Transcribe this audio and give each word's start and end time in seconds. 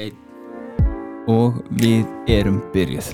Einn. 0.00 0.16
Og 1.28 1.58
við 1.76 2.06
erum 2.30 2.60
byrjuð. 2.72 3.10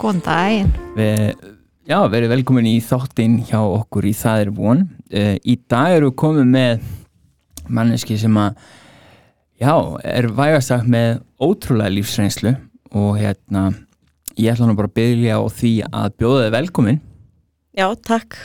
Góðan 0.00 0.22
daginn. 0.26 0.72
Við, 0.96 1.44
já, 1.86 1.98
verið 2.10 2.32
velkomin 2.34 2.66
í 2.68 2.80
þáttinn 2.84 3.38
hjá 3.46 3.60
okkur 3.62 4.08
í 4.10 4.14
Það 4.16 4.42
er 4.42 4.50
von. 4.56 4.82
Uh, 5.12 5.36
í 5.46 5.54
dag 5.70 5.94
eru 5.96 6.10
við 6.10 6.18
komið 6.24 6.50
með 6.56 6.90
manneski 7.70 8.18
sem 8.18 8.34
að, 8.40 8.58
já, 9.62 9.72
er 10.02 10.30
vægasagt 10.34 10.90
með 10.90 11.22
ótrúlega 11.38 11.94
lífsreynslu 11.94 12.56
og 12.96 13.16
hérna, 13.20 13.68
ég 14.34 14.52
ætla 14.52 14.66
nú 14.66 14.76
bara 14.78 14.90
að 14.90 14.98
byrja 14.98 15.38
á 15.38 15.42
því 15.46 15.72
að 15.86 16.12
bjóða 16.18 16.44
þið 16.44 16.54
velkomin. 16.58 17.00
Já, 17.76 17.88
takk. 18.02 18.38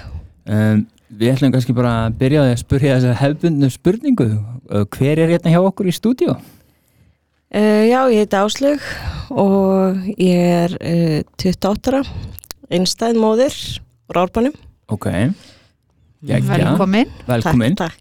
Um, 0.46 0.86
við 1.10 1.36
ætlum 1.36 1.58
kannski 1.58 1.74
bara 1.76 1.98
að 2.06 2.18
byrja 2.22 2.48
að 2.48 2.58
spyrja 2.62 2.96
þessar 3.00 3.22
hefðbundnu 3.26 3.74
spurningu. 3.74 4.32
Uh, 4.70 4.86
hver 4.94 5.18
er 5.18 5.40
hérna 5.40 5.58
hjá 5.58 5.64
okkur 5.66 5.90
í 5.90 5.98
stúdíu? 5.98 6.38
Uh, 7.52 7.84
já, 7.90 8.00
ég 8.08 8.22
heiti 8.24 8.38
Áslug 8.40 8.84
og 9.36 9.98
ég 10.16 10.40
er 10.40 10.76
uh, 10.80 11.18
28 11.36 11.92
ára, 11.92 12.00
einstæð 12.72 13.18
móðir 13.20 13.58
úr 14.08 14.20
Árbanum. 14.24 14.56
Ok, 14.92 15.10
Geggjað. 16.22 16.62
Velkomin. 16.62 17.12
velkomin. 17.28 17.76
Takk, 17.76 17.98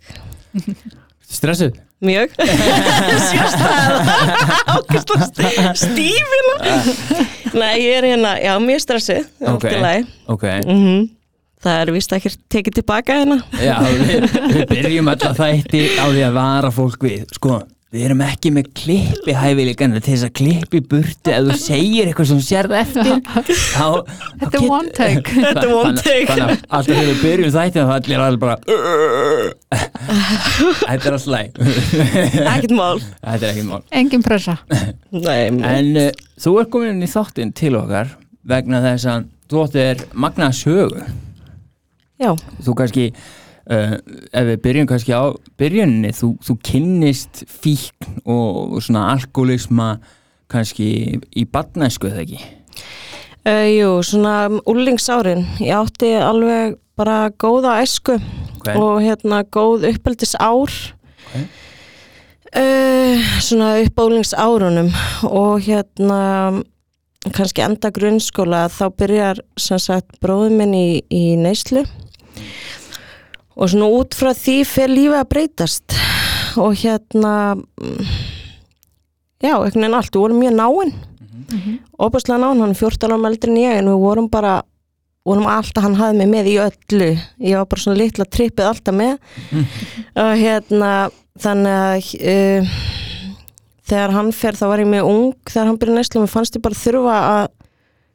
takk. 0.55 0.99
Stressuð? 1.27 1.79
Mjög. 2.01 2.31
Sérstæða. 3.31 4.05
Ákvæmst 4.77 5.41
stífina. 5.83 6.77
Nei, 7.51 7.75
ég 7.83 7.97
er 7.99 8.07
hérna, 8.13 8.37
já, 8.39 8.53
mjög 8.63 8.85
stressið. 8.87 9.27
Ok. 9.41 9.57
Okay. 9.57 9.81
Lagi. 9.81 10.07
Ok, 10.27 10.47
Mm 10.67 11.09
Það 11.61 11.81
er 11.83 11.91
vist 11.93 12.13
ekki 12.17 12.31
tekið 12.49 12.77
tilbaka 12.79 13.19
hérna. 13.19 13.37
já, 13.61 13.75
við, 13.85 14.23
við 14.49 14.63
byrjum 14.71 15.11
alltaf 15.13 15.37
þætti 15.37 15.83
á 16.01 16.09
því 16.09 16.23
að 16.25 16.39
vara 16.39 16.71
fólk 16.73 17.05
við, 17.05 17.27
sko, 17.37 17.59
við 17.91 18.05
erum 18.07 18.21
ekki 18.23 18.53
með 18.55 18.69
klippi 18.79 19.33
hæfilegan 19.35 19.97
til 19.97 20.03
þess 20.05 20.27
að 20.29 20.33
klippi 20.39 20.81
burti 20.93 21.33
ef 21.35 21.47
þú 21.49 21.57
segir 21.59 22.07
eitthvað 22.11 22.29
sem 22.31 22.39
þú 22.39 22.45
sérð 22.47 22.75
eftir 22.79 23.09
þá, 23.75 23.87
Þetta 24.41 24.61
er 24.61 24.67
one 24.69 24.93
take. 24.95 25.33
Þetta 25.47 25.65
er 25.65 25.73
one 25.75 25.97
take. 25.99 26.29
Þannig 26.31 26.45
að 26.45 26.53
alltaf 26.79 26.93
þegar 26.93 27.09
við 27.09 27.25
byrjum 27.25 27.55
þætti 27.57 27.83
þá 27.83 27.93
allir 27.97 28.23
alveg 28.27 28.41
bara 28.45 28.57
Þetta 29.71 30.95
er 30.95 31.17
alltaf 31.17 31.27
læg 31.35 31.59
Ekkert 32.55 32.77
mál. 32.79 33.03
Þetta 33.27 33.41
er 33.41 33.51
ekki 33.51 33.67
mál 33.67 33.83
Engin 34.03 34.25
pressa. 34.27 34.57
Nei, 35.11 35.51
En 35.51 35.91
uh, 35.99 36.09
þú 36.41 36.55
er 36.63 36.71
komin 36.71 36.95
inn 36.95 37.07
í 37.07 37.11
þáttinn 37.11 37.51
til 37.59 37.75
okkar 37.81 38.15
vegna 38.51 38.81
þess 38.87 39.11
að 39.11 39.27
þú 39.51 39.65
átti 39.67 39.83
er 39.83 40.07
magna 40.15 40.53
sögu 40.55 41.03
já, 42.21 42.31
þú 42.63 42.75
kannski 42.79 43.11
uh, 43.71 43.97
ef 44.33 44.49
við 44.53 44.63
byrjum 44.67 44.89
kannski 44.91 45.17
á 45.17 45.25
byrjuninni 45.61 46.13
þú, 46.17 46.35
þú 46.45 46.57
kynnist 46.67 47.45
fíkn 47.49 48.21
og, 48.25 48.77
og 48.77 48.83
svona 48.85 49.09
alkoholisma 49.15 49.95
kannski 50.51 51.21
í 51.37 51.47
badnæsku 51.51 52.11
eða 52.11 52.27
ekki 52.27 52.43
Uh, 53.41 53.65
jú, 53.73 54.03
svona 54.05 54.51
úlingsárin, 54.69 55.47
ég 55.65 55.73
átti 55.73 56.11
alveg 56.21 56.75
bara 56.93 57.31
góða 57.41 57.79
æsku 57.81 58.19
okay. 58.59 58.77
og 58.77 59.01
hérna 59.01 59.41
góð 59.49 59.87
uppeldis 59.89 60.35
ár 60.37 60.69
Ok. 60.69 61.47
uh, 62.61 63.31
svona 63.41 63.79
upp 63.81 63.97
á 63.97 64.03
úlingsárunum 64.05 64.93
og 65.25 65.65
hérna 65.65 66.21
kannski 67.33 67.65
enda 67.65 67.89
grunnskóla 67.89 68.67
þá 68.69 68.85
byrjar 69.01 69.41
sem 69.57 69.81
sagt 69.81 70.21
bróður 70.21 70.59
minn 70.61 70.77
í, 70.77 71.01
í 71.09 71.37
neyslu 71.41 71.87
og 73.61 73.69
svona 73.69 73.91
út 73.93 74.17
frá 74.17 74.33
því 74.33 74.57
fer 74.65 74.91
lífið 74.91 75.21
að 75.21 75.31
breytast. 75.35 76.01
Og 76.59 76.75
hérna 76.81 77.35
mm, 77.61 78.11
já, 79.45 79.55
einhvern 79.55 79.85
veginn 79.85 80.01
allt, 80.01 80.15
við 80.17 80.25
vorum 80.25 80.43
mjög 80.43 80.57
náinn 80.57 80.99
opaslega 82.01 82.41
nán, 82.41 82.61
hann 82.61 82.75
er 82.75 82.79
14 82.79 83.11
árum 83.11 83.29
eldri 83.29 83.53
en 83.53 83.61
ég 83.61 83.79
en 83.81 83.91
við 83.91 84.03
vorum 84.03 84.29
bara 84.33 84.61
vorum 85.27 85.49
alltaf, 85.51 85.85
hann 85.85 85.99
hafði 85.99 86.23
mig 86.23 86.31
með 86.33 86.49
í 86.49 86.57
öllu. 86.65 87.11
Ég 87.45 87.61
var 87.61 87.69
bara 87.71 87.83
svona 87.83 88.01
litla 88.01 88.27
trippið 88.27 88.69
alltaf 88.71 88.97
með. 88.97 89.19
Og 90.23 90.33
hérna 90.41 90.93
þannig 91.41 91.77
að 91.77 92.11
uh, 92.21 92.79
þegar 93.91 94.15
hann 94.17 94.33
fer 94.37 94.59
þá 94.59 94.67
var 94.73 94.85
ég 94.85 94.91
mjög 94.91 95.11
ung 95.11 95.35
þegar 95.51 95.71
hann 95.71 95.81
byrja 95.83 95.99
næstum, 95.99 96.25
mér 96.25 96.33
fannst 96.33 96.57
ég 96.57 96.65
bara 96.65 96.81
þurfa 96.81 97.19
að 97.35 97.45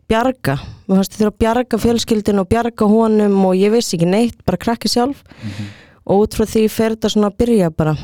bjarga, 0.09 0.57
fannst 0.87 1.15
ég 1.15 1.21
þurfa 1.21 1.31
að 1.31 1.39
bjarga 1.43 1.79
fjölskyldin 1.81 2.41
og 2.41 2.49
bjarga 2.51 2.87
honum 2.89 3.39
og 3.49 3.55
ég 3.57 3.73
vissi 3.73 3.97
ekki 3.97 4.09
neitt, 4.09 4.37
bara 4.45 4.61
krakki 4.61 4.91
sjálf. 4.91 5.23
Og 6.05 6.25
út 6.25 6.37
frá 6.37 6.45
því 6.45 6.67
fer 6.69 6.93
þetta 6.93 7.09
svona 7.09 7.31
að 7.31 7.39
byrja 7.41 7.71
bara. 7.73 7.95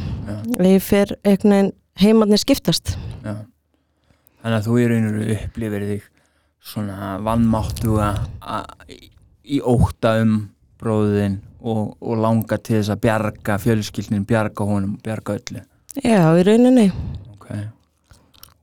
Ég 0.65 0.81
fer 0.81 1.13
einhvern 1.21 1.53
veginn 1.53 1.73
heimarnir 2.01 2.41
skiptast. 2.41 2.95
Já. 3.21 3.35
þannig 4.41 4.57
að 4.57 4.65
þú 4.65 4.77
í 4.79 4.85
raun 4.89 5.05
og 5.05 5.17
veru 5.19 5.35
upplifir 5.35 5.83
þig 5.85 6.05
svona 6.71 7.11
vannmáttuga 7.21 8.07
í 9.45 9.59
óta 9.61 10.15
um 10.21 10.33
bróðin 10.81 11.37
og, 11.61 11.93
og 12.01 12.17
langa 12.17 12.57
til 12.57 12.79
þess 12.79 12.93
að 12.95 13.03
bjarga 13.05 13.57
fjölskyldin, 13.61 14.25
bjarga 14.25 14.65
honum 14.65 14.97
bjarga 15.03 15.37
öllu. 15.37 15.61
Já, 16.01 16.23
í 16.39 16.45
rauninni. 16.47 16.87
Okay. 17.35 17.67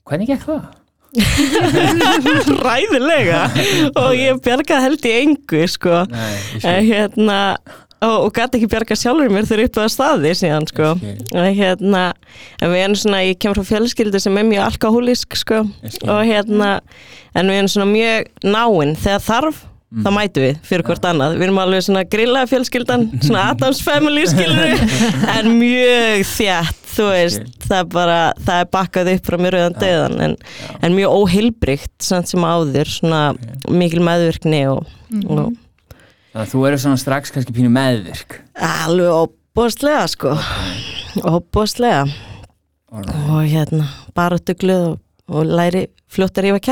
hvernig 0.08 0.30
gekk 0.32 0.46
það? 0.48 0.68
ræðilega 2.68 3.42
og 3.96 4.14
ég 4.18 4.40
bjargaði 4.44 4.84
held 4.84 5.06
í 5.08 5.12
engu 5.22 5.62
sko. 5.70 6.02
Nei, 6.12 6.80
hérna 6.88 7.38
og, 8.04 8.28
og 8.28 8.32
gæti 8.36 8.60
ekki 8.60 8.70
bjarga 8.70 8.98
sjálfur 8.98 9.32
mér 9.32 9.48
þegar 9.48 9.64
upp 9.68 9.80
á 9.82 9.86
staði 9.90 10.34
síðan 10.38 10.68
sko. 10.70 10.92
Hérna 11.32 12.04
en 12.60 12.74
við 12.74 12.82
erum 12.84 12.98
svona, 13.00 13.24
ég 13.26 13.40
kemur 13.42 13.62
frá 13.62 13.72
fjölskyldu 13.72 14.20
sem 14.22 14.38
er 14.38 14.46
mjög 14.50 14.66
alkohólisk 14.68 15.38
sko. 15.40 15.64
Og 16.06 16.20
hérna 16.28 16.78
en 17.34 17.50
við 17.50 17.62
erum 17.62 17.72
svona 17.72 17.90
mjög 17.90 18.30
náinn 18.46 18.94
þegar 18.98 19.26
þarf 19.30 19.64
Mm. 19.88 20.02
þá 20.04 20.08
mætu 20.12 20.42
við 20.42 20.58
fyrir 20.68 20.84
hvort 20.84 21.06
annað. 21.08 21.38
Við 21.38 21.46
erum 21.46 21.60
alveg 21.62 21.84
svona 21.86 22.02
grillaða 22.12 22.50
fjölskyldan 22.50 23.06
svona 23.22 23.46
Adams 23.54 23.80
family 23.80 24.26
skilur 24.28 24.82
en 25.32 25.54
mjög 25.56 26.26
þjætt 26.28 26.84
þú 26.98 27.06
veist, 27.12 27.46
það 27.62 27.78
er 27.78 27.88
bara, 27.94 28.18
það 28.42 28.60
er 28.64 28.68
bakkað 28.74 29.10
upp 29.14 29.28
frá 29.30 29.38
mér 29.40 29.56
auðan 29.60 29.78
döðan 29.78 30.22
en, 30.26 30.36
en 30.82 30.96
mjög 30.96 31.14
óheilbrygt 31.22 31.96
samt 32.04 32.30
sem 32.30 32.44
áður 32.44 32.90
svona 32.90 33.22
mikil 33.70 34.02
meðvirkni 34.04 34.64
og, 34.72 34.88
og 35.24 35.54
þannig 36.32 36.42
að 36.42 36.52
þú 36.52 36.64
eru 36.68 36.80
svona 36.84 37.00
strax 37.00 37.32
kannski 37.34 37.54
pínu 37.56 37.70
meðvirk. 37.72 38.40
Alveg 38.54 39.14
óbóðslega 39.22 40.04
sko. 40.12 40.34
Alright. 42.88 43.14
og 43.28 43.44
hérna 43.44 43.88
bara 44.16 44.38
dugluð 44.40 44.84
og, 44.86 45.00
og 45.28 45.48
læri 45.48 45.86
fljótt 46.08 46.40
að 46.40 46.46
rífa 46.48 46.62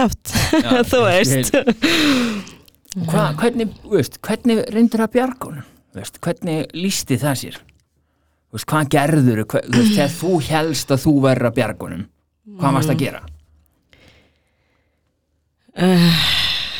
Já, 0.64 0.82
þú 0.92 1.02
ég 1.12 2.54
veist 2.96 3.12
Hva, 3.12 3.24
hvernig, 3.40 3.70
veist, 3.92 4.18
hvernig 4.24 4.62
reyndir 4.72 5.04
að 5.04 5.14
bjarga 5.18 5.50
honum? 5.50 5.70
Þú 5.92 6.00
Veist, 6.00 6.18
hvernig 6.24 6.74
lísti 6.76 7.16
það 7.20 7.38
sér? 7.42 7.58
Veist, 8.52 8.66
hvað 8.70 8.90
gerður 8.96 9.42
þú 9.44 9.62
veist, 9.62 9.94
þegar 9.94 10.12
þú 10.16 10.34
helst 10.50 10.92
að 10.94 11.02
þú 11.04 11.14
verður 11.28 11.50
að 11.50 11.56
bjarga 11.60 11.88
honum 11.88 12.04
hvað 12.56 12.76
varst 12.78 12.92
að 12.92 13.00
gera? 13.02 13.22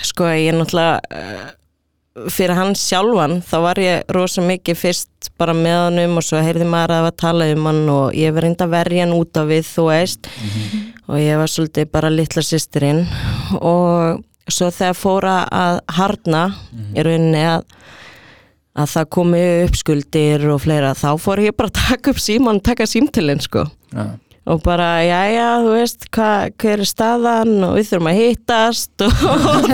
sko 0.06 0.28
ég 0.32 0.49
er 0.53 0.56
náttúrulega 0.56 1.00
uh, 1.12 2.28
fyrir 2.33 2.56
hann 2.56 2.72
sjálfan 2.78 3.41
þá 3.44 3.56
var 3.60 3.81
ég 3.83 4.15
rosa 4.16 4.44
mikið 4.44 4.78
fyrst 4.81 5.28
bara 5.37 5.53
með 5.56 5.77
honum 5.83 6.16
og 6.21 6.25
svo 6.25 6.41
heyrði 6.41 6.69
maður 6.71 6.94
að 6.94 6.97
það 7.03 7.06
var 7.09 7.16
tala 7.21 7.48
um 7.53 7.66
hann 7.69 7.83
og 7.93 8.16
ég 8.16 8.33
var 8.33 8.47
reynda 8.47 8.65
að 8.65 8.72
verja 8.77 9.04
hann 9.04 9.12
út 9.19 9.37
á 9.37 9.43
við 9.50 9.69
þú 9.69 9.84
veist 9.91 10.31
og 11.06 11.21
ég 11.21 11.43
var 11.43 11.53
svolítið 11.53 11.91
bara 11.93 12.12
litla 12.15 12.44
systirinn 12.47 13.03
og 13.60 14.22
svo 14.48 14.70
þegar 14.70 14.98
fóra 14.98 15.36
að 15.50 15.80
harna 15.98 16.44
í 16.94 17.02
rauninni 17.06 17.44
að 17.50 17.64
að 18.76 18.90
það 18.92 19.06
komi 19.16 19.42
upp 19.64 19.76
skuldir 19.80 20.42
og 20.52 20.60
fleira, 20.66 20.92
þá 20.92 21.16
fór 21.16 21.40
ég 21.46 21.56
bara 21.56 21.70
að 21.72 21.78
taka 21.80 22.12
upp 22.12 22.18
síman, 22.21 22.60
taka 22.60 22.84
símtilinn 22.84 23.41
sko. 23.41 23.62
Já, 23.94 24.04
og 24.47 24.60
bara, 24.62 25.00
já, 25.03 25.21
já, 25.32 25.47
þú 25.65 25.71
veist 25.74 26.04
hva, 26.15 26.26
hver 26.60 26.82
er 26.84 26.86
staðan 26.86 27.54
og 27.66 27.72
við 27.78 27.88
þurfum 27.88 28.10
að 28.12 28.18
hittast 28.21 29.04
og, 29.06 29.24
og, 29.32 29.71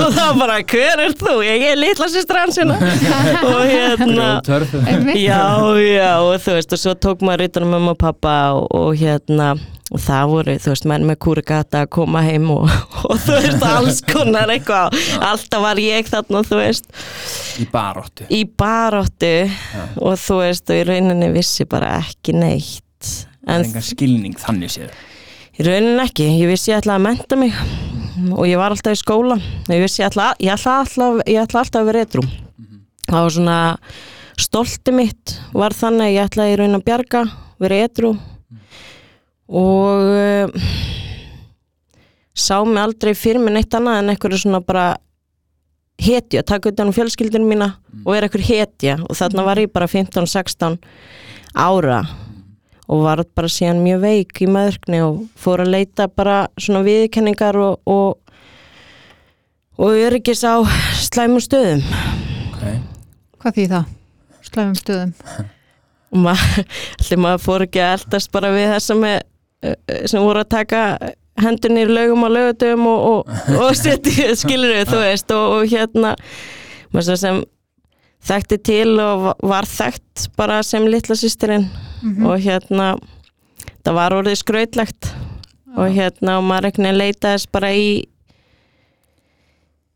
og 0.00 0.16
þá 0.16 0.24
bara, 0.40 0.56
hver 0.72 1.02
er 1.04 1.14
þú? 1.20 1.34
Ég 1.46 1.66
er 1.68 1.78
litla 1.78 2.08
sýstra 2.10 2.46
hans 2.46 2.58
hérna. 2.58 2.78
Og 3.50 3.60
hérna 3.68 4.30
já, 5.14 5.44
já, 5.84 6.10
og 6.24 6.40
þú 6.42 6.56
veist 6.56 6.74
og 6.74 6.82
svo 6.82 6.96
tók 6.98 7.22
maður 7.26 7.46
utan 7.50 7.68
um 7.68 7.76
mamma 7.76 7.94
og 7.94 8.00
pappa 8.00 8.34
og, 8.56 8.66
og 8.74 8.96
hérna, 8.98 9.52
og 9.90 10.02
það 10.04 10.32
voru 10.32 10.56
þú 10.62 10.72
veist, 10.72 10.86
menn 10.90 11.06
með 11.08 11.18
kúrigata 11.24 11.84
að 11.84 11.90
koma 11.96 12.22
heim 12.26 12.48
og, 12.54 12.66
og 13.10 13.16
þú 13.24 13.36
veist, 13.36 13.64
alls 13.66 14.00
konar 14.06 14.52
eitthvað. 14.54 14.96
Alltaf 15.26 15.64
var 15.64 15.82
ég 15.82 16.10
þarna, 16.10 16.42
þú 16.46 16.60
veist. 16.62 16.90
Í 17.60 17.68
baróttu 17.72 18.28
í 18.30 18.42
baróttu 18.46 19.34
og 20.00 20.18
þú 20.22 20.40
veist, 20.44 20.70
og 20.70 20.80
í 20.80 20.84
rauninni 20.88 21.30
vissi 21.34 21.68
bara 21.70 21.96
ekki 22.00 22.36
neitt. 22.36 23.14
En 23.48 23.64
er 23.64 23.70
engan 23.70 23.86
skilning 23.86 24.36
þannig 24.38 24.76
séð. 24.76 24.92
Í 25.58 25.66
rauninni 25.66 26.04
ekki, 26.04 26.28
ég 26.40 26.52
vissi 26.52 26.76
ætlaði 26.76 27.00
að 27.00 27.08
menta 27.08 27.40
mig. 27.40 27.56
Og 28.36 28.44
ég 28.44 28.60
var 28.60 28.74
alltaf 28.74 28.94
í 28.94 29.00
skóla. 29.00 29.38
Ég 29.72 29.82
vissi 29.82 30.04
ætlaði 30.04 30.46
ég 30.46 30.54
ætla 30.54 30.78
alltaf, 30.84 31.20
ég 31.24 31.40
ætla 31.40 31.64
alltaf 31.64 31.82
að 31.82 31.90
vera 31.90 32.04
etrum 32.06 32.30
það 33.10 33.24
var 33.24 33.34
svona 33.34 33.58
stolti 34.40 34.94
mitt 34.94 35.36
var 35.56 35.74
þannig 35.76 36.06
að 36.06 36.14
ég 36.14 36.28
ætlaði 36.28 36.52
í 36.52 36.58
rauninni 36.60 36.80
að 36.80 36.86
bjarga 36.86 37.22
vera 37.60 37.80
etru 37.86 38.12
og 39.50 40.06
uh, 40.14 40.68
sá 42.34 42.60
mig 42.64 42.82
aldrei 42.82 43.14
fyrir 43.18 43.42
mig 43.42 43.54
neitt 43.56 43.74
annað 43.74 44.00
en 44.00 44.12
einhverju 44.14 44.42
svona 44.44 44.62
bara 44.64 44.86
hetja, 46.00 46.42
taka 46.46 46.70
utan 46.72 46.88
um 46.88 46.96
fjölskyldunum 46.96 47.50
mína 47.50 47.70
og 48.04 48.14
vera 48.14 48.28
einhver 48.28 48.46
hetja 48.46 48.96
og 49.04 49.18
þarna 49.18 49.44
var 49.44 49.60
ég 49.60 49.72
bara 49.74 49.90
15-16 49.90 50.78
ára 51.58 52.00
og 52.90 53.04
var 53.04 53.24
bara 53.36 53.50
síðan 53.50 53.84
mjög 53.84 54.00
veik 54.06 54.40
í 54.42 54.48
maðurkni 54.50 55.02
og 55.04 55.24
fór 55.38 55.64
að 55.64 55.74
leita 55.76 56.08
bara 56.08 56.46
svona 56.58 56.82
viðkenningar 56.86 57.58
og, 57.60 57.82
og 57.84 58.16
og 59.80 59.96
öryggis 59.96 60.44
á 60.44 60.60
slæmum 61.04 61.42
stöðum 61.42 61.84
okay. 62.54 62.80
Hvað 63.40 63.56
því 63.56 63.64
það? 63.70 63.96
Slæfum 64.44 64.76
stöðum. 64.76 65.12
allir 67.00 67.20
maður 67.22 67.42
fór 67.44 67.64
ekki 67.64 67.80
að 67.80 67.92
eldast 67.96 68.32
bara 68.34 68.50
við 68.52 68.72
þessa 68.74 68.96
með 68.98 69.14
eh, 69.14 69.26
sem 70.06 70.22
voru 70.24 70.40
að 70.44 70.48
taka 70.56 70.82
hendunni 71.40 71.82
í 71.86 71.88
laugum 71.90 72.24
á 72.24 72.28
laugatum 72.32 72.86
og, 72.90 73.00
og, 73.10 73.40
og 73.60 73.76
setja 73.82 74.34
skilur 74.36 74.74
við, 74.74 74.86
þú 74.92 75.00
veist 75.04 75.32
og, 75.36 75.54
og 75.58 75.70
hérna 75.72 76.14
sem 77.20 77.42
þekkti 78.28 78.58
til 78.66 78.90
og 79.00 79.22
va- 79.28 79.36
var 79.54 79.68
þekkt 79.68 80.26
bara 80.36 80.62
sem 80.66 80.84
litla 80.90 81.16
sýstirinn 81.16 81.68
Mhm. 82.02 82.24
og 82.26 82.38
hérna 82.40 82.94
það 83.84 83.94
var 83.96 84.14
orðið 84.16 84.38
skrautlegt. 84.40 85.10
Og 85.76 85.90
hérna 85.94 86.38
og 86.38 86.44
maður 86.48 86.70
ekki 86.70 86.82
leitaðist 86.96 87.50
bara 87.52 87.68
í 87.76 88.06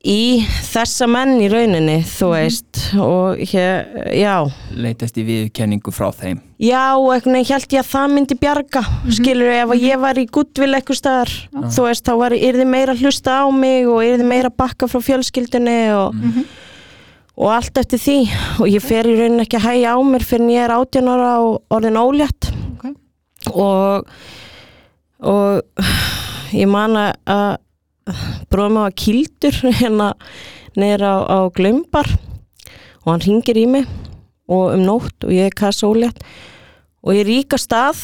í 0.04 0.44
þessa 0.68 1.06
menn 1.08 1.38
í 1.40 1.46
rauninni 1.48 2.00
þú 2.04 2.26
veist 2.34 2.80
og 3.00 3.38
hér, 3.48 3.86
já. 4.12 4.34
Leitast 4.76 5.16
í 5.16 5.24
viðkenningu 5.24 5.92
frá 5.96 6.10
þeim. 6.12 6.42
Já, 6.60 6.82
og 7.00 7.08
einhvern 7.14 7.38
veginn 7.38 7.48
held 7.54 7.72
ég 7.72 7.80
að 7.80 7.88
það 7.94 8.12
myndi 8.14 8.36
bjarga 8.42 8.82
skilur 9.16 9.48
ef 9.54 9.72
að 9.74 9.86
ég 9.88 10.02
var 10.02 10.20
í 10.20 10.26
guttvill 10.36 10.74
eitthvað 10.76 11.00
staðar, 11.00 11.32
þú 11.72 11.86
veist, 11.88 12.04
þá 12.04 12.12
var 12.20 12.36
yrði 12.36 12.66
meira 12.68 12.94
hlusta 13.00 13.38
á 13.40 13.46
mig 13.52 13.88
og 13.88 14.04
yrði 14.04 14.28
meira 14.28 14.52
að 14.52 14.58
bakka 14.60 14.90
frá 14.92 15.00
fjölskyldunni 15.08 15.78
og, 15.96 16.20
og 17.40 17.50
allt 17.56 17.80
eftir 17.80 17.98
því. 18.04 18.18
Og 18.60 18.68
ég 18.70 18.84
fer 18.84 19.08
í 19.08 19.16
rauninni 19.18 19.44
ekki 19.48 19.58
að 19.62 19.68
hægja 19.70 19.96
á 19.96 19.98
mér 20.04 20.28
fyrir 20.28 20.44
en 20.46 20.54
ég 20.54 20.64
er 20.68 20.76
18 20.76 21.10
ára 21.16 21.32
og 21.48 21.60
orðin 21.74 22.00
ólétt. 22.04 22.52
Ok. 22.76 22.90
og 23.56 24.08
og 25.24 25.62
ég 26.52 26.68
man 26.68 26.92
að- 27.00 27.56
bróðum 28.52 28.82
að 28.84 28.96
kildur 29.00 29.60
hérna 29.80 30.12
niður 30.76 31.06
á, 31.06 31.14
á 31.24 31.38
glömbar 31.54 32.08
og 33.04 33.08
hann 33.12 33.24
ringir 33.24 33.60
í 33.60 33.66
mig 33.70 33.88
og 34.50 34.74
um 34.74 34.84
nótt 34.84 35.24
og 35.24 35.32
ég 35.32 35.48
er 35.48 35.56
kassa 35.56 35.88
ólétt 35.88 36.20
og 37.04 37.16
ég 37.16 37.26
ríka 37.28 37.60
stað 37.60 38.00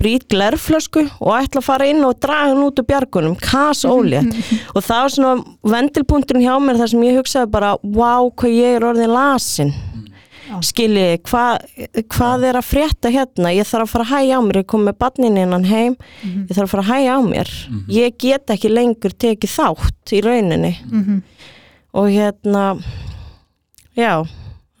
brýt 0.00 0.24
glerflösku 0.32 1.02
og 1.20 1.34
ætla 1.36 1.60
að 1.60 1.66
fara 1.66 1.88
inn 1.90 2.02
og 2.06 2.16
draga 2.22 2.54
hann 2.54 2.64
út 2.64 2.80
úr 2.80 2.88
bjargunum 2.88 3.36
kassa 3.38 3.92
ólétt 3.92 4.32
og 4.74 4.80
það 4.80 5.02
var 5.04 5.14
svona 5.14 5.34
vendilpunkturinn 5.74 6.46
hjá 6.46 6.56
mér 6.62 6.80
þar 6.80 6.92
sem 6.94 7.06
ég 7.06 7.20
hugsaði 7.20 7.52
bara 7.52 7.74
wow 7.84 8.30
hvað 8.32 8.56
ég 8.56 8.78
er 8.78 8.88
orðin 8.90 9.14
lasin 9.14 9.74
Já. 9.74 10.09
Skilji, 10.66 11.18
hva, 11.30 11.44
hvað 12.14 12.44
er 12.50 12.58
að 12.60 12.66
frétta 12.70 13.10
hérna, 13.14 13.52
ég 13.54 13.68
þarf 13.68 13.86
að 13.86 13.92
fara 13.94 14.04
að 14.06 14.12
hæja 14.14 14.38
á 14.38 14.40
mér 14.46 14.58
ég 14.62 14.66
kom 14.66 14.84
með 14.88 14.98
barnin 14.98 15.36
innan 15.40 15.64
heim. 15.70 15.96
Ég 16.24 16.50
þarf 16.56 16.66
að 16.66 16.72
fara 16.74 16.82
að 16.86 16.90
hæja 16.94 17.14
á 17.14 17.20
mér. 17.26 17.52
Ég 17.88 18.16
get 18.18 18.46
ekki 18.56 18.70
lengur 18.72 19.14
tekið 19.14 19.54
þátt 19.58 20.14
í 20.16 20.22
rauninni. 20.26 20.74
Mhm. 20.90 21.22
og 21.92 22.06
hérna 22.06 22.64
já, 23.98 24.22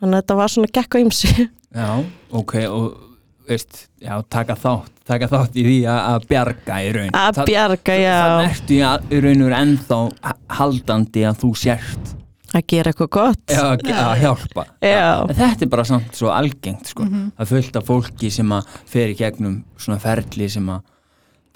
þannig 0.00 0.14
að 0.14 0.20
þetta 0.22 0.36
var 0.38 0.48
svona 0.52 0.68
gekk 0.76 0.94
á 0.94 0.98
ymsi 1.02 1.30
já, 1.74 1.88
ok, 2.30 2.54
og 2.70 2.84
veist, 3.50 3.88
já, 3.98 4.14
taka 4.30 4.54
þátt 4.54 4.92
taka 5.10 5.26
þátt 5.26 5.56
í 5.58 5.64
því 5.66 5.78
að 5.90 6.00
að 6.12 6.26
bjarga 6.30 6.76
í 6.86 6.92
raun. 6.94 7.10
Að 7.18 7.40
bjarga, 7.50 7.96
já, 7.98 8.14
þannig 8.22 8.52
ertu 8.54 8.76
í 8.76 8.80
að- 8.86 9.10
í 9.10 9.20
raun 9.24 9.42
og 9.42 9.48
veru 9.50 9.58
ennþá 9.58 9.98
haldandi 10.60 11.24
að 11.26 11.40
þú 11.42 11.50
sért 11.58 12.14
að 12.54 12.66
gera 12.72 12.92
eitthvað 12.92 13.10
gott. 13.14 13.42
Já, 13.52 13.62
að, 13.68 13.90
að 13.94 14.22
hjálpa. 14.24 14.64
Já. 14.82 15.10
En 15.22 15.36
þetta 15.38 15.66
er 15.66 15.72
bara 15.72 15.86
samt 15.88 16.18
svo 16.18 16.32
algengt 16.34 16.90
sko. 16.90 17.06
það 17.06 17.44
er 17.44 17.50
fullt 17.52 17.78
af 17.78 17.86
fólki 17.88 18.30
sem 18.34 18.54
að 18.56 18.74
fer 18.90 19.12
í 19.12 19.18
gegnum 19.18 19.60
svona 19.78 20.00
ferli 20.02 20.48
sem 20.50 20.68
að 20.72 20.82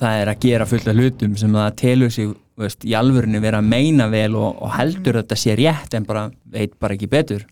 það 0.00 0.20
er 0.20 0.32
að 0.32 0.40
gera 0.46 0.66
fullt 0.68 0.90
af 0.90 0.98
hlutum 0.98 1.36
sem 1.38 1.54
það 1.54 1.76
telur 1.80 2.14
sig 2.14 2.32
veist, 2.58 2.84
í 2.86 2.94
alvörinu 2.98 3.40
vera 3.42 3.60
að 3.62 3.70
meina 3.70 4.08
vel 4.12 4.34
og, 4.38 4.60
og 4.62 4.74
heldur 4.76 5.18
að 5.18 5.24
þetta 5.24 5.40
sé 5.40 5.56
rétt 5.58 5.96
en 5.98 6.06
bara 6.06 6.28
veit 6.54 6.76
bara 6.78 6.98
ekki 6.98 7.10
betur. 7.10 7.42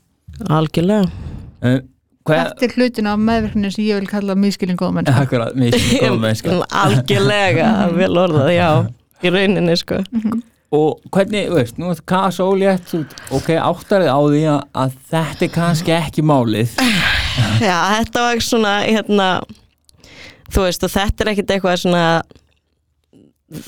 Algjörlega. 0.48 1.08
Uh, 1.62 1.80
hvað 2.26 2.44
Þetta 2.52 2.68
er 2.68 2.76
hlutin 2.78 3.10
af 3.10 3.26
meðverkninu 3.26 3.72
sem 3.74 3.84
ég 3.86 4.00
vil 4.00 4.10
kalla 4.10 4.38
miskilin 4.38 4.78
góða 4.78 4.98
menn. 4.98 5.10
akkurat, 5.10 5.58
mikið 5.58 6.06
góð 6.06 6.22
mennska. 6.22 6.60
Algjörlega, 6.84 7.74
vel 7.98 8.14
orðað, 8.26 8.54
já. 8.54 8.70
Í 9.22 9.30
rauninni 9.30 9.78
sko 9.78 10.02
og 10.72 11.02
hvernig, 11.12 11.46
veist, 11.52 11.76
nú 11.80 11.90
er 11.92 11.98
þetta 12.00 12.20
sólétt 12.32 12.86
þú- 12.88 13.04
ok, 13.38 13.50
áttarið 13.60 14.08
á 14.08 14.18
því 14.24 14.42
að, 14.54 14.62
að 14.84 14.94
þetta 15.12 15.44
er 15.46 15.52
kannski 15.56 15.92
ekki 15.98 16.24
málið. 16.24 16.76
Já, 17.68 17.76
þetta 17.98 18.22
var 18.26 18.40
svona 18.44 18.72
hérna 18.86 19.26
þú 20.52 20.64
veist, 20.66 20.84
og 20.88 20.94
þetta 20.94 21.24
er 21.26 21.32
ekkit 21.34 21.52
eitthvað 21.56 21.76
svona 21.84 22.06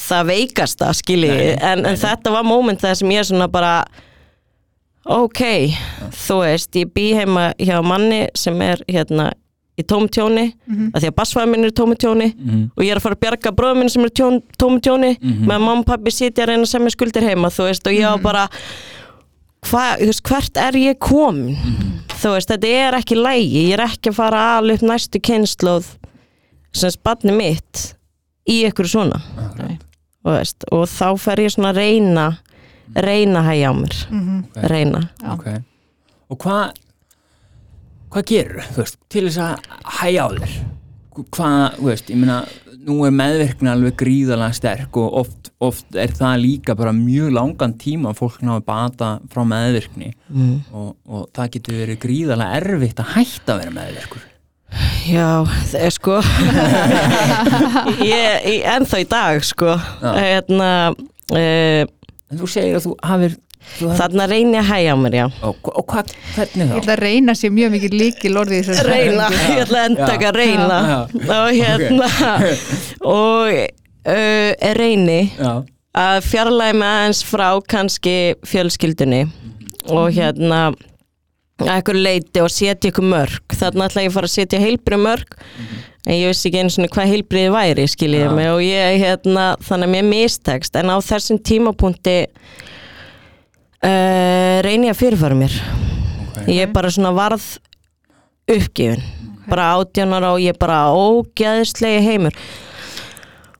það 0.01 0.27
veikasta 0.33 0.91
skilji, 0.97 1.29
Nei, 1.29 1.55
en, 1.61 1.85
en 1.85 1.97
þetta 2.01 2.33
var 2.33 2.47
moment 2.49 2.81
það 2.81 2.99
sem 3.03 3.13
ég 3.13 3.27
svona 3.29 3.49
bara 3.53 3.75
ok, 5.05 5.43
þú 6.25 6.39
veist 6.41 6.79
ég 6.81 6.93
bý 6.97 7.11
heima 7.19 7.51
hjá 7.61 7.77
manni 7.85 8.23
sem 8.39 8.57
er 8.65 8.81
hérna 8.89 9.31
í 9.75 9.83
tómtjóni 9.83 10.45
mm 10.69 10.91
að 10.95 11.01
því 11.03 11.09
að 11.11 11.15
bassfæði 11.19 11.51
minn 11.51 11.65
er 11.65 11.73
í 11.73 11.77
tómtjóni 11.81 12.29
mm. 12.37 12.65
og 12.77 12.85
ég 12.85 12.91
er 12.95 13.01
að 13.01 13.03
fara 13.03 13.17
að 13.19 13.23
bjarga 13.25 13.53
bróðum 13.59 13.79
minn 13.83 13.91
sem 13.91 14.05
er 14.05 14.13
tjón, 14.15 14.37
tómtjóni 14.59 15.13
Mhm. 15.21 15.41
með 15.49 15.59
mamma 15.59 15.79
og 15.81 15.87
pappi 15.89 16.11
sitja 16.15 16.45
að 16.45 16.49
reyna 16.53 16.67
sem 16.67 16.85
er 16.87 16.91
skuldir 16.95 17.23
heima 17.27 17.49
þú 17.51 17.67
veist, 17.69 17.87
og 17.87 17.93
ég 17.93 18.07
var 18.11 18.23
bara 18.23 18.45
hva, 19.65 19.85
þú 19.99 20.07
veist, 20.11 20.23
hvert 20.29 20.57
er 20.61 20.73
ég 20.79 20.99
komin 21.01 21.57
þú 22.21 22.35
veist, 22.37 22.49
þetta 22.53 22.71
er 22.87 22.99
ekki 23.01 23.17
lægi 23.19 23.65
ég 23.69 23.73
er 23.79 23.85
ekki 23.89 24.13
að 24.13 24.19
fara 24.21 24.39
að 24.45 24.57
ala 24.63 24.75
upp 24.79 24.87
næstu 24.93 25.21
kynnslóð 25.25 25.91
sem 26.75 26.91
spanni 26.95 27.33
mitt 27.35 27.95
í 28.51 28.61
ykkur 28.69 28.87
svona 28.91 29.21
þú 30.25 30.31
veist, 30.39 30.65
og 30.73 30.87
þá 30.89 31.07
fer 31.21 31.43
ég 31.45 31.51
svona 31.55 31.73
að 31.75 31.81
reyna 31.83 32.27
reyna 32.95 33.41
að 33.43 33.49
hægja 33.51 33.69
á 33.71 33.75
mér 33.75 33.97
Mhm. 34.11 34.39
Ok. 34.55 34.63
reyna 34.71 35.01
Já. 35.23 35.33
ok 35.35 35.47
og 36.31 36.39
hvað 36.39 36.73
hvað 38.15 38.29
gerur, 38.31 38.67
veist, 38.77 39.01
til 39.11 39.27
þess 39.27 39.41
að 39.43 39.81
hæja 39.99 40.27
á 40.27 40.29
þér. 40.35 40.53
Hvað, 41.35 41.81
veist, 41.87 42.11
ég 42.11 42.21
meina 42.21 42.43
nú 42.85 42.99
er 43.07 43.15
meðvirkna 43.17 43.73
alveg 43.75 43.97
gríðalega 44.03 44.57
sterk 44.59 44.99
og 45.01 45.17
oft, 45.23 45.51
oft 45.65 45.97
er 45.99 46.13
það 46.15 46.43
líka 46.43 46.77
bara 46.77 46.93
mjög 46.95 47.33
langan 47.35 47.75
tíma 47.81 48.13
að 48.13 48.21
fólk 48.21 48.43
náðu 48.45 48.65
bata 48.67 49.11
frá 49.33 49.43
meðvirkni. 49.49 50.13
Mm. 50.29 50.55
og, 50.75 50.93
og 51.09 51.27
það 51.35 51.51
getur 51.57 51.81
verið 51.81 52.01
gríðalega 52.05 52.61
erfitt 52.61 53.03
að 53.03 53.13
hætta 53.17 53.57
að 53.57 53.65
vera 53.65 53.77
meðvirkur. 53.79 54.31
Já, 55.07 55.31
það 55.71 55.81
er 55.87 55.95
sko. 55.95 56.19
Ég, 58.11 58.47
ég, 58.49 58.63
ennþá 58.75 59.01
í 59.05 59.09
dag 59.11 59.45
sko. 59.47 59.77
Já. 60.03 60.11
hérna 60.19 60.71
uh, 60.91 61.83
en 61.85 62.41
þú 62.41 62.49
segir 62.51 62.79
að 62.79 62.89
þú 62.89 62.95
hafir 63.07 63.37
hafir, 63.65 63.93
þarna 63.99 64.27
reyni 64.31 64.59
að 64.61 64.69
hægja 64.71 64.95
á 64.95 64.97
mér, 65.03 65.17
já. 65.19 65.25
Og, 65.49 65.71
og 65.73 65.87
hvað, 65.91 66.13
hvernig 66.35 66.65
Ég 66.65 66.73
þá? 66.73 66.79
ætla 66.81 66.97
að 66.97 67.03
reyna 67.05 67.35
sér 67.41 67.55
mjög 67.57 67.73
mikið 67.75 67.97
líkil 68.01 68.35
orðið 68.43 68.59
í 68.61 68.67
þessari 68.69 68.95
reyna, 68.95 69.29
setningu. 69.29 69.55
ég 69.55 69.63
ætla 69.67 69.83
að 69.83 69.89
endaka 69.91 70.31
að 70.31 70.39
reyna. 70.41 70.81
Já, 70.89 70.99
og 71.39 71.49
hérna. 71.61 72.09
Og 73.05 73.55
uh, 74.15 74.75
reyni 74.79 75.21
Já, 75.39 75.53
að 76.05 76.19
fjarlægi 76.31 76.79
mig 76.81 76.89
aðeins 76.91 77.23
frá 77.29 77.49
kannski 77.71 78.17
fjölskyldunni. 78.49 79.23
Og 79.93 80.11
hérna 80.17 80.67
að 80.73 80.79
ekkur 81.79 81.95
leiti 82.01 82.41
og 82.43 82.51
setja 82.51 82.91
ykkur 82.91 83.05
mörg 83.07 83.55
þarna 83.55 83.87
ætla 83.87 84.03
ég 84.03 84.11
að 84.11 84.17
fara 84.17 84.27
að 84.27 84.33
setja 84.35 84.59
heilbrið 84.59 85.03
mörg 85.05 85.37
en 86.05 86.17
ég 86.19 86.27
vissi 86.33 86.49
ekki 86.51 86.59
einu 86.65 86.73
svona 86.75 86.89
hvað 86.93 87.13
heilbriði 87.13 87.53
væri 87.55 87.85
skiljiði 87.89 88.25
Já. 88.27 88.33
mig. 88.37 88.49
Og 88.53 88.61
ég 88.65 88.97
hérna 89.05 89.45
þannig 89.65 89.89
að 89.89 89.93
mér 89.95 90.09
mistekst. 90.11 90.75
En 90.77 90.91
á 90.93 90.97
þessum 91.01 91.39
tímapunkti 91.47 92.17
uh, 93.85 94.57
reyni 94.65 94.91
að 94.91 95.01
fyrirfara 95.03 95.37
mér. 95.39 95.59
Ok. 96.31 96.49
Ég 96.51 96.73
bara 96.75 96.93
svona 96.93 97.13
varð 97.17 97.45
uppgifin 98.51 99.05
bara 99.49 99.75
átjánar 99.77 100.25
og 100.33 100.41
ég 100.41 100.57
bara 100.59 100.89
ógeðslegi 100.95 102.01
heimur. 102.05 102.37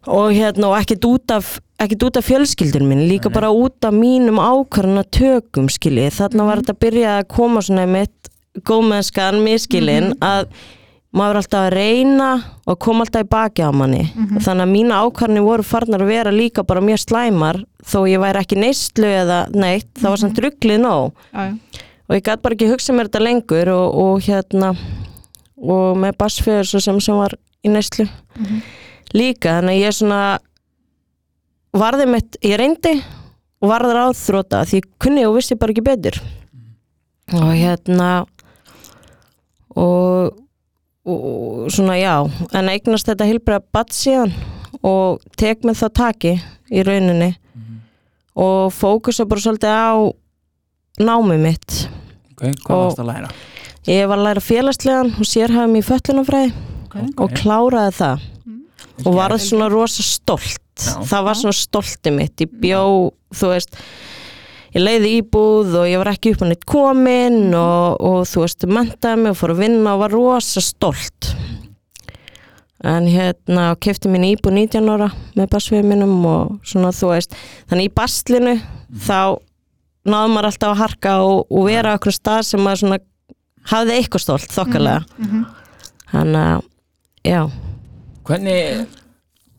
Og 0.05 0.33
hérna 0.37 0.71
og 0.71 0.79
ekkert 0.81 1.07
út 1.09 1.33
af 1.33 1.59
ekkert 1.81 2.07
út 2.07 2.19
af 2.21 2.29
fjölskyldur 2.29 2.85
minn, 2.87 3.07
líka 3.09 3.29
Nei. 3.29 3.35
bara 3.35 3.51
út 3.53 3.85
af 3.85 3.93
mínum 3.93 4.39
ákvarðana 4.41 5.05
tökum 5.13 5.69
skiljið, 5.73 6.13
þarna 6.21 6.47
var 6.49 6.63
þetta 6.63 6.75
að 6.77 6.83
byrja 6.85 7.17
að 7.19 7.29
koma 7.35 7.63
svona 7.65 7.87
mitt 7.91 8.31
góðmennskan 8.65 9.41
miskilinn 9.43 10.13
að 10.23 10.47
maður 11.15 11.39
alltaf 11.41 11.61
að 11.69 11.75
reyna 11.77 12.29
og 12.67 12.79
koma 12.83 13.05
alltaf 13.05 13.23
í 13.25 13.29
baki 13.31 13.63
á 13.63 13.71
manni. 13.75 14.03
Þannig 14.43 14.65
að 14.65 14.73
mína 14.73 15.01
ákvarðanir 15.05 15.47
voru 15.47 15.67
farnar 15.67 16.03
að 16.03 16.11
vera 16.11 16.33
líka 16.35 16.65
bara 16.67 16.83
mjög 16.85 17.03
slæmar 17.05 17.61
þó 17.87 17.99
ég 18.11 18.23
væri 18.23 18.41
ekki 18.43 18.59
neyslu 18.59 19.11
eða 19.11 19.41
neitt, 19.55 19.91
það 20.01 20.11
var 20.11 20.23
samt 20.25 20.41
rugglið 20.43 20.81
nóg. 20.83 21.25
Já. 21.33 21.53
og 22.05 22.17
ég 22.19 22.25
gæti 22.27 22.43
bara 22.45 22.57
ekki 22.59 22.71
hugsað 22.73 22.97
mér 22.99 23.09
þetta 23.09 23.23
lengur 23.25 23.71
og, 23.73 23.95
og 24.05 24.25
hérna 24.27 24.73
og 25.65 25.97
með 26.03 26.17
bassfjöður 26.21 26.69
svo 26.69 26.81
sem, 26.85 27.01
sem 27.01 27.17
var 27.17 27.37
í 27.65 27.71
neyslu. 27.73 28.09
Líka 29.15 29.59
þannig 29.61 29.79
að 29.79 29.85
ég 29.87 29.97
svona 29.97 30.21
varði 31.75 32.07
mitt, 32.11 32.39
ég 32.45 32.59
reyndi 32.61 32.95
og 33.63 33.71
varði 33.71 33.95
ráð 33.97 34.17
þróta 34.21 34.65
því 34.69 34.83
kunni 35.01 35.25
og 35.29 35.39
vissi 35.39 35.57
bara 35.57 35.73
ekki 35.73 35.87
betur. 35.87 36.19
Og 37.33 37.53
hérna 37.57 38.09
og, 39.75 40.35
og 41.05 41.71
svona 41.73 41.97
já 42.01 42.15
en 42.57 42.69
eignast 42.73 43.09
þetta 43.09 43.29
hilbriða 43.29 43.65
batt 43.73 43.93
síðan 43.93 44.33
og 44.85 45.21
tek 45.37 45.65
með 45.65 45.83
það 45.83 45.97
taki 46.01 46.35
í 46.73 46.85
rauninni 46.87 47.35
og 48.35 48.73
fókusa 48.75 49.27
bara 49.31 49.45
svolítið 49.45 49.71
á 49.71 49.95
námið 50.99 51.43
mitt. 51.43 51.77
Ok, 52.35 52.49
hvað 52.67 52.81
varst 52.81 53.03
að 53.03 53.11
læra? 53.11 53.29
ég 53.87 54.09
var 54.09 54.19
að 54.19 54.27
læra 54.29 54.43
félagslegan 54.43 55.13
og 55.21 55.29
sérhæfum 55.29 55.77
í 55.79 55.85
föllunafræði 55.85 56.53
og 57.21 57.35
kláraði 57.37 57.97
það. 57.99 58.29
Og 59.05 59.17
varð 59.17 59.43
svona 59.43 59.69
rosa 59.73 60.05
stolt. 60.07 60.61
Já. 60.75 61.03
það 61.07 61.25
var 61.29 61.39
svona 61.39 61.55
stolti 61.55 62.11
mitt. 62.15 62.41
Ég 62.43 62.51
bjó, 62.63 62.83
þú 63.35 63.51
veist 63.53 63.77
ég 64.75 64.83
leiði 64.83 65.11
íbúð 65.21 65.75
og 65.81 65.87
ég 65.89 66.01
var 66.03 66.11
ekki 66.15 66.33
upp 66.35 66.43
á 66.43 66.47
neitt 66.51 66.65
komin 66.69 67.55
og, 67.55 68.01
og 68.03 68.21
þú 68.27 68.43
veist 68.45 68.67
mentaði 68.71 69.23
mig 69.23 69.35
og 69.35 69.39
fór 69.41 69.55
að 69.55 69.63
vinna 69.65 69.95
og 69.95 70.03
var 70.05 70.15
rosa 70.17 70.63
stolt. 70.65 71.31
En 72.85 73.07
hérna 73.09 73.71
kefti 73.81 74.11
mín 74.13 74.27
íbúð 74.29 74.59
19 74.59 74.91
ára 74.93 75.07
með 75.39 75.47
basfiðum 75.55 75.89
mínum 75.95 76.17
og 76.29 76.57
svona 76.69 76.91
þú 76.93 77.13
veist 77.15 77.37
þannig 77.71 77.89
í 77.89 77.93
baslinu 77.97 78.57
þá 79.07 79.21
náðum 80.05 80.35
maður 80.37 80.51
alltaf 80.51 80.75
að 80.75 80.81
harka 80.83 81.15
og, 81.25 81.47
og 81.49 81.65
vera 81.71 81.95
á 81.95 81.97
okkur 81.97 82.13
stað 82.13 82.43
sem 82.51 82.61
maður 82.61 82.83
svona 82.83 82.99
hafði 83.71 83.95
eitthvað 83.97 84.25
stolt 84.27 84.53
þokkalega. 84.53 85.07
Þannig 86.11 86.43
að 86.51 86.67
já. 87.25 87.41
Hvernig, 88.29 88.99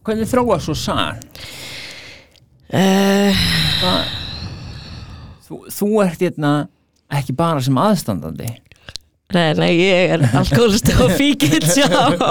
hvernig 0.05 0.29
þróa 0.29 0.59
svo 0.61 0.75
sann? 0.77 1.17
uh, 2.69 3.41
Hvað- 3.81 4.24
Þú, 5.45 5.59
þú 5.69 5.89
ert 6.05 6.21
hérna 6.25 6.53
ekki 7.13 7.35
bara 7.37 7.61
sem 7.61 7.77
aðstandandi. 7.77 8.47
Nei, 9.35 9.53
nei, 9.57 9.71
ég 9.79 10.13
er 10.15 10.23
alkoholist 10.37 10.89
og 11.01 11.11
fíkild 11.17 11.65
sjálf. 11.65 12.21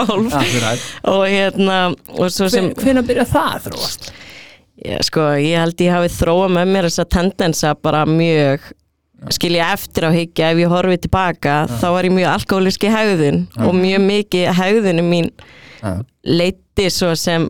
Og 1.10 1.24
hérna 1.26 1.78
og 2.14 2.30
svo 2.32 2.46
sem, 2.50 2.70
Hvernig 2.78 3.06
byrja 3.08 3.26
það 3.30 3.50
að 3.56 3.66
þróast? 3.68 4.12
ég, 4.84 5.02
sko, 5.06 5.26
ég 5.38 5.58
held 5.62 5.82
ég 5.84 5.94
hafi 5.94 6.10
þróað 6.14 6.54
með 6.56 6.72
mér 6.74 6.88
þessa 6.88 7.06
tendensa 7.16 7.74
bara 7.78 8.04
mjög 8.08 8.64
skilja 9.32 9.70
eftir 9.72 10.04
á 10.06 10.10
higgja 10.12 10.50
ef 10.52 10.58
ég 10.60 10.72
horfi 10.72 10.98
tilbaka 11.06 11.58
þá 11.70 11.86
var 11.94 12.08
ég 12.08 12.12
mjög 12.12 12.30
alkoholiski 12.34 12.90
hegðun 12.92 13.44
og 13.64 13.76
mjög 13.78 14.02
mikið 14.04 14.50
hegðunum 14.58 15.08
mín 15.08 15.30
Já. 15.80 15.92
leiti 16.26 16.88
svo 16.92 17.14
sem 17.16 17.46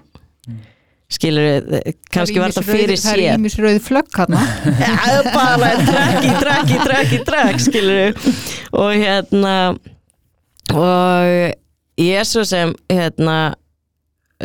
skilur, 1.14 1.66
kannski 2.12 2.40
var 2.42 2.54
þetta 2.54 2.66
fyrir 2.66 2.94
Það 3.00 3.10
er 3.12 3.20
sér 3.22 3.38
ímis 3.38 3.58
rauð 3.62 3.80
flögg 3.86 4.20
hann 4.20 4.38
Já, 4.84 5.18
bara 5.30 5.72
drekki, 5.80 6.32
drekki, 6.42 6.78
drekki, 6.84 7.20
drekk 7.28 7.64
skilur 7.64 8.18
og 8.74 8.94
hérna 8.94 9.56
og 10.74 12.00
ég 12.00 12.22
er 12.22 12.26
svo 12.28 12.44
sem 12.48 12.72
hérna 12.90 13.38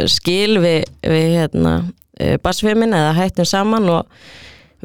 skil 0.10 0.60
við, 0.64 0.84
við 1.04 1.40
hérna 1.40 1.80
basfemin 2.44 2.94
eða 2.96 3.16
hættum 3.18 3.48
saman 3.48 3.90
og 3.90 4.20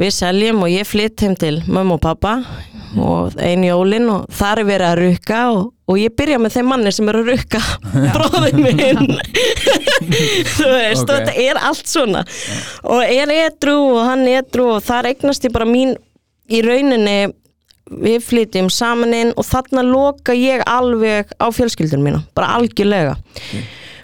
við 0.01 0.15
seljum 0.17 0.65
og 0.65 0.73
ég 0.73 0.87
flytt 0.89 1.23
heim 1.23 1.37
til 1.39 1.61
mömmu 1.67 1.99
og 1.99 2.03
pappa 2.03 2.39
og 2.99 3.35
einu 3.43 3.69
jólin 3.69 4.09
og 4.11 4.27
þar 4.35 4.63
er 4.63 4.69
verið 4.69 4.89
að 4.89 5.01
rukka 5.01 5.41
og, 5.55 5.63
og 5.91 5.99
ég 5.99 6.15
byrja 6.19 6.39
með 6.43 6.57
þeim 6.57 6.69
manni 6.71 6.93
sem 6.95 7.11
er 7.11 7.19
að 7.21 7.31
rukka 7.33 7.61
bróðin 8.15 8.63
minn 8.63 9.17
þú 10.57 10.69
veist, 10.71 11.05
Ok. 11.05 11.09
og 11.09 11.15
þetta 11.15 11.37
er 11.45 11.61
allt 11.71 11.91
svona. 11.91 12.25
Og 12.91 13.01
er 13.05 13.33
edru 13.35 13.77
og 13.95 14.03
hann 14.09 14.27
edru 14.29 14.69
og 14.77 14.85
þar 14.87 15.11
eignast 15.13 15.47
ég 15.47 15.55
bara 15.55 15.69
mín 15.69 15.95
í 16.51 16.61
rauninni 16.65 17.33
við 18.05 18.21
flytjum 18.25 18.71
saman 18.73 19.13
inn 19.17 19.33
og 19.37 19.45
þarna 19.45 19.83
loka 19.85 20.33
ég 20.37 20.63
alveg 20.69 21.33
á 21.37 21.47
fjölskyldun 21.53 22.05
mína, 22.05 22.23
bara 22.37 22.55
algjörlega. 22.59 23.17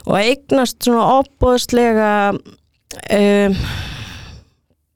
Og 0.06 0.16
eignast 0.20 0.80
svona 0.84 1.20
opbóðslega 1.20 2.10
um, 2.34 3.56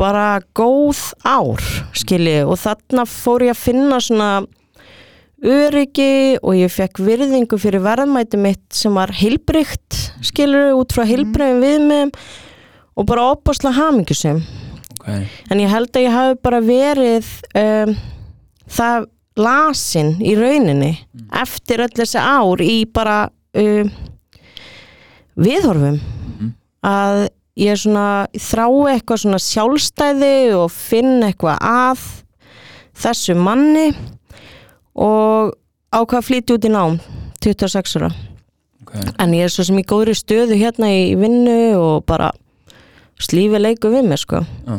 bara 0.00 0.40
góð 0.56 1.00
ár 1.24 1.62
skilji. 1.96 2.42
Og 2.44 2.58
þarna 2.60 3.06
fór 3.08 3.46
ég 3.46 3.54
að 3.54 3.62
finna 3.62 4.00
svona 4.02 4.30
öryggi 5.44 6.38
og 6.40 6.56
ég 6.56 6.72
fekk 6.72 7.02
virðingu 7.04 7.58
fyrir 7.60 7.84
verðmæti 7.84 8.40
mitt 8.40 8.64
sem 8.72 8.94
var 8.96 9.12
heilbrygt 9.14 9.98
skilur 10.24 10.72
út 10.78 10.94
frá 10.96 11.04
heilbrigum 11.08 11.60
viðmiðum 11.64 12.14
og 12.94 13.08
bara 13.10 13.30
opbóðslega 13.34 13.76
hamingjusum 13.82 14.44
Okay. 15.04 15.26
en 15.52 15.60
ég 15.60 15.68
held 15.68 15.92
að 15.92 16.04
ég 16.06 16.14
hafi 16.14 16.36
bara 16.40 16.58
verið 16.64 17.26
um, 17.60 17.90
það 18.72 19.04
lasin 19.36 20.14
í 20.24 20.32
rauninni 20.38 20.94
eftir 21.42 21.82
öll 21.84 21.92
þessi 21.92 22.22
ár 22.22 22.62
í 22.64 22.76
bara 22.88 23.18
um, 23.60 23.90
viðhorfum. 25.36 25.98
Að 26.84 27.26
ég 27.60 27.78
svona 27.82 28.26
þrái 28.32 28.94
eitthvað 28.94 29.22
svona 29.26 29.42
sjálfstæði 29.42 30.34
og 30.56 30.72
finn 30.72 31.18
eitthvað 31.26 31.60
að 31.68 32.08
þessu 33.04 33.36
manni 33.36 33.90
og 34.94 35.54
ákvað 35.94 36.20
að 36.20 36.28
flytja 36.28 36.58
út 36.58 36.68
í 36.68 36.72
nám 36.74 37.00
26 37.44 37.98
ára. 38.00 38.12
Okay. 38.84 39.10
en 39.18 39.34
ég 39.34 39.48
er 39.48 39.50
svo 39.50 39.64
sem 39.66 39.78
í 39.80 39.86
góðri 39.88 40.14
stöðu 40.14 40.54
hérna 40.60 40.90
í 40.92 41.14
vinnu 41.18 41.74
og 41.80 42.04
bara 42.06 42.30
slífi 43.18 43.58
leiku 43.58 43.90
við 43.90 44.06
mér 44.06 44.20
sko. 44.22 44.44
Já. 44.44 44.78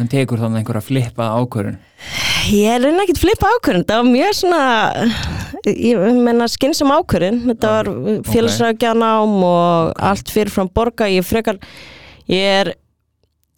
En 0.00 0.08
tekur 0.08 0.40
þannig 0.40 0.62
einhver 0.62 0.78
að 0.80 0.86
flippa 0.86 1.26
ákvörun 1.36 1.76
Ég 2.48 2.72
er 2.72 2.80
reyna 2.80 3.04
ekkert 3.04 3.20
flippa 3.20 3.48
ákvörðin, 3.56 3.84
það 3.86 3.98
var 4.00 4.08
mjög 4.08 4.36
svona, 4.38 4.60
ég 5.68 6.20
menna 6.24 6.46
skynsum 6.48 6.92
ákvörðin, 6.94 7.40
þetta 7.50 7.72
var 7.74 7.90
félagsrækjanám 8.30 9.34
og 9.46 10.00
allt 10.10 10.32
fyrir 10.32 10.52
frá 10.54 10.64
borga, 10.72 11.08
ég 11.12 11.26
frekar, 11.26 11.60
ég 12.30 12.54
er 12.62 12.72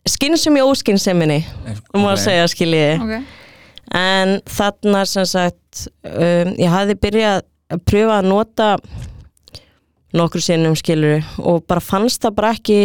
skynsum 0.09 0.59
í 0.59 0.65
óskynseminni, 0.67 1.39
um 1.95 2.09
að 2.11 2.19
segja 2.25 2.51
skiljiði, 2.51 2.99
okay. 3.05 3.23
En 3.91 4.39
þarna 4.47 5.03
sem 5.09 5.27
sagt, 5.27 5.89
um, 6.07 6.53
ég 6.59 6.71
hafði 6.71 6.99
byrjað 7.03 7.43
að 7.73 7.83
pröfa 7.89 8.21
að 8.21 8.29
nota 8.29 8.69
nokkur 10.13 10.45
sinnum 10.45 10.77
skilur 10.77 11.23
og 11.41 11.63
bara 11.67 11.81
fannst 11.81 12.23
það 12.23 12.35
bara 12.37 12.53
ekki 12.53 12.79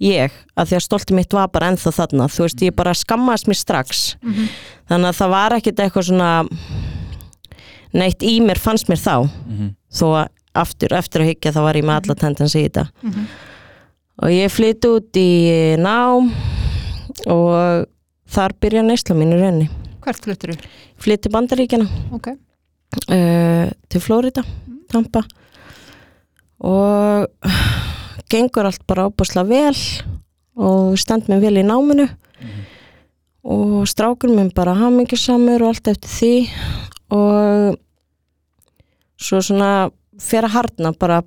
ég, 0.00 0.32
að 0.56 0.70
því 0.70 0.76
að 0.78 0.84
stolti 0.84 1.16
mitt 1.16 1.32
var 1.36 1.48
bara 1.52 1.70
ennþá 1.72 1.92
þarna, 1.96 2.28
þú 2.32 2.44
veist, 2.46 2.62
ég 2.64 2.76
bara 2.76 2.94
skammaðist 2.96 3.48
mér 3.50 3.58
strax. 3.60 4.02
Þannig 4.88 5.08
að 5.10 5.18
það 5.18 5.32
var 5.34 5.56
ekkit 5.58 5.80
eitthvað 5.84 6.06
svona 6.08 6.30
neitt 7.92 8.22
í 8.24 8.38
mér 8.44 8.60
fannst 8.60 8.88
mér 8.88 9.00
þá. 9.00 9.16
Mhm. 9.28 9.74
þó 9.90 10.06
að 10.22 10.28
aftur, 10.54 10.92
eftir 10.94 11.20
að 11.22 11.28
hyggja 11.30 11.52
þá 11.52 11.60
var 11.62 11.74
ég 11.74 11.84
með 11.84 11.96
alla 12.00 12.14
tendens 12.14 12.54
í 12.54 12.62
þetta. 12.68 12.84
Og 14.22 14.28
ég 14.30 14.50
flytti 14.52 14.88
út 14.88 15.16
í 15.16 15.76
nám 15.78 16.32
og 17.26 17.86
þar 18.30 18.54
byrja 18.62 18.84
neysla 18.86 19.16
mín 19.18 19.34
í 19.34 19.40
rauninni. 19.40 19.68
Hvert 20.04 20.24
fluttur 20.24 20.54
þú? 20.54 20.70
flytti 21.00 21.32
bandaríkjana 21.32 21.86
Ok. 22.16 22.32
uh, 23.10 23.66
til 23.88 24.00
Flórida, 24.00 24.44
Tampa. 24.90 25.22
Og 26.60 27.28
gengur 28.30 28.68
allt 28.68 28.82
bara 28.86 29.08
ábúslega 29.08 29.48
vel 29.48 29.76
og 30.60 30.98
stend 31.00 31.28
mér 31.30 31.40
vel 31.40 31.60
í 31.62 31.66
náminu. 31.66 32.08
Og 33.40 33.86
strákur 33.88 34.28
minn 34.34 34.52
bara 34.52 34.74
hamingjusamur 34.76 35.62
og 35.64 35.72
allt 35.72 35.88
eftir 35.88 36.10
því. 36.12 36.34
Og 37.16 37.78
svo 39.20 39.40
svona 39.40 39.90
fer 40.20 40.44
að 40.44 40.54
harna 40.58 40.92
bara 40.92 41.22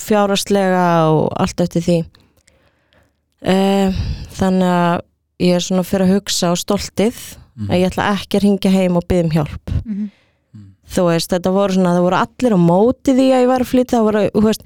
fjárastlega 0.00 1.10
og 1.12 1.28
allt 1.36 1.60
eftir 1.60 1.84
því. 1.84 1.98
Uh, 3.44 3.92
þannig 4.38 4.72
að 4.72 5.04
ég 5.40 5.54
er 5.54 5.60
svona 5.64 5.84
fyrir 5.86 6.06
að 6.08 6.14
hugsa 6.18 6.50
á 6.50 6.54
stoltið 6.58 7.18
að 7.68 7.76
ég 7.80 7.90
ætla 7.90 8.12
ekki 8.14 8.38
að 8.38 8.42
ringja 8.46 8.70
heim 8.70 8.96
og 8.96 9.04
byggja 9.08 9.24
um 9.24 9.30
hjálp 9.30 9.72
Mhm. 9.84 10.10
þú 10.88 11.02
veist, 11.10 11.30
þetta 11.30 11.50
voru 11.52 11.72
svona, 11.74 11.92
það 11.96 12.02
voru 12.06 12.16
allir 12.16 12.54
á 12.54 12.58
móti 12.58 13.12
því 13.14 13.26
að 13.34 13.42
ég 13.42 13.46
var 13.48 13.60
að 13.60 13.70
flytja, 13.72 13.98
það 13.98 14.04
voru, 14.08 14.30
þú 14.34 14.42
veist 14.46 14.62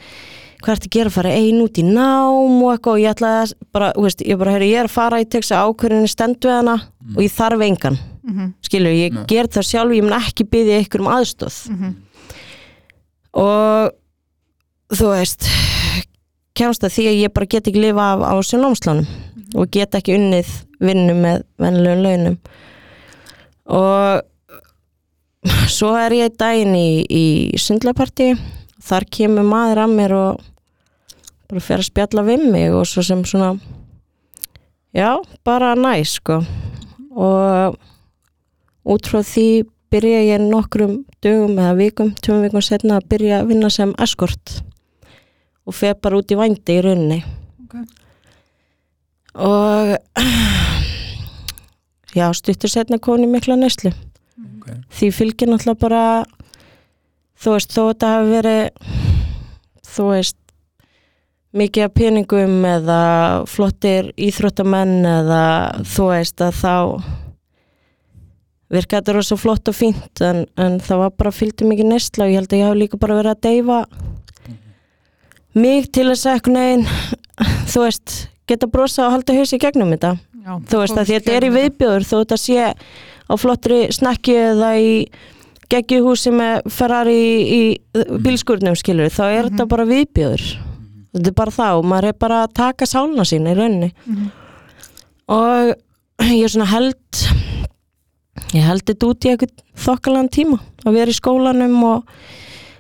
hvað 0.63 0.75
ertu 0.77 0.87
að 0.87 0.95
gera, 0.95 1.11
fara 1.11 1.31
ein 1.35 1.59
út 1.65 1.79
í 1.79 1.83
nám 1.83 2.63
og 2.63 2.71
eitthvað 2.79 2.93
og 2.93 3.01
ég 3.03 3.11
ætla 3.11 3.31
að, 3.43 3.53
bara, 3.73 3.93
þú 3.97 4.03
veist, 4.07 4.21
ég 4.23 4.39
bara, 4.39 4.51
heyri, 4.53 4.71
ég 4.71 4.79
er 4.79 4.87
að 4.87 4.91
fara 4.95 5.19
í 5.21 5.25
teksa 5.27 5.59
ákvörðinu 5.67 6.09
stend 6.09 6.37
við 6.41 6.55
hana 6.55 6.77
og 7.17 7.23
ég 7.23 7.33
þarf 7.33 7.61
engan, 7.67 7.99
Mhm. 8.23 8.53
skilur, 8.63 8.93
ég 8.95 9.13
Nei. 9.13 9.25
ger 9.27 9.47
það 9.49 9.67
sjálf, 9.67 9.91
ég 9.97 10.03
mun 10.05 10.13
ekki 10.21 10.45
byggja 10.49 10.81
ykkur 10.87 11.01
um 11.01 11.07
aðstóð 11.11 11.71
Mhm. 11.71 11.97
og 13.35 13.93
þú 14.93 15.07
veist 15.17 15.49
kemst 16.55 16.85
að 16.85 16.93
því 16.93 17.05
að 17.09 17.21
ég 17.25 17.33
bara 17.35 17.47
get 17.47 17.65
ekki 17.71 17.81
lifa 17.81 18.07
af 18.13 18.21
á 18.21 18.33
þessu 18.39 18.61
námslánum 18.61 19.07
og 19.55 19.71
get 19.73 19.95
ekki 19.99 20.17
unnið 20.17 20.51
vinnu 20.83 21.15
með 21.19 21.43
vennilegum 21.61 22.05
launum. 22.07 22.39
Og 23.73 24.23
svo 25.71 25.93
er 25.99 26.15
ég 26.17 26.37
daginn 26.39 26.75
í, 26.77 27.05
í 27.07 27.25
sundlapartí 27.61 28.33
þar 28.83 29.07
kemur 29.11 29.47
maður 29.47 29.85
að 29.85 29.95
mér 29.99 30.17
og 30.17 30.43
bara 31.51 31.63
fer 31.63 31.83
að 31.83 31.91
spjalla 31.91 32.25
við 32.27 32.47
mig 32.53 32.73
og 32.73 32.87
svo 32.89 33.05
sem 33.05 33.23
svona 33.29 33.55
já, 34.97 35.19
bara 35.45 35.75
næs 35.77 36.17
sko. 36.19 36.41
Og 37.13 37.77
út 38.89 39.09
frá 39.09 39.21
því 39.27 39.65
byrja 39.93 40.23
ég 40.31 40.47
nokkrum 40.47 41.03
dögum 41.23 41.59
eða 41.61 41.77
vikum, 41.77 42.15
tjóum 42.25 42.43
vikum 42.47 42.65
setna 42.65 42.99
að 42.99 43.09
byrja 43.13 43.43
að 43.43 43.53
vinna 43.53 43.71
sem 43.71 43.93
eskort 44.01 44.63
og 45.69 45.77
fer 45.77 45.95
bara 46.01 46.19
út 46.19 46.33
í 46.33 46.39
vændi 46.39 46.79
í 46.79 46.83
rauninni. 46.83 47.21
Og 49.35 49.97
já, 52.19 52.27
stuttur 52.37 52.69
setna 52.73 52.99
komin 53.01 53.29
í 53.29 53.31
mikla 53.33 53.57
neslu 53.61 53.91
Ok. 54.63 54.67
því 54.95 55.07
fylgir 55.17 55.49
náttúrulega 55.51 55.81
bara 55.83 56.03
þú 57.43 57.49
veist, 57.57 57.71
þó 57.75 57.83
þetta 57.89 58.07
hafi 58.13 58.29
verið 58.31 58.65
þú 59.93 60.03
veist 60.13 60.37
mikið 61.53 61.85
af 61.85 61.93
peningum 61.97 62.55
eða 62.65 63.01
flottir 63.51 64.13
íþróttamenn 64.17 65.03
eða 65.09 65.43
þú 65.85 66.05
veist 66.13 66.39
að 66.45 66.53
þá 66.63 66.75
virka 68.73 68.97
þetta 69.01 69.13
rosa 69.19 69.37
flott 69.37 69.69
og 69.69 69.77
fínt 69.77 70.15
en, 70.25 70.47
en 70.57 70.79
það 70.81 70.97
var 71.03 71.11
bara 71.21 71.33
fylgdi 71.35 71.67
mikið 71.69 71.87
nesla 71.91 72.25
og 72.25 72.31
ég 72.33 72.39
held 72.41 72.53
að 72.55 72.59
ég 72.63 72.69
hafi 72.71 72.81
líka 72.81 72.97
bara 73.03 73.19
verið 73.19 73.33
að 73.35 73.45
deyfa 73.49 73.81
mig 75.59 75.91
til 75.93 76.07
þess 76.09 76.25
að 76.25 76.33
eitthvað 76.39 76.57
neginn 76.57 76.87
þú 77.75 77.79
veist, 77.85 78.07
geta 78.53 78.69
brosa 78.71 79.07
og 79.09 79.17
halda 79.17 79.37
haus 79.37 79.53
í 79.57 79.61
gegnum 79.63 79.93
þetta. 79.95 80.15
Já, 80.43 80.53
þú 80.71 80.81
veist 80.83 80.99
að 80.99 81.13
þetta 81.13 81.37
er 81.37 81.47
í 81.47 81.53
viðbjóður 81.55 82.09
þó 82.09 82.17
þetta 82.23 82.41
sé 82.43 82.73
á 82.73 83.35
flottri 83.39 83.79
snakki 83.95 84.35
eða 84.49 84.73
í 84.83 84.91
geggjuhúsi 85.73 86.33
með 86.37 86.67
Ferrari 86.75 87.17
í, 87.17 87.39
í 87.57 88.19
bílskurnum 88.25 88.77
skilur 88.77 89.13
þá 89.13 89.25
er 89.31 89.49
þetta 89.49 89.69
bara 89.71 89.89
viðbjóður. 89.89 90.45
Þetta 91.13 91.31
er 91.31 91.37
bara 91.39 91.55
það 91.55 91.79
og 91.81 91.89
maður 91.93 92.09
er 92.11 92.19
bara 92.25 92.43
að 92.47 92.55
taka 92.59 92.89
sálna 92.89 93.25
sína 93.29 93.53
í 93.55 93.59
rauninni. 93.59 93.93
Mhm. 94.07 94.31
og 95.33 95.75
ég 96.29 96.45
er 96.45 96.53
svona 96.53 96.67
held 96.69 97.23
ég 98.53 98.65
held 98.67 98.85
þetta 98.89 99.09
út 99.09 99.25
í 99.27 99.31
eitthvað 99.33 99.63
þokkalan 99.85 100.31
tíma 100.35 100.59
að 100.85 100.97
vera 100.99 101.13
í 101.13 101.17
skólanum 101.17 101.77
og 101.89 102.11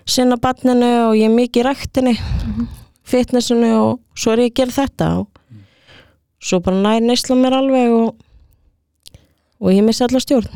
sinna 0.04 0.36
barninu 0.42 0.90
og 1.06 1.16
ég 1.16 1.30
er 1.30 1.34
mikið 1.36 1.62
í 1.62 1.66
ræktinni 1.68 2.14
fitnessinu 3.08 3.70
og 3.78 4.00
svo 4.18 4.34
er 4.34 4.44
ég 4.44 4.52
að 4.52 4.58
gera 4.60 4.76
þetta 4.80 5.08
og 5.22 5.31
svo 6.42 6.60
bara 6.64 6.82
nær 6.82 7.06
neysla 7.06 7.38
mér 7.38 7.56
alveg 7.60 7.94
og, 7.96 8.26
og 9.62 9.72
ég 9.72 9.86
missi 9.86 10.04
allar 10.06 10.24
stjórn. 10.24 10.50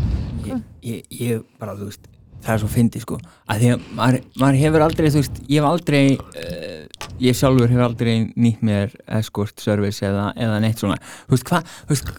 Ég, 0.47 0.61
ég, 0.83 1.03
ég 1.21 1.47
bara, 1.61 1.77
þú 1.79 1.91
veist 1.91 2.11
það 2.47 2.55
er 2.55 2.63
svo 2.63 2.71
fyndi 2.71 3.03
sko. 3.03 3.17
Að 3.51 3.63
því 3.63 3.71
að 3.75 3.87
maður, 3.99 4.27
maður 4.39 4.59
hefur 4.63 4.85
aldrei, 4.87 5.07
þú 5.11 5.23
veist, 5.23 5.39
ég 5.51 5.57
hef 5.59 5.69
aldrei 5.69 6.03
uh, 6.15 7.07
ég 7.23 7.37
sjálfur 7.37 7.71
hefur 7.71 7.87
aldrei 7.87 8.13
nýtt 8.35 8.67
mér 8.67 8.93
escort 9.19 9.63
service 9.63 10.05
eða, 10.07 10.31
eða 10.39 10.61
neitt 10.63 10.83
svona, 10.83 10.99
þú 11.27 11.37
veist, 11.37 11.47
hvað 11.49 11.71
þú 11.73 11.95
veist, 11.95 12.13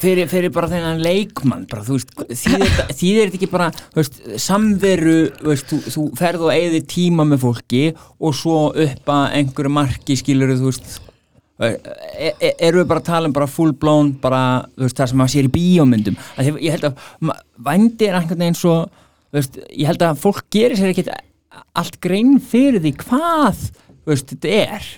fyrir, 0.00 0.30
fyrir 0.30 0.54
bara 0.54 0.70
þennan 0.70 1.02
leikmann 1.04 1.66
bara, 1.70 1.84
þú 1.86 1.98
veist, 1.98 2.14
þýðir 2.30 3.30
þetta 3.30 3.38
ekki 3.40 3.50
bara, 3.52 3.70
þú 3.92 4.02
veist, 4.02 4.18
samveru 4.46 5.18
þú 5.38 5.52
veist, 5.52 5.70
þú, 5.70 5.80
þú 5.96 6.06
ferð 6.20 6.48
og 6.48 6.54
eigðir 6.54 6.88
tíma 6.90 7.28
með 7.28 7.44
fólki 7.46 7.84
og 8.18 8.36
svo 8.36 8.58
upp 8.72 9.14
að 9.14 9.38
einhverju 9.40 9.74
marki 9.76 10.18
skilur 10.20 10.56
þú 10.56 10.72
veist 10.72 10.98
e 11.60 12.30
e 12.40 12.50
eru 12.66 12.80
við 12.80 12.88
bara 12.88 13.02
að 13.02 13.08
tala 13.10 13.28
um 13.28 13.34
bara 13.36 13.48
full 13.50 13.72
blown 13.76 14.14
bara, 14.22 14.42
veist, 14.80 14.96
það 14.96 15.10
sem 15.12 15.20
maður 15.20 15.34
sér 15.34 15.48
í 15.48 15.52
bíómyndum? 15.56 16.16
Að 16.36 16.46
því, 16.46 16.54
ég 16.64 16.76
held 16.76 16.86
að 16.88 17.34
vændi 17.68 18.08
er 18.08 18.16
einhvern 18.20 18.44
veginn 18.44 18.58
svo 18.58 18.76
veist, 19.34 19.58
ég 19.68 19.90
held 19.90 20.04
að 20.06 20.22
fólk 20.22 20.46
gerir 20.52 20.80
sér 20.80 20.94
ekkit 20.94 21.12
allt 21.76 22.00
grein 22.02 22.38
fyrir 22.40 22.80
því 22.80 22.94
hvað 23.04 23.66
veist, 24.08 24.32
þetta 24.32 24.56
er. 24.56 24.90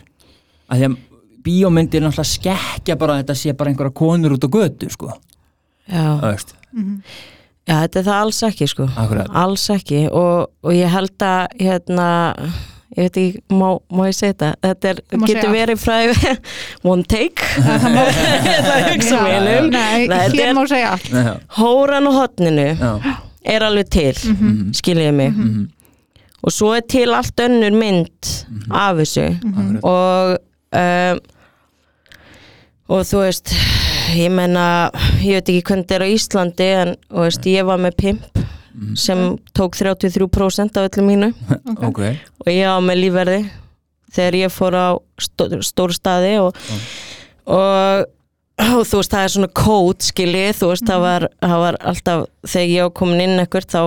Að 0.70 0.78
því 0.78 0.88
að 0.88 0.96
bíómyndir 1.42 2.00
er 2.00 2.06
náttúrulega 2.06 2.30
skekkja 2.30 2.98
bara 3.00 3.16
að 3.16 3.24
þetta 3.24 3.38
sé 3.40 3.54
bara 3.58 3.72
einhverja 3.72 3.98
konur 3.98 4.36
út 4.36 4.46
á 4.46 4.54
götu 4.54 4.90
sko, 4.94 5.10
já, 5.90 6.04
þú 6.22 6.28
veist, 6.28 6.54
já 7.66 7.74
þetta 7.74 7.98
er 7.98 8.06
það 8.06 8.20
alls 8.20 8.42
ekki 8.46 8.68
sko. 8.70 8.86
Akkurat. 9.02 9.32
Alls 9.42 9.64
ekki. 9.74 10.04
Og, 10.14 10.52
og 10.62 10.76
ég 10.76 10.92
held 10.94 11.26
að 11.26 11.58
hérna 11.58 12.06
ég 12.96 13.06
veit 13.06 13.16
ekki, 13.16 13.42
má, 13.56 13.68
má 13.90 14.06
ég 14.10 14.16
segja 14.18 14.32
þetta? 14.34 14.50
Þetta 14.66 14.88
er, 14.92 15.00
getur 15.26 15.52
verið 15.54 15.78
fræði 15.80 16.32
one 16.92 17.04
take. 17.08 17.42
Það 19.02 20.38
er- 20.40 20.54
má 20.56 20.64
segja 20.68 20.90
allt. 20.96 21.08
Já, 21.12 21.34
hóran 21.58 22.06
og 22.10 22.14
hotninu 22.20 22.66
já, 22.76 22.92
er 23.44 23.64
alveg 23.66 23.88
til 23.90 24.14
Mhm. 24.32 24.72
skiljiði 24.76 25.12
mig. 25.14 25.32
Mhm, 25.32 25.68
og 26.42 26.50
svo 26.52 26.72
er 26.76 26.80
til 26.88 27.14
allt 27.14 27.36
önnur 27.40 27.72
mynd 27.78 28.32
af 28.70 28.96
þessu. 28.96 29.28
Mhm. 29.42 29.76
akkurat 29.78 29.84
og 29.84 30.38
um, 30.72 31.20
og 32.88 33.04
þú 33.08 33.18
veist 33.24 33.52
ég 34.12 34.30
menna, 34.30 34.90
ég 35.22 35.38
veit 35.38 35.48
ekki 35.48 35.62
hvernig 35.62 35.86
þetta 35.86 35.94
er 35.94 36.02
á 36.04 36.08
Íslandi 36.12 36.66
en 36.82 36.96
þú 37.10 37.22
veist, 37.24 37.46
ég 37.46 37.64
var 37.64 37.78
með 37.78 37.96
pimp 37.96 38.38
Mhm. 38.72 38.94
sem 38.96 39.18
tók 39.52 39.76
33% 39.76 40.76
af 40.80 40.88
öllu 40.90 41.04
mínu. 41.06 41.32
Ok, 41.88 42.00
og 42.40 42.48
ég 42.52 42.64
á 42.64 42.76
með 42.80 43.02
lífverði 43.04 43.42
þegar 44.12 44.34
ég 44.42 44.52
fór 44.52 44.76
á 44.76 44.88
stór, 45.20 45.60
stór 45.64 45.94
staði 45.96 46.34
og, 46.42 46.56
og, 47.46 48.04
og 48.60 48.82
þú 48.88 49.00
veist 49.00 49.14
það 49.14 49.24
er 49.26 49.32
svona 49.36 49.50
kód 49.56 50.04
skiljið, 50.04 50.50
þú 50.58 50.72
veist 50.72 50.88
það, 50.88 51.04
var, 51.06 51.28
það 51.40 51.62
var 51.64 51.78
alltaf, 51.92 52.26
þegar 52.44 52.68
ég 52.72 52.88
var 52.88 52.92
komin 53.00 53.24
inn 53.24 53.44
ekkert 53.44 53.72
þá 53.72 53.80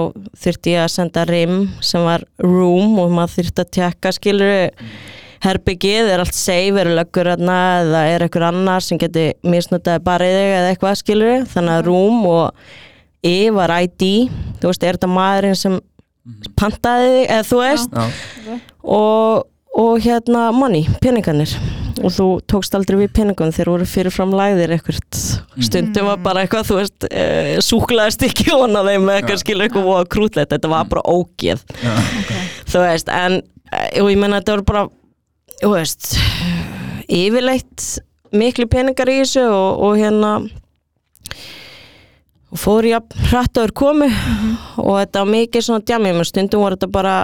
þurfti 0.45 0.73
ég 0.73 0.85
að 0.85 0.95
senda 0.95 1.27
rim 1.29 1.59
sem 1.85 2.05
var 2.05 2.25
room 2.41 2.97
og 3.03 3.13
maður 3.13 3.35
þurfti 3.39 3.65
að 3.65 3.71
tjekka 3.77 4.15
skiljið 4.17 4.89
herbyggið, 5.45 6.09
er 6.09 6.23
allt 6.23 6.33
safe, 6.33 6.79
er 6.81 6.89
löggur 6.97 7.27
aðna 7.35 7.59
eða 7.83 8.01
er 8.15 8.25
eitthvað 8.25 8.47
annar 8.49 8.81
sem 8.81 8.97
geti 9.01 9.27
misnutaði 9.45 10.01
bara 10.07 10.25
í 10.25 10.33
þig 10.33 10.53
eða 10.55 10.71
eitthvað 10.73 10.99
skiljið 11.03 11.47
þannig 11.53 11.75
að 11.75 11.87
room 11.89 12.25
og 12.31 12.73
I 13.25 13.49
var 13.53 13.73
ID, 13.73 14.29
þú 14.61 14.69
veist, 14.71 14.85
er 14.85 14.99
þetta 14.99 15.09
maðurinn 15.11 15.57
sem 15.59 15.79
pantaði 16.57 17.09
þig, 17.11 17.25
eða 17.29 17.47
þú 17.49 17.61
veist? 17.61 17.97
Já, 17.97 18.59
og, 18.97 19.47
og 19.81 20.05
hérna 20.05 20.45
money, 20.55 20.85
peningarnir. 21.03 21.55
Og 22.03 22.11
þú 22.11 22.25
tókst 22.51 22.75
aldrei 22.75 22.97
við 23.05 23.13
peningun 23.15 23.53
þeir 23.55 23.69
voru 23.71 23.85
fyrirfram 23.87 24.33
læðir 24.35 24.73
eitthvað 24.75 24.97
stundum 25.63 26.09
var 26.09 26.19
bara 26.25 26.43
eitthvað, 26.43 26.67
þú 26.67 26.79
veist 26.81 27.07
e, 27.07 27.23
súklaðist 27.63 28.25
ekki 28.27 28.49
hona 28.51 28.83
þeim 28.83 29.07
með 29.07 29.21
eitthvað 29.21 29.41
skilur 29.41 29.67
eitthvað 29.69 29.87
og 29.93 30.09
krútlegt, 30.11 30.51
þetta 30.51 30.71
var 30.73 30.89
bara 30.91 31.05
ógeð. 31.07 31.63
Já, 31.79 31.95
þú 32.73 32.83
veist, 32.83 33.13
en 33.15 33.39
eh, 33.71 34.03
og 34.03 34.11
ég 34.11 34.19
menna 34.19 34.41
þetta 34.41 34.57
voru 34.57 34.67
bara 34.73 34.85
þú 35.61 35.71
veist 35.71 36.11
yfirleitt 37.11 37.87
miklu 38.35 38.67
peningar 38.69 39.09
í 39.11 39.21
þessu 39.21 39.45
og, 39.47 39.83
og 39.87 39.99
hérna 39.99 40.35
og 42.55 42.61
fór 42.61 42.87
ég 42.87 43.01
að 43.01 43.27
hrætt 43.29 43.59
áður 43.59 43.73
komu. 43.75 44.07
Og 44.79 44.93
þetta 45.01 45.23
var 45.23 45.31
mikið 45.33 45.67
svona 45.67 45.83
djami 45.83 46.13
menn 46.15 46.27
stundum 46.27 46.63
voru 46.63 46.77
þetta 46.77 46.91
bara 46.93 47.15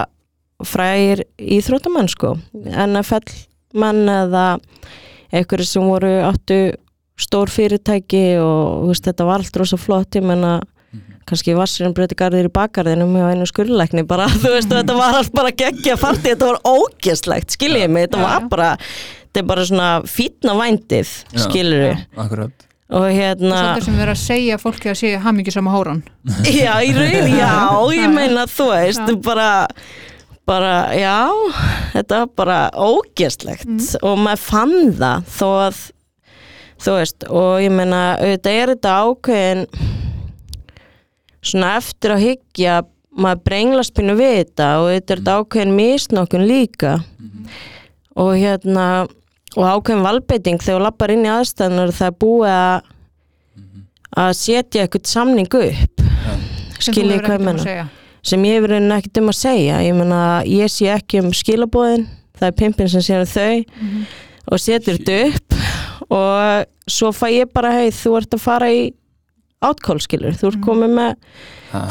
frægir 0.62 1.24
íþróttamenn 1.40 2.10
sko. 2.12 2.36
NFL 2.52 3.32
menn 3.80 4.04
eða 4.12 4.46
einhverju 5.32 5.68
sem 5.68 5.88
voru 5.88 6.12
áttu 6.28 6.60
stór 7.22 7.50
fyrirtæki 7.52 8.36
og 8.42 8.90
veist, 8.90 9.06
þetta 9.06 9.26
var 9.28 9.40
allt 9.40 9.56
rosa 9.60 9.78
flott 9.80 10.18
ég 10.18 10.26
menna 10.26 10.58
kannski 11.28 11.54
vassirinn 11.56 11.94
breyti 11.96 12.16
garðir 12.18 12.48
í 12.48 12.52
bakgarðinum 12.52 13.14
hjá 13.16 13.28
einu 13.30 13.46
skurðlækni 13.48 14.04
bara, 14.08 14.26
þú 14.42 14.56
veist, 14.56 14.72
þetta 14.72 14.96
var 14.98 15.18
allt 15.20 15.32
bara 15.36 15.54
geggja 15.54 15.96
farti, 16.00 16.32
þetta 16.32 16.50
var 16.50 16.60
ógeslegt, 16.68 17.54
skiljið 17.56 17.88
mig, 17.94 18.08
þetta 18.08 18.24
var 18.24 18.48
bara 18.52 18.72
þetta 18.82 19.40
er 19.40 19.48
bara 19.48 19.66
svona 19.68 19.88
fítna 20.10 20.56
vændið 20.58 21.14
skilur 21.46 21.86
við, 21.86 22.04
akkurat 22.26 22.68
og 22.92 23.06
hérna 23.08 23.56
Svolítið 23.56 23.86
sem 23.88 23.98
verið 23.98 24.14
að 24.14 24.22
segja 24.22 24.60
fólki 24.60 24.92
að 24.92 24.98
sé 25.00 25.12
hamingi 25.24 25.54
sama 25.54 25.72
hóran 25.74 26.02
já, 26.62 26.74
í 26.84 26.92
raun, 26.96 27.32
já, 27.32 27.52
ég 27.96 28.12
meina 28.12 28.46
þú 28.50 28.68
veist, 28.72 29.06
Já. 29.08 29.18
bara 29.24 29.50
bara, 30.48 30.74
já 30.98 31.30
þetta 31.94 32.22
var 32.24 32.30
bara 32.36 32.60
ógeslegt 32.74 33.96
og 34.02 34.20
maður 34.20 34.44
fann 34.44 34.78
það 34.98 35.26
þó 35.38 35.48
að 35.68 35.82
þú 36.82 36.96
veist, 36.98 37.28
og 37.30 37.52
ég 37.62 37.74
meina 37.74 38.02
auðvitað 38.18 38.58
er 38.58 38.72
þetta 38.74 38.94
ákveðin 39.06 39.66
svona 41.42 41.76
eftir 41.78 42.14
að 42.14 42.24
hyggja 42.26 42.80
maður 43.12 43.42
brenglast 43.46 43.94
pínu 43.96 44.16
við 44.18 44.34
þetta 44.40 44.68
og 44.80 44.88
þetta 44.92 45.14
er 45.14 45.22
þetta 45.22 45.36
ákveðin 45.40 45.74
misnokkun 45.76 46.46
líka. 46.48 46.92
Og 48.18 48.34
hérna 48.40 48.86
og 49.56 49.66
ákveðin 49.68 50.06
valbeiting 50.06 50.62
þegar 50.62 50.78
þú 50.78 50.84
lappar 50.86 51.12
inn 51.14 51.26
í 51.26 51.32
aðstæðunar 51.32 51.94
það 51.96 52.08
er 52.08 52.18
búið 52.24 52.52
að 52.52 52.90
að 54.22 54.32
setja 54.36 54.84
eitthvað 54.84 55.08
samning 55.08 55.48
upp. 55.48 56.02
Sem 56.82 56.92
þú 56.92 56.96
skiljið 56.96 57.22
hvað 57.26 57.38
um 57.38 57.46
menna 57.48 57.84
sem 58.22 58.44
ég 58.46 58.58
hefur 58.58 58.70
raunin 58.76 58.94
ekkert 58.94 59.18
um 59.18 59.30
að 59.32 59.38
segja. 59.40 59.78
Ég 59.82 59.96
meina, 59.98 60.18
ég 60.46 60.70
sé 60.70 60.90
ekki 60.92 61.22
um 61.22 61.32
skilabóðin 61.34 62.04
það 62.38 62.48
er 62.48 62.58
pimpin 62.58 62.90
sem 62.90 63.02
sér 63.02 63.24
um 63.24 63.30
þau 63.32 63.64
og 64.52 64.60
setur 64.62 64.98
þetta 64.98 65.16
upp. 65.30 65.56
Og 66.12 66.92
svo 66.92 67.12
fæ 67.14 67.28
ég 67.32 67.50
bara 67.54 67.72
hei, 67.78 67.90
þú 67.94 68.18
ert 68.20 68.36
að 68.36 68.44
fara 68.44 68.70
í 68.70 68.82
átkól 69.62 70.00
skilur, 70.02 70.34
þú 70.34 70.48
ert 70.50 70.62
komið 70.64 70.94
með 70.96 71.12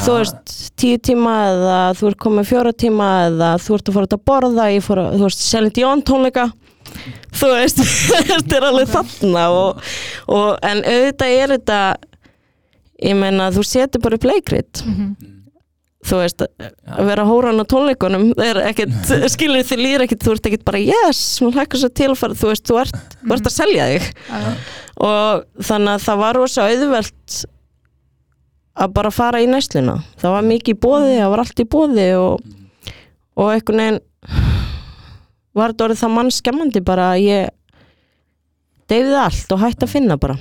þú 0.04 0.16
veist, 0.18 0.56
tíu 0.78 0.98
tíma 1.02 1.36
eða 1.50 1.78
þú 1.98 2.10
ert 2.10 2.20
komið 2.22 2.38
með 2.42 2.50
fjóra 2.50 2.74
tíma 2.84 3.08
eða 3.30 3.52
þú 3.64 3.78
ert 3.78 3.88
að 3.90 3.98
fara 3.98 4.10
að 4.12 4.26
borða 4.28 4.66
ég 4.74 4.86
fór 4.86 5.02
að, 5.02 5.16
þú 5.16 5.30
veist, 5.30 5.46
Selin 5.46 5.74
Dion 5.78 6.04
tónleika 6.06 6.50
þú 7.38 7.52
veist, 7.56 7.82
þetta 8.30 8.58
er 8.58 8.68
alveg 8.70 8.94
þarna 8.94 9.44
og, 9.56 9.92
og, 10.28 10.48
en 10.66 10.82
auðvitað 10.86 11.36
er 11.38 11.54
þetta 11.58 11.82
ég 13.02 13.18
meina 13.18 13.52
þú 13.54 13.66
setur 13.66 14.04
bara 14.04 14.20
upp 14.20 14.28
leikrit. 14.30 14.84
Þú 16.02 16.18
veist, 16.18 16.42
að 16.42 17.10
vera 17.12 17.28
hóran 17.30 17.62
á 17.62 17.66
tónleikunum 17.70 18.32
það 18.34 18.48
er 18.48 18.60
ekkert, 18.72 19.12
skilur 19.36 19.66
þið 19.68 19.84
líður 19.86 20.06
ekkert 20.08 20.26
þú 20.26 20.36
ert 20.36 20.52
ekkert 20.52 20.68
bara 20.68 20.82
yes, 20.82 21.24
hún 21.44 21.56
hækkar 21.58 21.84
svo 21.84 21.92
til 21.94 22.12
að 22.12 22.20
fara 22.22 22.38
þú 22.38 22.54
veist, 22.54 22.68
þú 22.70 22.80
ert, 22.82 23.02
þú 23.22 23.36
ert 23.38 23.50
að 23.50 23.58
selja 23.58 23.90
þig. 23.94 24.12
Já, 24.30 24.54
og 25.02 25.66
þannig 25.66 25.96
að 25.96 26.06
það 26.06 26.22
var 26.22 26.38
rosa 26.38 26.70
auðvelt 26.70 27.42
að 28.82 28.96
bara 28.96 29.12
fara 29.14 29.42
í 29.44 29.50
næsluna. 29.50 30.00
Það 30.22 30.36
var 30.38 30.48
mikið 30.48 30.74
í 30.74 30.82
bóði, 30.86 31.14
það 31.20 31.34
var 31.34 31.44
allt 31.44 31.62
í 31.62 31.68
bóði 31.76 32.08
og, 32.18 32.50
og 33.38 33.54
einhvern 33.54 33.84
veginn 33.84 34.02
var 35.58 35.74
þetta 35.74 35.86
orðið 35.88 36.02
það 36.04 36.14
mann 36.16 36.32
skemmandi 36.32 36.82
bara 36.88 37.10
að 37.16 37.24
ég 37.26 37.50
deyfið 38.92 39.16
allt 39.22 39.54
og 39.56 39.62
hætti 39.64 39.88
að 39.88 39.94
finna 39.94 40.18
bara? 40.22 40.36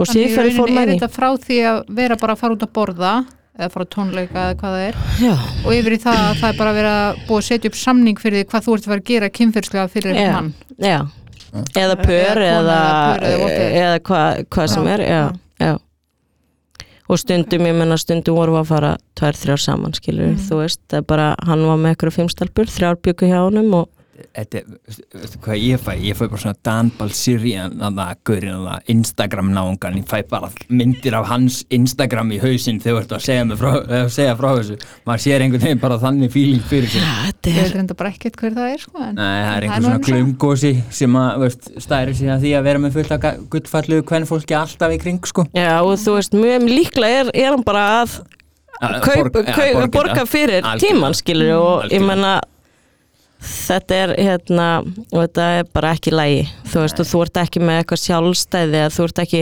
Og 0.00 0.08
síðferði 0.08 0.54
fór 0.56 0.70
með 0.72 0.82
er 0.86 0.92
þetta 0.94 1.10
frá 1.12 1.28
því 1.36 1.58
að 1.68 1.78
vera 1.98 2.16
bara 2.20 2.32
að 2.36 2.40
fara 2.40 2.56
út 2.56 2.62
að 2.64 2.72
borða 2.78 3.12
eða 3.60 3.68
fara 3.74 3.84
tónleika 3.92 4.42
eða 4.46 4.56
hvað 4.60 4.74
það 4.76 4.84
er. 4.86 4.98
Já, 5.20 5.32
og 5.66 5.74
yfir 5.76 5.92
í 5.96 5.98
það 6.00 6.20
að 6.22 6.38
það 6.40 6.48
er 6.54 6.58
bara 6.60 6.70
að 6.94 7.18
búið 7.28 7.36
að 7.42 7.46
setja 7.50 7.70
upp 7.72 7.76
samning 7.76 8.20
fyrir 8.22 8.38
því 8.40 8.48
hvað 8.52 8.64
þú 8.64 8.76
ert 8.76 8.86
að 8.86 8.92
fara 8.94 9.02
að 9.02 9.10
gera 9.10 9.28
kynferðslega 9.36 9.90
fyrir 9.92 10.16
Já. 10.16 10.30
mann. 10.36 10.48
Já, 10.80 10.98
eða 11.82 11.96
pör 12.00 12.40
Eða 12.46 12.78
eða, 13.20 13.50
eða 13.82 14.00
hvað 14.08 14.40
hva 14.56 14.66
sem 14.72 14.88
er 14.94 15.04
já, 15.04 15.20
já. 15.60 15.72
og 17.10 17.18
stundum, 17.20 17.66
ég 17.68 17.76
menna 17.76 17.98
stundum 18.00 18.38
voru 18.38 18.56
að 18.62 18.68
fara 18.70 18.94
tvær, 19.18 19.36
þrjár 19.36 19.60
saman 19.66 19.92
skilur, 19.98 20.30
Mhm. 20.30 20.40
þú 20.48 20.60
veist, 20.62 20.80
það 20.88 20.98
er 21.02 21.08
bara 21.10 21.28
hann 21.44 21.66
var 21.66 21.76
með 21.76 21.96
ykkur 21.98 22.12
fimmstalbur, 22.16 22.70
þrjár 22.70 22.96
byggu 23.02 23.26
hjá 23.28 23.40
honum 23.44 23.74
og 23.74 23.88
Þetta, 24.36 24.60
er- 24.60 24.96
veistu 25.20 25.38
hvað 25.44 25.58
ég 25.64 25.80
fæ? 25.84 25.90
Ég 26.04 26.16
fæ 26.18 26.24
bara 26.30 26.40
svona 26.42 26.56
Danbal 26.66 27.10
Sirian 27.16 27.74
þannig 27.80 28.00
að 28.04 28.20
gaurinn 28.30 28.54
þannig 28.60 28.90
Instagram 28.94 29.50
náungan 29.56 29.96
ég 30.00 30.06
fæ 30.10 30.22
bara 30.30 30.50
myndir 30.68 31.16
af 31.18 31.26
hans 31.30 31.60
Instagram 31.70 32.32
í 32.36 32.38
hausinn 32.42 32.80
þegar 32.82 32.96
þú 32.96 33.02
ert 33.04 33.14
að 33.18 33.24
segja, 33.26 33.58
frá, 33.60 33.70
að 34.00 34.08
segja 34.14 34.34
frá 34.40 34.48
þessu. 34.60 34.78
Maður 35.06 35.24
sér 35.26 35.44
einhvern 35.46 35.64
veginn 35.66 35.82
bara 35.82 35.98
þannig 36.02 36.32
feeling 36.34 36.64
fyrir 36.70 36.88
sig. 36.94 37.02
Ja, 37.04 37.30
ég 37.30 37.60
er 37.60 37.68
veit 37.68 37.76
reynda 37.78 37.96
bara 38.00 38.10
ekkert 38.14 38.36
hver 38.40 38.56
það 38.58 38.74
er 38.74 38.84
sko, 38.84 38.98
en, 39.06 39.14
Nei, 39.20 39.38
það 39.44 39.54
er 39.56 39.62
en 39.62 39.70
einhver 39.70 39.80
nú 39.80 39.88
svona 39.90 40.04
glumgósi 40.10 40.72
sem 41.00 41.16
að, 41.22 41.30
veist, 41.44 41.70
stæri 41.86 42.14
sig 42.20 42.28
að 42.34 42.44
því 42.46 42.52
að 42.60 42.66
vera 42.70 42.82
með 42.86 42.98
fullt 42.98 43.14
af 43.16 43.22
ga- 43.24 43.36
gullfallugu 43.56 44.06
hvern 44.10 44.28
fólki 44.30 44.56
alltaf 44.58 44.94
í 44.96 45.00
kring, 45.02 45.20
sko. 45.26 45.46
Já, 45.56 45.72
og 45.82 45.96
þú 46.00 46.16
veist, 46.18 46.36
mjög 46.36 46.68
líklega 46.70 47.24
er, 47.24 47.32
er 47.34 47.50
hann 47.56 47.64
bara 47.66 47.86
að 48.02 48.20
Að 48.80 48.94
kaup, 49.04 49.26
borga- 49.34 49.52
kaup, 49.52 49.74
ja, 49.76 49.86
borga 49.92 50.22
fyrir 50.24 50.64
tíman, 50.80 51.12
skilur 51.18 51.50
og 51.58 51.90
ég 51.92 52.00
menna 52.00 52.38
þetta 53.40 53.94
er 54.04 54.10
hérna 54.18 54.66
og 54.84 55.14
þetta 55.22 55.44
er 55.60 55.68
bara 55.74 55.92
ekki 55.96 56.12
lægi 56.12 56.42
þú 56.72 56.82
veist, 56.84 57.00
og 57.00 57.06
þú 57.08 57.22
ert 57.24 57.38
ekki 57.44 57.62
með 57.64 57.78
eitthvað 57.82 58.02
sjálfstæði 58.04 58.80
eða 58.82 58.90
þú 58.96 59.06
ert 59.08 59.22
ekki, 59.24 59.40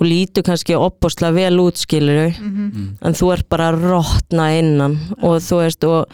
þú 0.00 0.08
lítur 0.10 0.46
kannski 0.48 0.78
opbúslega 0.80 1.34
vel 1.38 1.60
út, 1.62 1.76
skilur 1.78 2.32
Mhm. 2.40 2.88
en 3.02 3.12
þú 3.14 3.32
ert 3.32 3.48
bara 3.48 3.70
að 3.72 3.84
rotna 3.86 4.48
innan. 4.58 4.98
Og 5.22 5.38
þú 5.40 5.62
veist, 5.62 5.84
og 5.84 6.06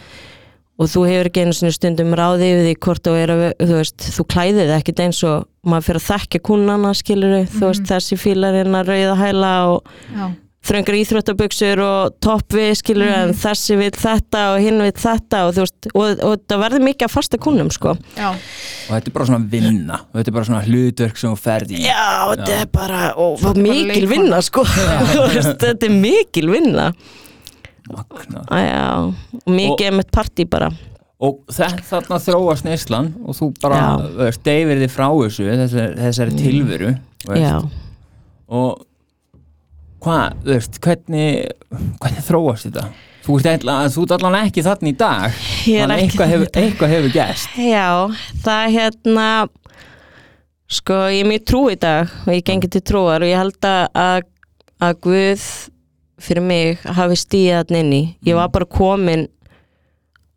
og 0.79 0.87
þú 0.89 1.03
hefur 1.05 1.27
ekki 1.29 1.41
einu 1.45 1.53
sinni 1.53 1.71
stundum 1.71 2.13
ráði 2.17 2.47
yfir 2.49 2.63
því 2.65 2.75
hvort 2.81 3.03
þú 3.05 3.11
er 3.21 3.29
að, 3.29 3.41
þú 3.61 3.75
veist, 3.77 3.97
þú 4.17 4.23
klæðið 4.25 4.63
þig 4.71 4.77
ekkit 4.81 4.99
eins 5.03 5.19
og 5.23 5.45
maður 5.69 5.85
fyrir 5.85 6.01
að 6.01 6.07
þekkja 6.09 6.39
kunnana 6.49 6.93
skilur, 6.97 7.35
þú 7.45 7.67
veist, 7.69 7.83
þessi 7.85 8.17
fílarinn 8.17 8.73
að 8.79 8.89
rauða 8.89 9.15
hæla 9.21 9.51
og 9.69 9.83
já, 10.17 10.25
þröngar 10.63 10.95
íþróttabuxur 10.95 11.79
og 11.83 12.13
toppvi 12.23 12.69
skilur 12.79 13.09
Mhm. 13.09 13.23
en 13.29 13.33
þessi 13.35 13.75
vil 13.77 13.91
þetta 13.91 14.43
og 14.53 14.61
hinn 14.63 14.79
vil 14.79 14.91
þetta 14.95 15.41
og 15.47 15.53
þú 15.57 15.63
veist, 15.65 15.87
og, 15.93 16.23
og 16.23 16.45
það 16.47 16.61
verður 16.63 16.85
mikið 16.87 17.07
að 17.07 17.11
fasta 17.17 17.37
kunnum 17.37 17.71
sko. 17.75 17.97
já, 18.15 18.29
og 18.31 18.93
þetta 18.95 19.07
er 19.11 19.15
bara 19.17 19.25
svona 19.25 19.49
vinna 19.51 19.99
og 20.07 20.13
þetta 20.21 20.27
er 20.31 20.37
bara 20.37 20.45
svona 20.45 20.63
hlutverk 20.67 21.17
sem 21.19 21.33
þú 21.35 21.41
ferð 21.43 21.73
í. 21.75 21.81
Já, 21.83 22.07
þetta 22.35 22.61
er 22.61 22.65
bara, 22.71 23.01
og, 23.17 23.35
þetta 23.39 23.49
er 23.49 23.53
bara 23.53 23.67
mikil 23.67 24.07
vinna 24.07 24.41
sko, 24.41 24.63
þetta 25.63 25.85
er 25.89 25.89
mikil 25.99 26.49
vinna. 26.55 26.93
Og 27.93 29.51
mikið 29.51 29.85
er 29.89 29.95
með 29.97 30.09
partí 30.15 30.45
bara. 30.49 30.69
Og 31.23 31.39
þetta 31.51 31.83
þarna 31.87 32.17
þróast 32.23 32.65
neyslan 32.67 33.11
og 33.23 33.35
þú 33.37 33.47
bara, 33.63 33.77
Já. 33.79 34.07
veist, 34.17 34.41
deyfir 34.43 34.81
þið 34.81 34.91
frá 34.91 35.05
þessu 35.11 35.45
þessari, 35.51 35.93
þessari 36.01 36.33
tilveru 36.39 36.89
veist, 37.27 37.43
Já, 37.43 37.61
og 38.51 38.81
hvað, 40.03 40.37
þú 40.43 40.53
veist, 40.53 40.79
hvernig 40.83 41.33
hvernig 42.03 42.27
þróast 42.27 42.69
þetta? 42.69 42.85
Þú 43.23 43.35
ert, 43.39 43.49
eitthvað, 43.53 43.89
þú 43.95 44.03
ert 44.03 44.13
allan 44.17 44.37
ekki 44.41 44.63
þarna 44.65 44.89
í 44.89 44.95
dag. 44.99 45.35
Þannig 45.63 46.01
eitthvað 46.03 46.33
hefur, 46.33 46.49
eitthvað 46.59 46.95
hefur 46.97 47.13
gerst. 47.13 47.53
Já, 47.55 47.87
það 48.43 48.63
er 48.65 48.73
hérna 48.73 49.27
sko, 50.73 50.97
ég 51.13 51.23
er 51.23 51.29
mjög 51.29 51.45
trú 51.47 51.61
í 51.71 51.77
dag 51.79 52.11
og 52.25 52.33
ég 52.35 52.43
gengi 52.49 52.71
til 52.73 52.83
trúar 52.83 53.23
og 53.23 53.31
ég 53.31 53.39
held 53.39 53.69
að, 53.69 53.85
að, 54.03 54.29
Guð 54.99 55.43
fyrir 56.19 56.43
mig 56.43 56.81
hafi 56.83 57.15
stíðað 57.15 57.71
inn 57.79 57.93
í. 57.95 58.01
Ég 58.27 58.35
var 58.35 58.49
bara 58.51 58.67
komin 58.67 59.29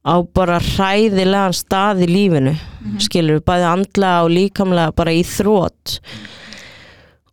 á 0.06 0.22
bara 0.22 0.60
hræðilegan 0.62 1.54
stað 1.56 2.04
í 2.06 2.10
lífinu 2.10 2.54
skilur, 3.02 3.42
bæði 3.42 3.66
andlega 3.72 4.22
og 4.22 4.30
líkamlega 4.30 4.94
bara 4.94 5.14
í 5.14 5.24
þrótt 5.26 5.96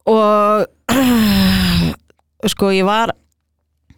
og 0.09 0.65
sko 2.51 2.71
ég 2.73 2.87
var 2.87 3.13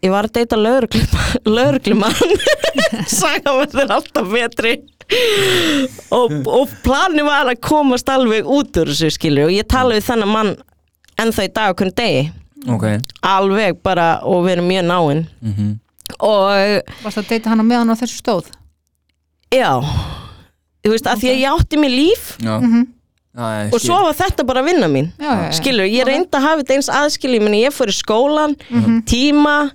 ég 0.05 0.11
var 0.13 0.27
að 0.27 0.35
deyta 0.39 0.59
lögreglumann 0.59 2.35
saga 3.09 3.55
verður 3.59 3.93
alltaf 3.97 4.29
betri. 4.31 4.75
Og, 6.13 6.33
og 6.49 6.71
plani 6.85 7.23
var 7.25 7.49
að 7.51 7.61
komast 7.65 8.09
alveg 8.09 8.47
út 8.49 8.77
úr 8.81 8.89
þessu 8.89 9.11
skilur 9.13 9.49
og 9.49 9.53
ég 9.53 9.67
tala 9.69 9.97
við 9.97 10.07
þennan 10.07 10.31
mann 10.33 10.51
ennþá 11.21 11.45
í 11.45 11.51
dag 11.53 11.75
okkur 11.75 11.93
degi. 11.95 12.25
Ok, 12.73 12.85
alveg 13.21 13.77
bara 13.85 14.07
og 14.25 14.45
við 14.47 14.55
erum 14.57 14.71
mjög 14.71 14.87
náinn 14.89 15.25
mm 15.41 15.73
og 16.21 16.93
varst 17.01 17.17
að 17.17 17.31
deyta 17.31 17.49
hann 17.49 17.63
á 17.65 17.65
meðan 17.65 17.89
á 17.91 17.97
þessu 17.97 18.19
stóð? 18.19 18.51
Já. 19.49 19.81
Þú 20.85 20.91
veist, 20.93 21.07
að 21.09 21.23
því 21.23 21.31
að 21.31 21.39
ég 21.41 21.55
átti 21.57 21.79
mér 21.81 21.91
líf. 21.91 22.27
Já. 22.37 22.53
Mhm. 22.61 22.83
Já, 22.85 22.94
ég 23.35 23.73
og 23.73 23.81
svo 23.83 23.97
var 24.05 24.13
þetta 24.15 24.45
bara 24.47 24.61
vinna 24.63 24.87
mín. 24.87 25.11
Já, 25.19 25.51
skilur, 25.51 25.85
ég 25.91 26.05
reyndi 26.07 26.31
að 26.31 26.41
hafa 26.47 26.61
þetta 26.63 26.75
eins 26.77 26.89
aðskilji 26.89 27.41
meni 27.43 27.63
ég 27.65 27.73
fór 27.75 27.91
í 27.91 27.95
skólan, 27.95 28.55
Mhm. 28.69 29.01
tíma 29.05 29.71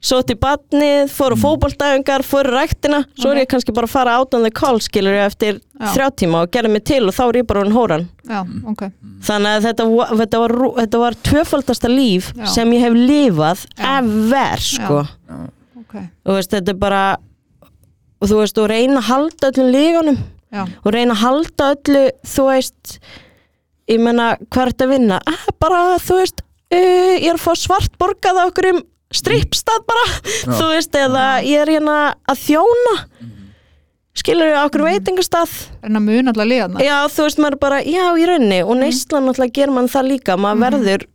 svo 0.00 0.22
til 0.24 0.36
badnið, 0.40 1.10
fór 1.12 1.34
á 1.34 1.38
fótboltæfingar 1.42 2.22
fór 2.24 2.46
í 2.48 2.52
ræktina, 2.54 3.04
svo 3.18 3.32
er 3.34 3.42
ég 3.44 3.48
kannski 3.50 3.74
bara 3.74 3.86
að 3.86 3.90
fara 3.90 4.14
out 4.16 4.32
on 4.34 4.42
the 4.42 4.50
call, 4.50 4.78
skilur, 4.80 5.12
eftir 5.26 5.60
Já. 5.78 5.86
þrjá 5.92 6.08
tíma 6.16 6.42
og 6.42 6.50
gerði 6.50 6.70
mig 6.70 6.84
til 6.84 7.02
og 7.06 7.12
þá 7.14 7.28
er 7.28 7.42
ég 7.42 7.46
bara 7.46 7.64
hún 7.64 7.72
hóran. 7.74 8.08
Já, 8.26 8.40
ok. 8.70 8.90
Þannig 9.20 9.58
að 9.58 9.62
þetta, 9.66 9.84
þetta 10.16 10.38
var, 10.40 10.50
þetta 10.80 10.98
var 10.98 11.12
tvöfaldasta 11.22 11.88
líf 11.90 12.32
Já. 12.34 12.46
sem 12.46 12.70
ég 12.72 12.80
hef 12.80 12.92
lifað 12.94 13.66
ever, 13.78 14.56
sko. 14.56 15.00
Ok, 15.80 15.94
og 16.26 16.34
veist, 16.38 16.50
þetta 16.50 16.68
er 16.68 16.74
bara 16.80 17.16
og 18.22 18.28
þú 18.28 18.36
veist, 18.40 18.58
og 18.58 18.68
reyna 18.70 19.00
að 19.00 19.08
halda 19.10 19.50
öllum 19.50 19.70
lífunum 19.74 20.18
já, 20.50 20.62
og 20.66 20.94
reyna 20.94 21.16
að 21.16 21.24
halda 21.24 21.72
öllu 21.76 22.04
þú 22.26 22.46
veist 22.50 23.00
ég 23.90 24.00
menna, 24.02 24.34
hvað 24.50 24.62
er 24.62 24.72
þetta 24.72 24.86
að 24.86 24.94
vinna? 24.94 25.18
Ah, 25.26 25.48
bara, 25.62 25.80
þú 26.02 26.20
veist, 26.20 26.44
uh, 26.70 27.16
ég 27.16 27.28
er 27.32 27.36
að 27.36 27.44
fá 27.44 27.52
svart 27.58 27.98
borgað 28.00 28.38
á 28.38 28.44
okkur 28.46 28.70
um 28.74 28.80
strippstað 29.10 29.84
bara, 29.88 30.06
þú 30.46 30.70
veist, 30.70 30.94
eða 30.94 31.26
ég 31.42 31.64
er 31.64 31.72
hérna 31.74 31.98
að 32.30 32.44
þjóna. 32.44 32.96
Skilur 34.20 34.50
ég 34.50 34.58
á 34.58 34.66
okkur 34.66 34.84
veitingastað. 34.84 35.52
En 35.86 35.96
að 35.96 36.06
mun 36.06 36.30
alltaf 36.30 36.46
liðana 36.50 36.82
já, 36.82 36.96
þú 37.14 37.26
veist, 37.26 37.40
maður 37.42 37.58
bara, 37.62 37.80
já, 37.86 38.04
í 38.18 38.26
rauninni. 38.28 38.60
Og 38.66 38.78
neyslan 38.78 39.26
náttúrulega 39.26 39.56
gerir 39.56 39.74
mann 39.74 39.90
það 39.90 40.08
líka. 40.10 40.36
Maður 40.38 40.62
verður 40.66 41.06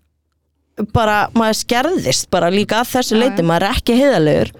bara, 0.95 1.29
maður 1.37 1.57
skerðist 1.61 2.29
bara 2.33 2.49
líka 2.53 2.81
að 2.81 2.91
þessu 2.95 3.19
leiti, 3.19 3.45
maður 3.47 3.67
er 3.69 3.77
ekki 3.79 3.97
heiðalegur 3.99 4.51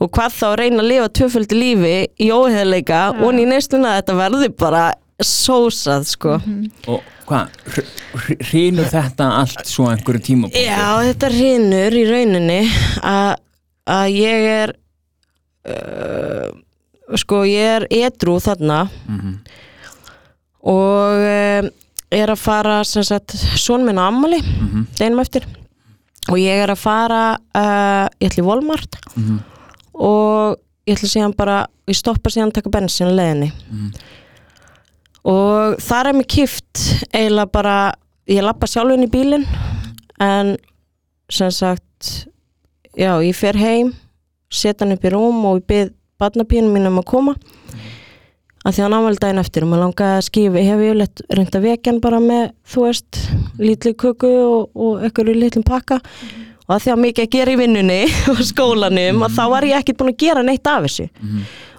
og 0.00 0.10
hvað 0.16 0.36
þá 0.38 0.46
reyna 0.62 0.82
að 0.82 0.90
lifa 0.90 1.08
tvöföldi 1.20 1.58
lífi 1.58 1.96
í 2.24 2.30
óheðleika 2.32 3.02
og 3.20 3.36
í 3.40 3.46
neysluna 3.50 3.98
þetta 3.98 4.16
verður 4.16 4.54
bara 4.62 4.84
sósað 5.22 6.06
sko. 6.08 6.38
Og 6.90 7.02
hvað, 7.28 7.52
hrýnur 8.48 8.88
þetta 8.90 9.28
allt 9.42 9.68
svo 9.70 9.86
einhverju 9.92 10.24
tíma 10.26 10.50
Já, 10.56 10.98
þetta 11.04 11.30
rinur 11.30 11.94
í 12.00 12.04
rauninni 12.08 12.60
að 13.06 13.36
að 13.92 14.08
ég 14.14 14.48
er 14.48 14.72
uh, 15.66 16.48
sko 17.18 17.42
ég 17.48 17.76
er 17.76 17.86
edru 17.90 18.38
þarna. 18.42 18.84
Mhm. 19.10 19.38
og 20.70 21.24
uh, 21.26 21.70
er 22.12 22.28
að 22.32 22.38
fara 22.42 22.82
sem 22.84 23.02
sagt 23.06 23.34
son 23.58 23.84
minn 23.86 23.98
á 23.98 24.08
ammali 24.10 24.40
Mhm. 24.42 24.86
deginum 24.98 25.20
eftir 25.20 25.46
og 26.28 26.36
ég 26.38 26.62
er 26.62 26.68
að 26.70 26.78
fara 26.78 27.22
uh, 27.54 28.08
ég 28.20 28.28
ætla 28.30 28.42
í 28.42 28.46
Walmart 28.46 28.96
Mhm. 29.16 29.38
og 29.94 30.58
ég 30.86 30.96
ætla 30.96 31.08
síðan 31.08 31.36
bara 31.36 31.66
ég 31.88 31.96
stoppa 31.96 32.30
síðan 32.30 32.50
að 32.50 32.54
taka 32.60 32.70
bensin 32.70 33.08
á 33.08 33.14
leiðinni 33.16 33.52
Mhm. 33.70 33.92
og 35.24 35.76
þar 35.82 36.06
er 36.10 36.12
mér 36.18 36.28
kift 36.28 36.82
eiginlega 37.14 37.52
bara 37.52 37.76
ég 38.28 38.42
lappa 38.42 38.66
sjálfinn 38.66 39.04
í 39.06 39.10
bílinn 39.10 39.46
en 40.20 40.56
sem 41.30 41.50
sagt 41.50 42.26
já, 42.98 43.16
ég 43.22 43.34
fer 43.34 43.56
heim 43.56 43.94
setja 44.52 44.84
hann 44.84 44.92
upp 44.96 45.04
í 45.04 45.10
rúm 45.14 45.44
og 45.48 45.60
ég 45.60 45.66
byrð 45.66 45.92
barnapínum 46.20 46.72
mínum 46.74 46.98
að 47.00 47.04
koma 47.08 47.34
að 48.62 48.76
því 48.76 48.84
hann 48.84 48.94
ámæli 48.96 49.20
daginn 49.22 49.42
eftir 49.42 49.64
og 49.66 49.72
maður 49.72 49.84
langaði 49.86 50.18
að 50.18 50.26
skifa, 50.28 50.60
ég 50.60 50.70
hef 50.70 50.84
yfirleitt 50.86 51.22
reynd 51.34 51.58
að 51.58 51.66
vekja 51.66 51.92
hann 51.92 52.00
bara 52.04 52.22
með, 52.22 52.44
þú 52.72 52.86
veist 52.86 53.20
lítli 53.58 53.92
kuku 53.98 54.30
og, 54.30 54.70
og 54.74 55.02
eitthvað 55.02 55.32
í 55.32 55.36
litlum 55.40 55.66
pakka 55.66 55.98
og 56.62 56.76
að 56.76 56.84
því 56.84 56.92
að 56.92 57.00
mikið 57.02 57.24
að 57.26 57.32
gera 57.34 57.52
í 57.52 57.58
vinnunni 57.58 58.00
og 58.32 58.42
skólanum 58.46 59.24
og 59.26 59.34
þá 59.34 59.42
var 59.50 59.66
ég 59.66 59.82
ekkert 59.82 59.98
búin 60.00 60.12
að 60.12 60.20
gera 60.22 60.44
neitt 60.46 60.68
af 60.70 60.86
þessu. 60.86 61.08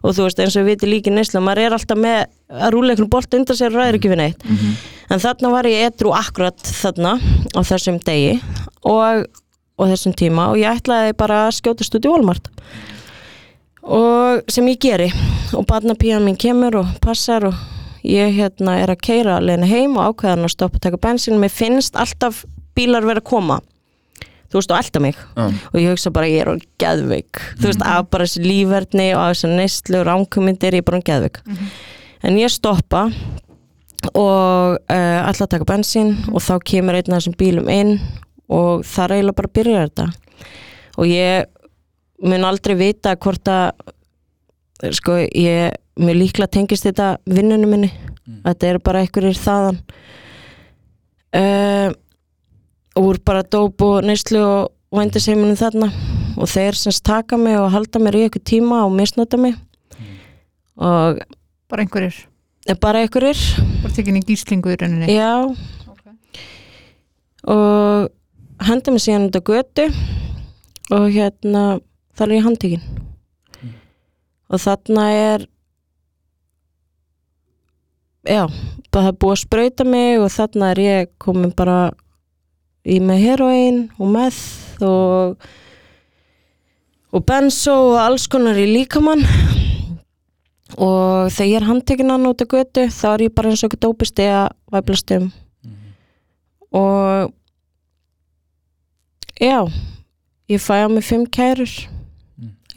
Og 0.03 0.15
þú 0.17 0.25
veist 0.27 0.41
eins 0.43 0.57
og 0.59 0.65
við 0.65 0.73
viti 0.73 0.89
líki 0.91 1.13
neysla 1.13 1.39
maður 1.39 1.63
er 1.63 1.75
alltaf 1.77 1.99
með 2.03 2.17
að 2.51 2.73
rúla 2.75 2.91
einhvern 2.91 3.11
bolt 3.13 3.37
undan 3.37 3.55
sér 3.57 3.71
og 3.71 3.79
ræður 3.79 3.99
ekki 3.99 4.11
við 4.11 4.19
neitt. 4.19 4.43
En 5.09 5.23
þarna 5.23 5.53
var 5.53 5.69
ég 5.71 5.87
etru 5.87 6.11
akkurat 6.11 6.59
þarna 6.67 7.15
á 7.55 7.59
þessum 7.63 8.01
degi 8.03 8.33
og, 8.83 9.23
og 9.79 9.93
þessum 9.93 10.17
tíma 10.19 10.49
og 10.51 10.59
ég 10.59 10.81
ætlaði 10.81 11.15
bara 11.15 11.45
að 11.47 12.03
í 12.03 12.11
Walmart. 12.11 12.51
Og 13.83 14.43
sem 14.51 14.67
ég 14.67 14.79
geri 14.83 15.09
og 15.57 15.67
barnapíðan 15.69 16.25
mín 16.25 16.39
kemur 16.39 16.79
og 16.81 16.95
passar 17.03 17.45
og 17.47 17.57
ég 18.03 18.33
hérna 18.35 18.77
er 18.83 18.91
að 18.93 19.03
keira 19.05 19.37
alveg 19.39 19.65
heim 19.69 19.97
og 19.97 20.13
ákveðan 20.13 20.47
að 20.47 20.55
stoppa 20.55 20.79
að 20.79 20.87
taka 20.87 20.99
bensin 21.05 21.39
mér 21.41 21.53
finnst 21.53 21.95
alltaf 21.99 22.43
bílar 22.75 23.05
vera 23.05 23.21
að 23.21 23.29
koma. 23.29 23.59
Þú 24.51 24.59
veist 24.59 24.73
og 24.73 24.77
elda 24.77 24.99
mig. 25.01 25.15
Já. 25.17 25.45
og 25.73 25.77
ég 25.81 25.89
hugsa 25.89 26.11
bara 26.13 26.29
ég 26.29 26.43
er 26.43 26.51
orðin 26.51 26.67
geðveik. 26.81 27.39
Þú 27.57 27.69
veist 27.69 27.85
af 27.89 28.09
bara 28.13 28.27
þessi 28.27 28.43
lífverðni 28.43 29.07
og 29.15 29.21
af 29.23 29.31
þessi 29.33 29.53
neyslu 29.53 29.99
og 30.01 30.05
ránkumindir 30.09 30.77
ég 30.77 30.83
er 30.83 30.87
bara 30.89 30.99
orðin 30.99 31.09
geðveik. 31.09 31.39
En 32.23 32.37
ég 32.37 32.53
stoppa 32.53 33.07
og 34.13 34.77
uh, 34.77 35.19
ætla 35.23 35.47
að 35.47 35.53
taka 35.55 35.69
bensin 35.69 36.13
og 36.29 36.43
þá 36.43 36.53
kemur 36.69 36.99
einn 36.99 37.13
af 37.15 37.23
þessum 37.23 37.37
bílum 37.39 37.71
inn 37.71 37.95
og 38.51 38.83
það 38.85 39.17
eiginlega 39.17 39.39
bara 39.39 39.49
að 39.49 39.57
byrja 39.57 39.83
þetta. 39.87 40.07
Og 40.99 41.09
ég 41.09 41.49
mun 42.23 42.45
aldrei 42.47 42.75
vita 42.79 43.15
hvort 43.17 43.49
að 43.49 43.71
sko 44.91 45.15
ég 45.23 45.73
mér 45.99 46.17
líklega 46.17 46.51
tengist 46.51 46.87
þetta 46.87 47.17
vinnunum 47.29 47.75
minni. 47.75 47.91
Þetta 48.43 48.69
er 48.69 48.79
bara 48.83 49.03
einhverjir 49.03 49.37
þaðan. 49.39 49.79
Uh, 51.33 51.89
úr 52.99 53.19
bara 53.25 53.43
dóp 53.43 53.81
og 53.83 54.03
neyslu 54.05 54.41
og 54.43 54.73
vændiseimunum 54.93 55.57
þarna. 55.59 55.89
Og 56.37 56.49
þeir 56.49 56.77
semst 56.77 57.03
taka 57.05 57.37
mig 57.37 57.57
og 57.59 57.71
halda 57.73 58.01
mér 58.01 58.19
í 58.19 58.25
einhver 58.27 58.43
tíma 58.43 58.83
og 58.87 58.95
misnota 58.95 59.39
mig. 59.39 59.55
Og 60.73 61.21
bara 61.69 61.85
einhverjir, 61.85 62.17
er 62.67 62.79
bara 62.81 63.03
einhverjir. 63.03 63.39
Bara 63.83 63.93
tekin 63.93 64.17
í 64.19 64.25
gíslingu 64.25 64.73
í 64.73 64.79
rauninni? 64.79 65.13
Já. 65.13 65.45
Ok. 65.93 66.41
og 67.53 68.09
hendi 68.63 68.91
mig 68.91 69.03
síðan 69.03 69.29
út 69.29 69.39
á 69.39 69.41
götu. 69.43 69.87
Og 70.91 71.09
hérna 71.13 71.79
þar 72.17 72.29
er 72.29 72.37
ég 72.37 72.45
handtíkin 72.47 73.02
og 74.53 74.61
þarna 74.61 75.07
er 75.17 75.47
já, 78.29 78.45
það 78.93 79.09
er 79.09 79.17
búið 79.17 79.33
að 79.33 79.41
sprauta 79.41 79.87
mig 79.87 80.21
og 80.21 80.31
þarna 80.31 80.71
er 80.71 80.81
ég 80.83 81.11
komin 81.21 81.53
bara 81.57 81.79
í 82.85 82.99
með 83.01 83.25
heroin 83.25 83.83
og 83.97 84.13
meth 84.13 84.83
og 84.85 85.43
og 87.13 87.21
benzo 87.29 87.73
og 87.91 87.99
alls 88.01 88.25
konar 88.25 88.57
í 88.57 88.65
líkamann. 88.71 89.21
Og 90.81 91.29
þegar 91.29 91.49
ég 91.49 91.57
er 91.59 91.67
handtekinn 91.67 92.25
út 92.25 92.41
á 92.41 92.45
götu 92.49 92.87
þá 92.89 93.07
er 93.11 93.25
ég 93.27 93.35
bara 93.35 93.51
eins 93.51 93.61
og 93.61 93.69
ekki 93.69 93.83
dópist 93.85 94.17
eða 94.17 94.47
væplast 94.73 95.13
um. 95.13 95.27
Og 96.73 97.29
já 99.37 99.59
ég 100.49 100.61
fæ 100.61 100.81
á 100.81 100.89
mig 100.89 101.05
fimm 101.05 101.27
kærur 101.29 101.69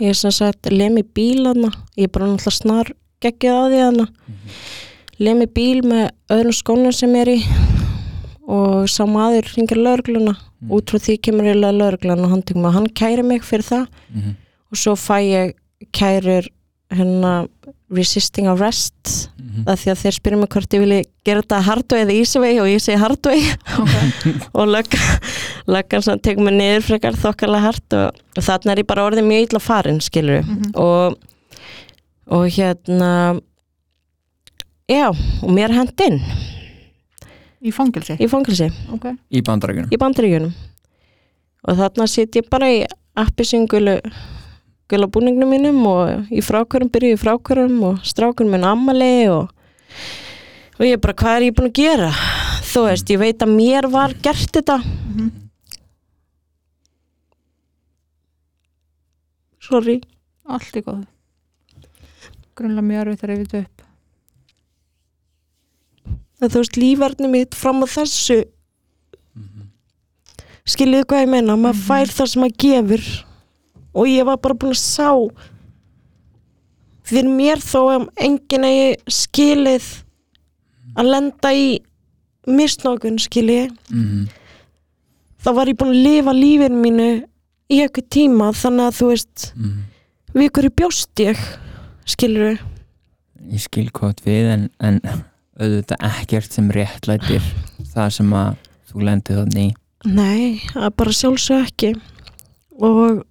ég 0.00 0.08
er 0.12 0.18
sem 0.18 0.30
sagt 0.30 0.68
lemi 0.72 1.02
bíl 1.02 1.46
hana 1.48 1.70
ég 1.96 2.04
er 2.08 2.12
bara 2.12 2.26
náttúrulega 2.26 2.56
snar 2.60 2.90
geggið 3.24 3.52
á 3.56 3.62
því 3.72 3.80
hana 3.84 4.06
lemi 5.18 5.46
bíl 5.46 5.80
með 5.88 6.10
öðrum 6.30 6.52
skónum 6.52 6.92
sem 6.92 7.14
ég 7.16 7.22
er 7.26 7.30
í 7.36 7.38
og 8.46 8.86
sá 8.92 9.02
maður 9.08 9.48
ringir 9.56 9.80
lögluna 9.82 10.36
út 10.70 10.90
frá 10.92 10.98
því 11.02 11.16
kemur 11.26 11.48
ég 11.48 11.56
löglan 11.60 12.22
og 12.24 12.30
hann, 12.30 12.42
hann 12.74 12.86
kæri 12.94 13.22
mig 13.24 13.42
fyrir 13.42 13.64
það 13.66 13.86
Mhm. 14.14 14.36
og 14.72 14.76
svo 14.78 14.94
fæ 14.96 15.18
ég 15.22 15.54
kærur 15.92 16.46
hérna 16.90 17.46
resisting 17.90 18.46
arrest 18.50 19.30
Mhm. 19.38 19.64
af 19.68 19.78
því 19.80 19.90
að 19.92 20.00
þeir 20.02 20.14
spyrir 20.16 20.38
mig 20.38 20.48
hvort 20.52 20.74
ég 20.74 20.80
vilji 20.82 21.04
gera 21.24 21.40
þetta 21.42 21.60
hardway 21.62 22.00
eða 22.04 22.14
easyway 22.18 22.58
og 22.60 22.66
ég 22.66 22.80
segi 22.82 22.98
hardway 22.98 23.40
og 24.58 24.68
löggan 25.66 26.02
sem 26.02 26.18
tekur 26.20 26.44
mig 26.44 26.54
niður 26.58 26.82
frekar 26.86 27.16
þokkalega 27.16 27.62
hart 27.62 27.96
og, 27.96 28.18
og 28.36 28.42
þarna 28.44 28.72
er 28.74 28.82
ég 28.82 28.86
bara 28.90 29.06
orðið 29.08 29.26
mjög 29.30 29.46
illa 29.48 29.60
farin 29.62 30.00
skilur 30.00 30.42
Mhm. 30.44 30.74
og, 30.74 31.16
og 32.26 32.44
hérna 32.50 33.40
já, 34.88 35.08
og 35.42 35.50
mér 35.50 35.72
hent 35.74 36.00
inn. 36.06 36.20
Í 37.66 37.72
fangilsi 37.74 38.14
í 38.20 38.28
fangilsi 38.30 38.68
okay. 38.92 39.16
í 39.90 39.96
bandaríkjunum. 39.98 40.52
Og 41.66 41.76
þarna 41.80 42.06
sitt 42.06 42.36
ég 42.38 42.46
bara 42.50 42.66
í 42.70 42.84
appisingulu 43.16 43.96
gula 44.90 45.08
búningnum 45.10 45.50
mínum 45.50 45.80
og 45.90 46.30
í 46.30 46.42
frákvörum 46.44 46.90
byrju 46.92 47.16
í 47.16 47.20
frákvörum 47.20 47.80
og 47.88 48.04
strákur 48.06 48.48
minn 48.50 48.66
ammali 48.66 49.26
og, 49.32 49.50
og 50.78 50.84
ég 50.86 51.02
bara 51.02 51.16
hvað 51.16 51.40
er 51.40 51.48
ég 51.48 51.56
búin 51.56 51.72
að 51.72 51.80
gera? 51.80 52.12
Þú 52.66 52.86
veist, 52.90 53.10
ég 53.10 53.22
veit 53.22 53.42
að 53.42 53.56
mér 53.56 53.90
var 53.90 54.14
gert 54.22 54.52
þetta. 54.58 54.80
Sorry. 59.66 60.00
Allt 60.46 60.78
í 60.78 60.82
góð 60.86 61.04
grunlega 62.56 62.88
mjög 62.88 63.02
erfitt 63.02 63.24
að 63.24 63.30
reyfið 63.30 63.46
þetta 63.46 63.62
upp. 63.62 63.82
En 66.36 66.52
þú 66.52 66.62
veist, 66.62 66.78
lífverðni 66.80 67.32
mitt 67.32 67.56
fram 67.56 67.84
á 67.84 67.86
þessu. 67.88 68.38
Skiljiðu 70.66 71.08
hvað 71.10 71.24
ég 71.24 71.32
meina? 71.32 71.56
Maður 71.60 71.82
fær 71.84 72.12
það 72.16 72.30
sem 72.32 72.44
maður 72.44 72.60
gefur 72.64 73.04
og 73.96 74.08
ég 74.10 74.26
var 74.28 74.36
bara 74.44 74.54
búin 74.60 74.74
að 74.74 74.82
sá 74.82 75.08
fyrir 77.06 77.30
mér 77.30 77.60
þó 77.62 77.80
að 77.94 78.06
enginn 78.26 78.66
eigi 78.66 78.96
skilið 79.22 79.86
að 80.96 81.10
lenda 81.12 81.52
í 81.54 81.66
misnókun 82.46 83.18
skilji 83.22 83.68
Mhm. 83.90 84.26
þá 85.42 85.48
var 85.54 85.66
ég 85.70 85.76
búin 85.78 85.94
að 85.94 86.02
lifa 86.02 86.32
lífinu 86.34 86.80
mínu 86.82 87.08
í 87.70 87.80
eitthvað 87.82 88.08
tíma 88.10 88.50
þannig 88.54 88.86
að 88.90 88.96
þú 89.00 89.08
veist 89.12 89.52
Mhm. 89.56 89.82
við 90.34 90.48
ykkur 90.50 90.70
bjóst 90.76 91.14
ég 91.24 91.38
skilur 92.06 92.58
ég 93.52 93.60
skil 93.60 93.90
hvað 93.90 94.22
við 94.26 94.52
en, 94.52 94.70
en 94.80 95.00
auðvitað 95.58 96.02
ekkert 96.10 96.52
sem 96.52 96.70
réttlætir 96.70 97.42
það 97.94 98.10
sem 98.12 98.30
að 98.32 98.56
þú 98.90 99.02
lendið 99.02 99.36
þannig 99.40 99.70
í 99.70 99.74
Nei, 100.06 100.60
það 100.72 100.84
er 100.86 100.90
bara 100.90 101.10
sjálfsög 101.10 101.66
ekki 101.66 102.00
og 102.78 103.24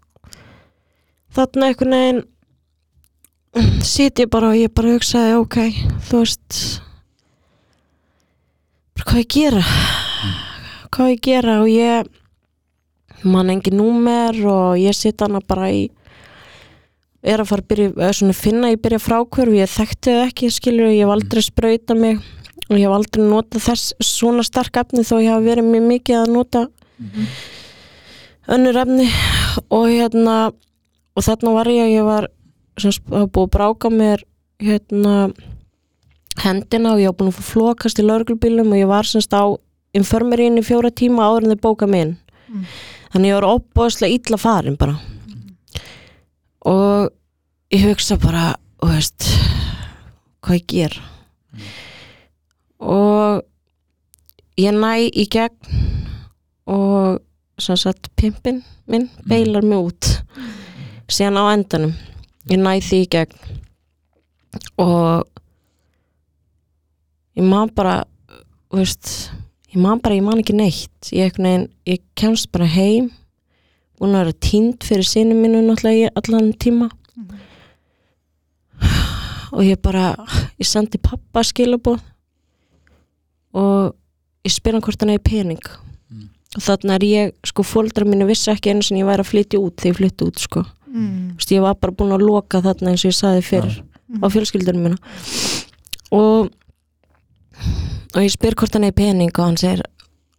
þarna 1.35 1.69
einhvern 1.69 1.95
veginn 1.95 2.23
sit 3.85 4.19
ég 4.19 4.29
bara 4.31 4.51
og 4.51 4.59
ég 4.59 4.73
bara 4.75 4.95
hugsaði 4.95 5.35
ok, 5.39 5.57
þú 6.09 6.21
veist 6.23 6.59
bara 8.95 9.09
hvað 9.09 9.21
ég 9.21 9.33
gera? 9.35 9.63
Hvað 10.95 11.11
ég 11.11 11.21
gera? 11.23 11.59
Og 11.63 11.69
ég 11.71 13.25
man 13.25 13.51
engin 13.51 13.79
númer 13.79 14.37
og 14.47 14.79
ég 14.79 14.95
sit 14.95 15.21
hana 15.23 15.41
bara 15.43 15.71
í 15.73 15.85
er 17.25 17.41
að 17.41 17.49
fara 17.49 17.63
að 17.63 17.69
byrja, 17.71 18.09
svona 18.13 18.35
finna 18.37 18.69
ég 18.69 18.81
byrja 18.83 19.01
frákvörf, 19.01 19.55
ég 19.57 19.71
þekkti 19.71 20.13
það 20.13 20.25
ekki 20.27 20.49
skilur, 20.53 20.91
ég 20.93 21.07
hef 21.07 21.13
aldrei 21.15 21.41
sprauta 21.41 21.97
mig 21.97 22.19
og 22.69 22.75
ég 22.77 22.85
hef 22.85 22.93
aldrei 22.93 23.25
notað 23.25 23.65
þess 23.65 23.95
svona 24.03 24.45
stark 24.45 24.77
efni 24.83 25.05
þó 25.05 25.17
ég 25.23 25.31
hef 25.33 25.45
verið 25.45 25.71
mjög 25.71 25.87
mikið 25.89 26.19
að 26.19 26.33
nota 26.35 26.65
önnur 28.55 28.77
efni. 28.83 29.07
Og 29.73 29.87
hérna 29.89 30.35
og 31.15 31.25
þarna 31.25 31.53
var 31.55 31.71
ég, 31.71 31.91
ég 31.95 32.07
var 32.07 32.29
það 32.79 32.99
var 33.07 33.29
búið 33.31 33.45
að 33.45 33.53
bráka 33.55 33.91
mér 33.93 34.25
hérna 34.61 35.15
hendina 36.43 36.93
og 36.95 37.01
ég 37.01 37.11
var 37.11 37.19
búin 37.19 37.31
að 37.31 37.47
flokast 37.47 38.01
í 38.01 38.05
lauruglubílum 38.05 38.73
og 38.73 38.81
ég 38.81 38.91
var 38.91 39.07
semst 39.07 39.33
á 39.35 39.43
infirmerín 39.95 40.59
í 40.59 40.65
fjóra 40.65 40.91
tíma 40.91 41.29
áður 41.29 41.47
en 41.47 41.55
þau 41.55 41.63
bóka 41.63 41.87
mig 41.87 42.05
inn. 42.05 42.15
Mm. 42.45 42.65
þannig 43.13 43.31
ég 43.31 43.37
var 43.39 43.47
opbóðslega 43.49 44.17
illa 44.19 44.37
farin 44.37 44.75
bara. 44.77 44.99
Og 46.65 47.09
ég 47.73 47.87
hugsa 47.87 48.17
bara 48.21 48.53
þú 48.85 48.91
veist 48.91 49.27
hvað 50.45 50.59
ég 50.59 50.65
ger 50.69 50.95
og 52.85 53.41
ég 54.61 54.75
næ 54.75 54.91
í 55.09 55.25
gegn 55.31 55.79
og 56.69 57.21
sem 57.57 57.79
sagt 57.79 58.11
pimpin 58.19 58.61
minn 58.85 59.07
beilar 59.25 59.65
mig 59.65 59.89
út 59.89 60.11
síðan 61.11 61.39
á 61.41 61.43
endanum. 61.53 61.93
Ég 62.49 62.61
næ 62.61 62.77
því 62.85 62.99
í 63.03 63.09
gegn. 63.09 63.53
Og 64.81 65.25
ég 67.35 67.45
man 67.45 67.71
bara 67.75 68.03
veist, 68.73 69.31
ég 69.71 69.81
man 69.81 70.01
bara, 70.01 70.17
ég 70.17 70.25
man 70.25 70.41
ekki 70.41 70.55
neitt. 70.55 71.11
Ég, 71.11 71.33
veginn, 71.37 71.69
ég 71.87 72.03
kemst 72.17 72.51
bara 72.53 72.67
heim. 72.69 73.11
Búin 73.99 74.15
að 74.15 74.25
vera 74.25 74.37
tínd 74.43 74.85
fyrir 74.85 75.07
sinni 75.07 75.37
mínu 75.37 75.63
náttúrulega 75.63 76.11
allan 76.19 76.51
tíma. 76.59 76.89
Og 79.55 79.63
ég 79.63 79.79
bara 79.79 80.13
ég 80.59 80.67
sendi 80.67 80.99
pappa 80.99 81.43
skilabóð 81.45 82.01
og 83.55 83.93
ég 84.43 84.51
spyr 84.51 84.75
hann 84.75 84.83
hvort 84.83 84.99
hann 84.99 85.13
eigi 85.13 85.23
pening. 85.29 85.61
Mm. 86.11 86.25
og 86.57 86.63
þannig 86.65 86.95
er 86.97 87.05
ég, 87.07 87.35
sko, 87.47 87.63
fóldra 87.63 88.03
mínu 88.03 88.27
vissi 88.27 88.51
ekki 88.51 88.73
einu 88.73 88.83
sem 88.83 88.99
ég 88.99 89.07
væri 89.07 89.23
að 89.23 89.31
flytja 89.31 89.61
út 89.63 89.79
þegar 89.79 89.93
ég 89.93 89.99
flytti 90.01 90.27
út, 90.27 90.41
sko 90.43 90.65
mm. 90.95 91.15
Þú 91.35 91.39
veist, 91.41 91.51
ég 91.57 91.61
var 91.65 91.75
bara 91.81 91.93
búin 91.99 92.15
að 92.15 92.23
loka 92.25 92.61
þarna 92.65 92.93
eins 92.93 93.03
og 93.05 93.11
ég 93.11 93.19
saði 93.19 93.43
fyrir 93.51 93.75
Mhm. 94.05 94.21
á 94.21 94.25
fjölskyldunum 94.29 94.83
mína 94.85 94.97
og 96.11 96.49
og 98.15 98.21
ég 98.21 98.31
spyr 98.31 98.53
hvort 98.55 98.73
hann 98.77 98.83
eigi 98.87 98.95
pening 98.99 99.31
og 99.39 99.45
hann 99.45 99.57
segir 99.57 99.81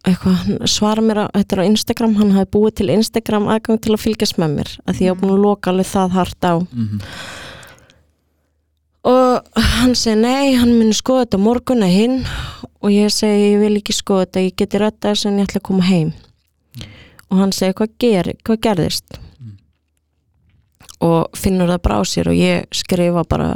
eitthvað, 0.07 0.35
hann 0.45 0.67
svara 0.71 1.01
mér 1.03 1.19
að 1.25 1.31
þetta 1.35 1.53
er 1.57 1.61
á 1.61 1.65
Instagram, 1.67 2.13
hann 2.15 2.31
hafi 2.31 2.49
búið 2.55 2.75
til 2.79 2.89
Instagram 2.93 3.47
aðgang 3.51 3.81
til 3.83 3.91
að 3.93 4.03
fylgjast 4.05 4.37
með 4.39 4.53
mér 4.55 4.69
að 4.87 4.95
því 4.95 5.03
ég 5.05 5.11
var 5.13 5.21
búin 5.21 5.35
að 5.35 5.43
loka 5.43 5.69
alveg 5.73 5.85
það 5.91 6.09
hart 6.15 6.41
á 6.47 6.53
Mhm. 6.63 7.01
og 9.07 9.43
hann 9.55 9.93
segi 9.95 10.17
nei, 10.21 10.55
hann 10.55 10.73
muni 10.79 10.95
skoða 10.95 11.25
þetta 11.25 11.39
morgun 11.43 11.83
eða 11.85 11.91
hinn 11.93 12.17
og 12.81 12.89
ég 12.93 13.11
segi 13.13 13.51
ég 13.53 13.59
vil 13.61 13.75
ekki 13.81 13.93
skoða 13.95 14.25
þetta, 14.25 14.45
ég 14.47 14.55
geti 14.61 14.79
rætta 14.81 15.11
þess 15.13 15.25
en 15.29 15.37
ég 15.39 15.47
ætla 15.47 15.61
að 15.61 15.67
koma 15.69 15.83
heim 15.87 16.13
og 17.29 17.37
hann 17.41 17.51
segi 17.55 17.73
hvað, 17.77 17.89
ger, 17.99 18.33
hvað 18.47 18.61
gerðist 18.67 19.19
og 21.03 21.37
finnur 21.37 21.69
það 21.69 21.81
bara 21.85 21.99
á 21.99 22.03
sér 22.07 22.31
og 22.31 22.37
ég 22.37 22.67
skrifa 22.73 23.23
bara 23.29 23.55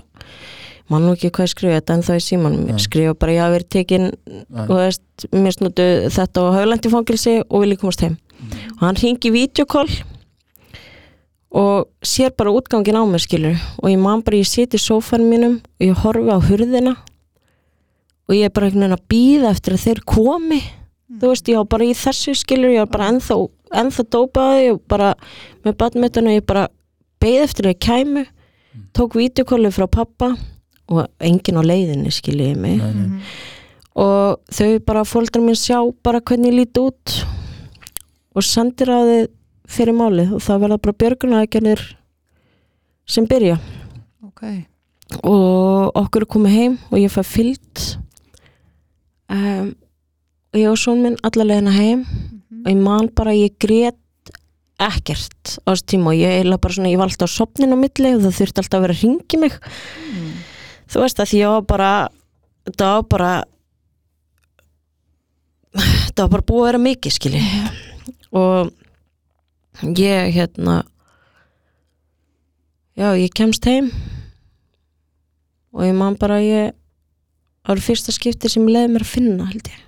mann 0.91 1.05
nú 1.07 1.15
ekki 1.15 1.31
hvað 1.31 1.47
ég 1.47 1.53
skrifa 1.53 1.77
þetta 1.79 1.95
en 1.95 2.05
þá 2.05 2.13
í 2.13 2.23
símanum. 2.25 2.63
Ég 2.71 2.81
skrifa 2.83 3.13
bara 3.17 3.35
ég 3.35 3.43
hafi 3.45 3.55
verið 3.55 3.69
tekin 3.75 4.07
Nei. 4.11 4.65
og 4.65 4.73
veist, 4.75 5.27
misnotu 5.31 5.85
þetta 6.11 6.43
á 6.43 6.55
hauglendi 6.57 6.91
fangilsi 6.91 7.35
og 7.47 7.63
vil 7.63 7.75
ég 7.75 7.81
komast 7.81 8.03
heim. 8.05 8.17
Og 8.77 8.83
hann 8.83 8.99
ringi 8.99 9.31
vídeokól 9.31 9.87
og 11.51 11.87
sér 12.07 12.33
bara 12.35 12.53
útgangin 12.55 12.99
á 12.99 13.03
mér 13.03 13.23
skilur 13.23 13.55
og 13.81 13.87
ég 13.91 13.99
man 13.99 14.23
bara, 14.23 14.39
ég 14.39 14.47
siti 14.47 14.79
í 14.79 14.81
sófanum 14.81 15.31
mínum 15.31 15.55
og 15.61 15.87
ég 15.87 16.03
horfi 16.03 16.31
á 16.31 16.39
hurðina 16.39 16.95
og 18.27 18.35
ég 18.35 18.47
er 18.47 18.53
bara 18.55 18.69
einhvern 18.69 18.85
veginn 18.85 18.97
að 18.97 19.07
býða 19.11 19.51
eftir 19.51 19.75
að 19.75 19.83
þeir 19.85 20.03
komi. 20.07 20.61
Þú 21.19 21.31
veist, 21.33 21.49
ég 21.51 21.59
var 21.59 21.67
bara 21.73 21.87
í 21.87 21.95
þessu 21.97 22.35
skilur 22.39 22.71
ég 22.71 22.85
var 22.85 22.91
bara 22.93 23.09
ennþá, 23.11 23.35
ennþá 23.81 24.05
dópaði 24.15 24.69
og 24.75 24.83
bara 24.91 25.09
með 25.65 25.75
badmetana 25.81 26.37
ég 26.37 26.45
bara 26.47 26.69
beið 27.21 27.43
eftir 27.45 27.69
að 27.71 27.79
kæmu 27.85 28.25
tók 28.95 29.15
vídeokóli 29.19 29.71
frá 29.73 29.87
pappa 29.91 30.31
og 30.91 31.07
enginn 31.23 31.59
á 31.59 31.63
leiðinni 31.63 32.11
skilur 32.11 32.51
ég 32.51 32.57
mig. 32.59 32.77
Nei, 32.81 32.93
nei. 32.93 33.07
Mhm. 33.07 33.21
og 34.01 34.39
þau 34.47 34.79
bara 34.87 35.03
fóldrar 35.03 35.43
mín 35.43 35.57
sjá 35.59 35.77
bara 36.03 36.21
hvernig 36.21 36.53
ég 36.53 36.59
líti 36.61 36.79
út 36.79 37.15
og 38.35 38.43
sendir 38.47 38.87
á 38.87 38.99
þið 39.03 39.25
fyrir 39.67 39.95
málið 39.95 40.33
og 40.37 40.41
það 40.41 40.61
verða 40.63 40.77
bara 40.81 40.99
björgunaraðgerðir 41.03 41.81
sem 43.05 43.27
byrja. 43.27 43.57
Ok, 44.23 44.43
og 45.27 45.91
okkur 45.99 46.23
er 46.23 46.29
komið 46.31 46.55
heim 46.55 46.77
og 46.89 46.99
ég 46.99 47.11
fæ 47.11 47.21
fyllt 47.27 47.83
um, 49.27 49.73
og 50.53 50.59
ég 50.59 50.71
og 50.71 50.79
són 50.79 51.03
minn 51.03 51.19
alla 51.27 51.43
leiðina 51.47 51.75
heim 51.75 52.05
og 52.63 52.71
ég 52.71 52.79
man 52.79 53.09
bara 53.15 53.31
að 53.35 53.43
ég 53.43 53.57
grét 53.59 53.99
ekkert 54.87 55.55
á 55.65 55.69
þessu 55.71 55.87
tíma 55.93 56.11
og 56.11 56.19
ég 56.19 56.35
eiginlega 56.37 56.63
bara 56.63 56.75
svona, 56.77 56.91
ég 56.91 56.99
var 57.01 57.09
alltaf 57.09 57.29
á 57.29 57.35
sopnin 57.35 57.75
á 57.75 57.77
milli 57.77 58.13
og 58.15 58.23
það 58.25 58.37
þurfti 58.39 58.61
alltaf 58.63 58.77
að 58.77 58.85
vera 58.85 58.95
að 58.97 59.03
ringi 59.05 59.39
mig. 59.41 59.57
Þú 60.91 61.03
veist 61.03 61.21
að 61.21 61.31
því 61.31 61.41
ég 61.41 61.55
var 61.55 61.65
bara 61.69 61.91
þetta 62.67 62.91
var 62.91 63.07
bara 63.15 63.31
þetta 65.75 66.25
var 66.25 66.33
bara 66.35 66.47
búið 66.51 66.61
að 66.61 66.69
vera 66.69 66.83
mikið 66.87 67.17
skilji. 67.17 67.43
Og 68.31 68.71
ég 69.97 70.33
hérna 70.35 70.81
já 72.99 73.13
ég 73.17 73.31
kemst 73.33 73.65
heim 73.65 73.89
og 75.71 75.85
ég 75.87 75.95
man 75.95 76.17
bara 76.19 76.41
ég 76.43 76.73
það 77.61 77.71
var 77.71 77.83
fyrsta 77.85 78.13
skipti 78.15 78.49
sem 78.51 78.65
ég 78.67 78.75
leiði 78.75 78.93
mér 78.95 79.05
að 79.05 79.13
finna 79.13 79.47
held 79.49 79.69
ég. 79.71 79.87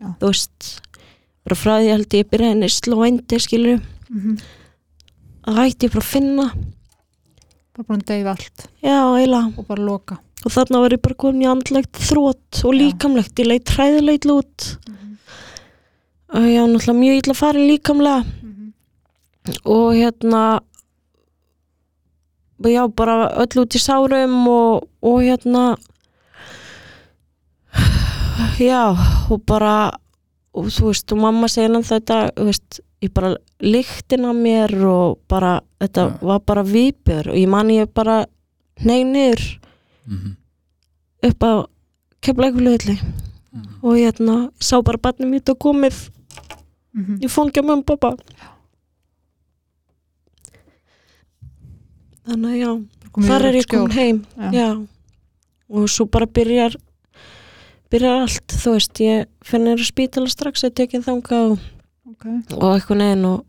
Já. 0.00 0.06
þú 0.20 0.28
veist 0.30 0.68
bara 1.44 1.58
frá 1.58 1.72
því 1.80 1.88
held 1.90 2.14
ég 2.14 2.28
byrjaði 2.30 2.54
henni 2.54 2.70
slóendi 2.70 3.40
skilju 3.42 3.80
Mhm. 4.10 4.38
að 5.46 5.56
hætti 5.60 5.86
ég 5.86 5.92
bara 5.94 6.04
að 6.04 6.10
finna. 6.12 6.46
Bara 7.74 7.86
búin 7.88 8.02
að 8.02 8.08
deyfa 8.10 8.30
allt. 8.34 8.66
Já 8.82 8.96
eiginlega. 9.16 9.58
Og 9.58 9.66
bara 9.66 9.82
loka. 9.82 10.18
Og 10.44 10.52
þarna 10.52 10.80
var 10.80 10.90
ég 10.90 11.02
bara 11.02 11.14
komin 11.14 11.42
í 11.44 11.48
andlegt 11.50 11.92
þrótt 11.92 12.64
og 12.64 12.74
Já. 12.74 12.78
líkamlegt, 12.80 13.34
ég 13.38 13.46
leit 13.46 13.64
hræðilegt 13.74 14.26
út. 14.26 14.76
Og 16.30 16.42
ég 16.46 16.60
var 16.60 16.68
náttúrulega 16.68 17.00
mjög 17.00 17.22
illa 17.22 17.34
farin 17.34 17.68
líkamlega. 17.68 18.24
Og 19.64 19.94
hérna 19.94 20.60
já, 22.68 22.86
bara 22.88 23.30
öll 23.40 23.62
út 23.62 23.74
í 23.74 23.80
sárum 23.80 24.46
og, 24.48 24.88
og 25.02 25.22
hérna 25.22 25.76
já, 28.58 28.92
og 29.30 29.40
bara 29.46 29.90
og 30.54 30.66
þú 30.66 30.90
veist, 30.90 31.12
og 31.14 31.18
mamma 31.22 31.48
segir 31.48 31.72
hann 31.72 31.86
þetta, 31.86 32.30
þú 32.36 32.44
veist, 32.50 32.80
ég 33.02 33.12
bara 33.14 33.34
lyktin 33.60 34.24
á 34.28 34.32
mér 34.36 34.74
og 34.84 35.18
bara 35.28 35.60
þetta 35.80 36.04
Já. 36.10 36.18
var 36.22 36.40
bara 36.40 36.62
vipur 36.62 37.30
og 37.30 37.36
ég 37.36 37.48
man 37.48 37.68
ég 37.68 37.88
bara 37.94 38.26
nei 38.84 39.02
niður 39.04 39.58
Mhm. 40.06 40.36
upp 41.22 41.42
á 41.44 41.52
keflækulegulli 42.22 42.98
og 43.82 43.94
hérna, 43.96 44.50
sá 44.60 44.82
bara 44.82 44.98
barnið 44.98 45.28
mitt 45.28 45.48
og 45.48 45.58
komið 45.58 46.10
Mhm. 46.94 47.18
ég 47.22 47.30
fangja 47.30 47.62
mömmu 47.62 47.80
og 47.80 47.86
pappa 47.86 48.16
þannig 52.26 52.52
að 52.52 52.60
já 52.60 52.70
þar 53.26 53.44
í 53.44 53.48
er 53.48 53.54
ég 53.58 53.64
skjól. 53.66 53.78
komin 53.80 53.96
heim 53.96 54.26
Já. 54.36 54.50
já. 54.52 54.86
og 55.70 55.88
svo 55.88 56.04
bara 56.10 56.26
byrjar 56.26 56.76
byrjar 57.90 58.20
allt 58.22 58.46
þú 58.54 58.72
veist, 58.76 59.00
ég 59.02 59.26
finnir 59.44 59.78
að 59.78 59.88
spítala 59.88 60.28
strax 60.30 60.64
að 60.64 60.74
tekið 60.78 61.04
þanga 61.08 61.40
og, 61.52 61.58
Ok. 62.10 62.26
og 62.58 62.66
eitthvað 62.74 63.00
neginn 63.04 63.24
og 63.30 63.46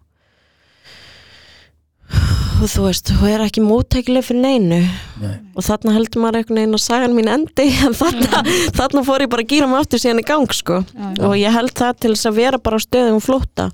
og 2.61 2.69
þú 2.69 2.83
veist, 2.85 3.09
þú 3.17 3.25
er 3.31 3.41
ekki 3.47 3.61
móttækileg 3.65 4.25
fyrir 4.27 4.43
neinu 4.43 4.77
Nei. 5.21 5.31
og 5.57 5.63
þarna 5.65 5.95
heldur 5.95 6.21
maður 6.21 6.37
eitthvað 6.41 6.57
neginn 6.59 6.77
að 6.77 6.83
sagan 6.83 7.15
mín 7.17 7.29
endi 7.33 7.65
en 7.87 7.95
þarna, 7.97 8.41
þarna 8.77 9.03
fór 9.07 9.23
ég 9.25 9.31
bara 9.33 9.45
að 9.45 9.49
gýra 9.55 9.69
mig 9.71 9.79
aftur 9.81 10.03
síðan 10.03 10.21
í 10.21 10.25
gang 10.27 10.45
sko 10.53 10.81
Já, 10.83 11.07
já. 11.17 11.23
og 11.25 11.33
ég 11.39 11.55
held 11.57 11.73
það 11.81 11.97
til 12.03 12.11
þess 12.13 12.29
að 12.29 12.37
vera 12.37 12.59
bara 12.61 12.77
á 12.77 12.85
stöðum 12.85 13.23
flótta 13.25 13.67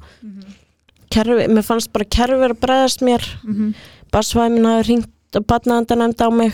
kerfi, 1.11 1.47
mér 1.51 1.63
fannst 1.67 1.91
bara 1.95 2.07
kerfi 2.17 2.39
vera 2.45 2.55
að 2.55 2.63
bregðast 2.63 3.03
mér 3.07 3.27
Mhm. 3.43 3.73
barsvæði 4.13 4.55
mín 4.55 4.69
hafi 4.71 4.87
ringt 4.93 5.35
og 5.41 5.45
batnaðandanemnd 5.51 6.23
á 6.23 6.29
mig 6.31 6.53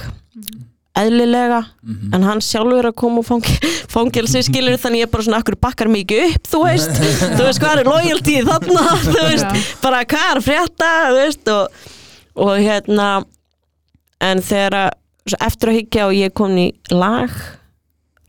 eðlilega 0.95 1.59
Mhm. 1.83 2.13
en 2.13 2.23
hann 2.23 2.41
sjálfur 2.41 2.85
að 2.85 2.95
koma 2.95 3.19
og 3.19 3.25
fangi, 3.25 3.55
fangilsi 3.93 4.43
skilur 4.45 4.77
þannig 4.77 5.01
ég 5.03 5.07
er 5.07 5.11
bara 5.13 5.23
svona 5.25 5.39
akkur 5.41 5.55
bakkar 5.59 5.87
mikið 5.89 6.35
upp 6.35 6.47
þú 6.51 6.61
veist, 6.67 6.99
þú 7.37 7.47
veist 7.47 7.59
hvað 7.63 7.79
er 7.81 7.89
loyalty 7.89 8.35
þarna, 8.45 8.83
þú 9.07 9.15
veist, 9.17 9.47
Já. 9.49 9.63
bara 9.81 10.03
hvað 10.05 10.29
er 10.35 10.41
frétta, 10.45 10.91
þú 11.09 11.17
veist 11.17 11.51
og, 11.55 11.81
og 12.35 12.53
hérna 12.61 13.07
en 14.21 14.41
þegar 14.45 14.77
eftir 15.41 15.69
að 15.71 15.77
higgja 15.79 16.05
og 16.07 16.13
ég 16.17 16.33
kom 16.37 16.53
í 16.61 16.69
lag 16.91 17.31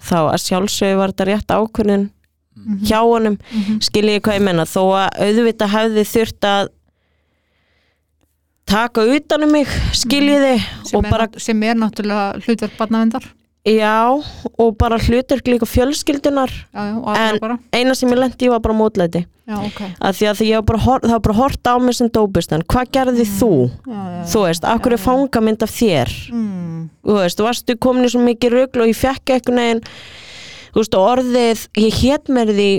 þá 0.04 0.16
að 0.32 0.40
sjálfsögðu 0.44 0.96
var 1.00 1.12
þetta 1.12 1.26
rétt 1.30 1.54
ákvörðun 1.54 2.08
hjá 2.86 3.00
honum, 3.02 3.36
Mhm. 3.50 3.80
skiljið 3.82 4.20
hvað 4.22 4.36
ég 4.38 4.42
menna 4.46 4.64
þó 4.64 4.82
að 4.94 5.20
auðvitað 5.26 5.72
hefði 5.74 6.04
þurft 6.06 6.46
að 6.48 6.68
taka 8.66 9.04
utan 9.16 9.44
um 9.46 9.52
mig, 9.52 9.66
skiljiði 9.92 10.58
sem, 10.88 11.02
bara 11.10 11.26
nátt- 11.28 11.40
sem 11.42 11.62
er 11.62 11.74
náttúrulega 11.76 12.44
hlutverk 12.44 12.76
barnavendar 12.78 13.32
Já, 13.64 14.12
og 14.60 14.74
bara 14.76 14.98
hlutur 15.00 15.40
líka 15.40 15.64
fjölskyldunar 15.64 16.50
já, 16.52 16.82
já, 16.84 17.14
En- 17.16 17.38
bara. 17.40 17.58
eina 17.72 17.94
sem 17.94 18.10
ég 18.10 18.18
lendi 18.18 18.44
í 18.44 18.50
var 18.50 18.60
bara 18.60 18.74
mótlæti. 18.76 19.24
Já, 19.48 19.56
ok. 19.56 19.80
Að 20.04 20.12
því 20.18 20.26
að 20.28 20.36
því 20.40 20.66
bara, 20.66 20.78
það 20.78 21.08
var 21.10 21.20
bara 21.20 21.34
hort 21.38 21.62
á 21.64 21.74
mig 21.80 21.94
sem 21.96 22.08
dópistan, 22.10 22.62
hvað 22.68 22.90
gerði 22.92 23.24
þú? 23.24 23.70
já, 23.88 24.02
já, 24.04 24.24
þú 24.28 24.42
veist, 24.44 24.62
hverju 24.62 24.92
er 24.92 24.98
fangamynd 25.06 25.62
af 25.62 25.70
þér? 25.70 26.12
Mm, 26.32 26.90
þú 27.06 27.12
veist, 27.22 27.38
varstu 27.40 27.76
komin 27.78 28.04
í 28.04 28.10
svo 28.12 28.20
mikið 28.20 28.52
rugl 28.52 28.80
og 28.82 28.88
ég 28.92 28.96
fekk 29.00 29.24
eitthvað 29.32 29.54
neginn 29.56 29.80
þú 30.74 30.82
veist, 30.82 30.94
orðið, 31.00 31.68
ég 31.78 31.94
hét 32.04 32.28
mér 32.28 32.52
því 32.52 32.70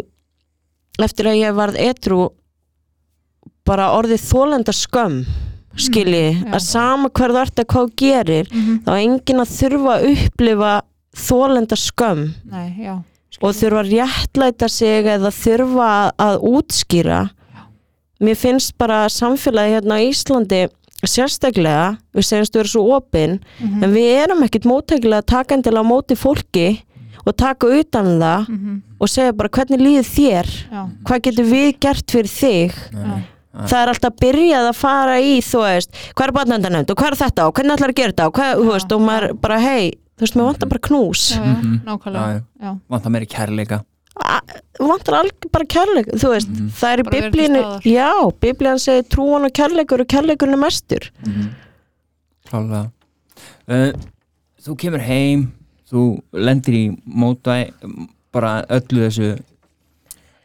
eftir 1.01 1.26
að 1.26 1.39
ég 1.41 1.55
varð 1.57 1.76
etru 1.82 2.30
bara 3.66 3.89
orðið 3.97 4.22
þólenda 4.22 4.72
skömm 4.74 5.26
skilji, 5.78 6.32
Mm, 6.36 6.45
já. 6.45 6.51
að 6.55 6.61
sama 6.61 7.09
hver 7.09 7.32
þú 7.36 7.41
ert 7.41 7.55
að 7.59 7.65
hvað 7.73 7.91
gerir 7.97 8.47
mhm, 8.51 8.80
þá 8.86 8.89
er 8.95 9.01
enginn 9.03 9.43
að 9.43 9.53
þurfa 9.59 9.91
að 9.95 10.07
upplifa 10.15 10.73
þólenda 11.15 11.76
skömm. 11.80 12.34
Nei, 12.51 12.76
já 12.86 12.95
og 13.43 13.51
þurfa 13.51 13.82
að 13.84 13.89
réttlæta 13.91 14.67
sig 14.71 15.05
eða 15.11 15.30
þurfa 15.36 16.11
að 16.17 16.38
útskýra. 16.47 17.30
Mér 18.23 18.36
finnst 18.39 18.78
bara 18.80 19.09
samfélagi 19.11 19.73
hérna 19.76 19.97
á 19.99 20.07
Íslandi 20.07 20.61
sérstaklega, 21.03 21.97
við 22.15 22.23
segjumst 22.30 22.55
vera 22.55 22.71
svo 22.71 22.84
opinn 22.95 23.39
Mhm, 23.59 23.84
en 23.84 23.91
við 23.93 24.23
erum 24.23 24.43
ekkert 24.45 24.63
móttækilega 24.65 25.21
takandilega 25.28 25.84
á 25.84 25.91
móti 25.91 26.15
fólki 26.15 26.82
og 27.28 27.36
taka 27.36 27.67
utan 27.67 28.07
um 28.07 28.19
það 28.21 28.47
mhm, 28.49 28.82
og 29.01 29.09
segja 29.09 29.34
bara 29.36 29.49
hvernig 29.49 29.80
líður 29.84 30.07
þér? 30.15 30.47
Já, 30.71 30.89
hvað 31.03 31.21
getur 31.28 31.45
við 31.51 31.80
gert 31.80 32.11
fyrir 32.11 32.32
þig? 32.32 32.71
Já, 32.93 33.19
það 33.56 33.80
er 33.82 33.91
alltaf 33.93 34.16
byrjað 34.22 34.70
að 34.70 34.76
fara 34.76 35.16
í 35.24 35.34
þú 35.41 35.62
veist, 35.64 35.89
hvað 36.16 36.28
er 36.28 36.34
barnendanönd 36.39 36.91
og 36.91 36.97
hvað 36.99 37.12
er 37.12 37.20
þetta 37.24 37.47
og 37.47 37.53
hvernig 37.56 37.76
ætlar 37.78 37.93
að 37.93 37.99
gera 38.01 38.12
þetta 38.14 38.28
og, 38.28 38.34
hvað, 38.39 38.53
þú 38.60 38.66
Já, 38.66 38.72
veist, 38.76 38.91
og 38.97 39.01
maður 39.01 39.34
bara 39.41 39.60
hei, 39.64 39.91
þú 40.18 40.26
veist, 40.26 40.36
mér 40.39 40.49
vantar 40.51 40.70
bara 40.76 40.84
knús. 40.89 41.24
Já, 41.36 41.41
Mhm. 41.43 41.76
nákvæmlega. 41.86 42.80
Vantar 42.89 43.12
meiri 43.12 43.28
kærleika. 43.28 43.84
Vantar 44.80 45.14
alveg 45.20 45.51
bara 45.51 45.66
kærleik 45.66 46.08
þú 46.16 46.30
veist, 46.36 46.49
Mhm. 46.49 46.70
það 46.72 46.93
er 46.93 46.99
í 47.03 47.10
biblínu 47.16 47.62
já, 47.84 48.12
biblían 48.39 48.80
segir 48.80 49.03
trúan 49.10 49.45
og 49.45 49.51
kærleikur 49.51 49.99
og 50.01 50.08
kærleikurinn 50.08 50.53
er 50.53 50.58
mestur. 50.58 51.10
Klálega. 52.49 52.91
Uh, 53.68 53.91
Þú 54.66 54.76
kemur 54.78 54.99
heim 55.06 55.51
Þú 55.91 56.20
lendir 56.34 56.74
í 56.74 56.97
mótvæ 57.06 57.72
bara 58.34 58.64
öllu 58.74 59.06
þessu 59.06 59.28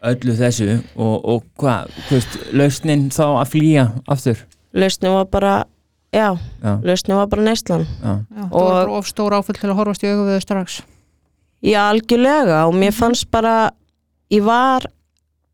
öllu 0.03 0.33
þessu 0.39 0.69
og, 0.97 1.17
og 1.29 1.43
hvað, 1.61 1.91
lausnin 2.57 3.09
þá 3.13 3.25
að 3.43 3.51
flýja 3.53 3.85
aftur? 4.09 4.39
Lausnin 4.75 5.13
var 5.13 5.27
bara, 5.33 5.55
já, 6.15 6.29
Já, 6.63 6.73
lausnin 6.87 7.17
var 7.19 7.27
bara 7.33 7.43
neyslan. 7.43 7.85
Já, 8.01 8.15
Já, 8.31 8.43
það 8.45 8.53
Og- 8.53 8.71
var 8.71 8.87
bara 8.87 8.99
of 8.99 9.07
stór 9.11 9.33
áföll 9.37 9.59
til 9.61 9.71
að 9.71 9.77
horfast 9.81 10.03
í 10.07 10.11
augu 10.13 10.25
við 10.29 10.39
þau 10.39 10.45
strax. 10.47 10.81
Já, 11.63 11.81
algjörlega 11.93 12.67
og 12.67 12.75
Mhm. 12.75 12.81
mér 12.81 12.93
fannst 12.97 13.31
bara 13.31 13.71
ég 14.31 14.43
var, 14.43 14.87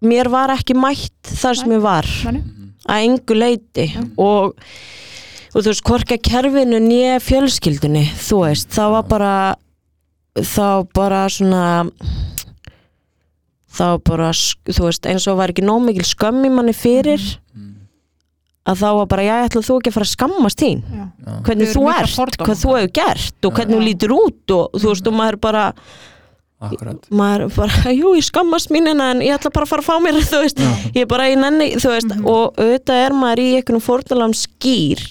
mér 0.02 0.28
var 0.30 0.50
ekki 0.50 0.74
mætt 0.74 1.22
þar 1.24 1.54
sem 1.56 1.70
ég 1.72 1.80
var. 1.82 2.04
Að 2.86 3.02
engu 3.02 3.34
leiti 3.34 3.86
og, 4.16 4.54
og 5.54 5.62
þú 5.62 5.66
veist, 5.66 5.82
hvorka 5.82 6.18
kerfinu 6.22 6.78
nýja 6.78 7.18
fjölskyldunni, 7.18 8.04
þú 8.14 8.44
veist 8.46 8.68
það 8.70 8.90
var 8.92 9.02
bara 9.02 9.56
þá 10.36 10.86
bara 10.94 11.26
svona 11.28 11.90
þá 13.76 13.86
bara, 14.08 14.30
þú 14.70 14.86
veist, 14.88 15.06
eins 15.10 15.26
og 15.30 15.38
var 15.40 15.52
ekki 15.52 15.64
nóg 15.66 15.82
mikil 15.86 16.06
skömm 16.08 16.44
í 16.48 16.52
manni 16.52 16.72
fyrir 16.76 17.20
að 18.66 18.80
þá 18.82 18.88
var 18.98 19.06
bara, 19.06 19.22
já, 19.22 19.34
ætla 19.46 19.60
þú 19.62 19.74
ekki 19.78 19.90
að 19.92 19.94
fara 19.94 20.06
að 20.08 20.14
skammast 20.16 20.58
þín. 20.62 20.80
Já. 20.90 21.04
já, 21.06 21.34
hvernig 21.46 21.68
þú 21.70 21.82
ert, 21.92 22.10
fordóma. 22.16 22.46
hvað 22.48 22.60
þú 22.64 22.72
hefur 22.74 22.92
gert 22.98 23.46
og 23.46 23.52
hvernig 23.60 23.76
þú 23.76 23.82
Já. 23.82 23.86
lítur 23.86 24.14
út 24.16 24.54
og 24.56 24.78
þú 24.82 24.88
veist, 24.90 25.06
og 25.06 25.14
maður 25.20 25.36
bara 25.46 25.64
akkurat. 26.66 27.06
maður 27.20 27.52
bara, 27.54 27.92
jú, 28.00 28.14
ég 28.18 28.26
skammast 28.26 28.72
mín 28.74 28.90
en 28.90 29.22
ég 29.22 29.36
ætla 29.36 29.52
bara 29.54 29.68
að 29.68 29.70
fara 29.70 29.84
að 29.84 29.90
fá 29.92 29.94
mér, 30.02 30.18
þú 30.32 30.40
veist. 30.42 30.62
Ég 30.96 31.04
er 31.04 31.10
bara 31.12 31.28
í 31.30 31.36
nenni, 31.38 31.68
þú 31.78 31.92
veist 31.94 32.10
Mhm. 32.10 32.26
og 32.32 32.58
auðvitað 32.58 33.04
er 33.06 33.14
maður 33.20 33.44
í 33.44 33.48
einhvern 33.60 33.84
fórnalam 33.86 34.34
skýr. 34.34 35.04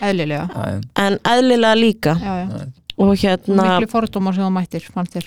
Eðlilega. 0.00 0.46
Já, 0.54 0.62
já, 0.70 0.80
en 1.08 1.18
eðlilega 1.34 1.74
líka. 1.80 2.14
Já, 2.14 2.36
já. 2.44 2.46
já, 2.46 2.70
og 3.00 3.10
hérna, 3.16 3.66
miklu 3.80 3.90
fordómar 3.90 4.34
sem 4.38 4.44
þú 4.46 4.52
mættir 4.54 4.86
fannst 4.92 5.18
þér 5.18 5.26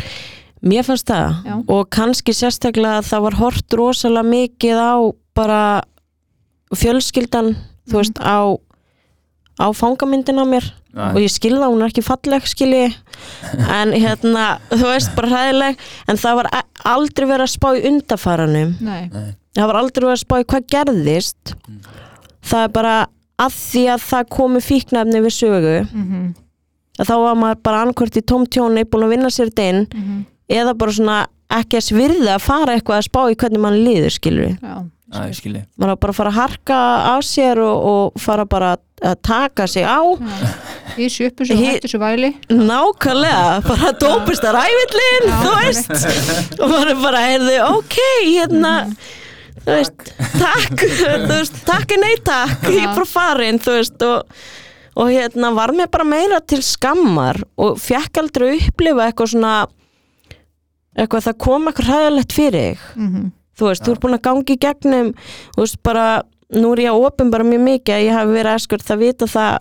mér 0.64 0.86
fannst 0.88 1.08
það. 1.10 1.34
Já. 1.46 1.56
og 1.68 1.90
kannski 1.92 2.34
sérstaklega 2.36 3.00
að 3.02 3.10
það 3.12 3.24
var 3.28 3.36
hort 3.42 3.74
rosalega 3.80 4.30
mikið 4.30 4.80
á 4.80 4.94
bara 5.36 5.62
fjölskyldan 6.78 7.54
þú 7.90 8.00
veist, 8.00 8.20
á 8.24 8.58
á 9.62 9.68
fangamyndina 9.76 10.44
á 10.44 10.48
mér. 10.50 10.66
Og 10.94 11.18
já, 11.18 11.26
ég 11.26 11.32
skil 11.34 11.56
það, 11.58 11.72
hún 11.74 11.82
er 11.84 11.90
ekki 11.90 12.04
falleg 12.06 12.46
skilji 12.50 12.84
en 13.80 13.94
hérna, 13.98 14.44
þú 14.70 14.86
veist, 14.92 15.14
bara 15.18 15.32
hræðileg. 15.32 15.80
En 16.10 16.20
það 16.22 16.36
var 16.42 16.50
a- 16.54 16.68
aldrei 16.94 17.26
verið 17.30 17.48
að 17.48 17.54
spá 17.56 17.68
í 17.78 17.84
undafaranum 17.90 18.76
Nei, 18.82 19.10
nei, 19.14 19.32
það 19.58 19.68
var 19.72 19.80
aldrei 19.82 20.06
verið 20.06 20.16
að 20.18 20.24
spá 20.26 20.36
í 20.42 20.48
hvað 20.54 20.70
gerðist. 20.76 21.56
Það 22.44 22.64
er 22.68 22.72
bara 22.78 22.96
að 23.42 23.58
því 23.58 23.84
að 23.96 24.06
það 24.12 24.30
komi 24.38 24.62
fíknefni 24.62 25.24
við 25.26 25.38
sögu. 25.42 25.76
Mm 25.92 26.32
að 27.02 27.08
þá 27.10 27.14
var 27.18 27.38
maður 27.42 27.62
bara 27.66 27.78
annarkvort 27.82 28.18
í 28.20 28.22
tómtjóni 28.30 28.84
búin 28.86 29.04
að 29.08 29.14
vinna 29.16 29.30
sér 29.34 29.50
þetta 29.50 29.64
inn. 29.72 29.80
-hmm. 29.90 30.18
Eða 30.54 30.74
bara 30.78 30.96
svona 30.96 31.20
ekki 31.54 31.78
að 31.80 31.88
svirða 31.90 32.38
að 32.38 32.46
fara 32.48 32.78
eitthvað 32.78 33.00
að 33.02 33.08
spá 33.10 33.22
í 33.30 33.38
hvernig 33.38 33.62
mann 33.64 33.82
líður 33.84 34.16
skilur 34.16 34.50
við 34.50 34.58
maður 35.14 35.92
var 35.92 35.98
bara 36.02 36.14
að 36.14 36.18
fara 36.18 36.30
að 36.32 36.38
harka 36.40 36.78
á 37.06 37.16
sér 37.22 37.60
og, 37.62 37.84
og 37.94 38.22
fara 38.24 38.46
bara 38.50 38.72
að 39.04 39.18
taka 39.22 39.68
sig 39.68 39.84
á. 39.86 40.00
Í 40.98 41.10
sjöppu 41.12 41.46
sem 41.46 41.60
Hi- 41.60 41.74
hættu 41.74 41.90
svo 41.92 42.00
væli. 42.02 42.30
Nákvæmlega, 42.50 43.60
bara 43.68 43.92
dópist 44.00 44.46
að 44.48 44.56
ræfillin 44.58 45.28
Já, 45.28 45.36
þú 45.44 45.52
veist. 45.60 45.92
Og 46.58 46.72
maður 46.72 46.92
er 46.96 47.02
bara, 47.04 47.22
heyrðu, 47.28 47.58
ok 47.76 47.98
hérna 48.24 48.74
þú 49.60 49.70
veist, 49.76 50.10
takk 50.40 50.86
þú 51.28 51.30
veist, 51.36 51.62
takk 51.68 51.94
er 51.98 52.02
nei 52.02 52.16
takk 52.26 52.66
ég 52.72 52.82
er 52.88 52.96
bara 52.96 53.10
farin, 53.12 53.60
þú 53.62 53.78
veist 53.78 54.08
og, 54.08 54.42
og 54.98 55.12
hérna 55.14 55.54
var 55.60 55.76
mér 55.78 55.92
bara 55.94 56.08
meira 56.08 56.42
til 56.42 56.64
skammar 56.66 57.38
og 57.60 57.78
fekk 57.82 58.24
aldrei 58.24 58.56
upplifa 58.58 59.10
eitthvað 59.12 59.36
svona 59.36 59.54
eitthvað 60.98 61.26
það 61.28 61.40
kom 61.46 61.68
eitthvað 61.68 61.90
hræðilegt 61.90 62.36
fyrir 62.36 62.68
þig. 62.68 62.86
Mm 62.96 63.32
þú 63.58 63.70
veist, 63.70 63.84
þú 63.86 63.94
ert 63.94 64.04
búin 64.04 64.18
að 64.18 64.24
gangi 64.28 64.58
gegnum 64.62 65.10
þú 65.56 65.66
veist, 65.66 65.80
bara, 65.86 66.08
nú 66.58 66.72
er 66.74 66.86
ég 66.86 66.94
að 66.94 67.08
opin 67.08 67.34
bara 67.34 67.48
mjög 67.48 67.66
mikið 67.68 67.96
að 67.96 68.06
ég 68.06 68.18
hafi 68.18 68.38
verið 68.38 68.58
eskur 68.58 68.86
það 68.88 69.04
vita 69.04 69.28
það 69.28 69.60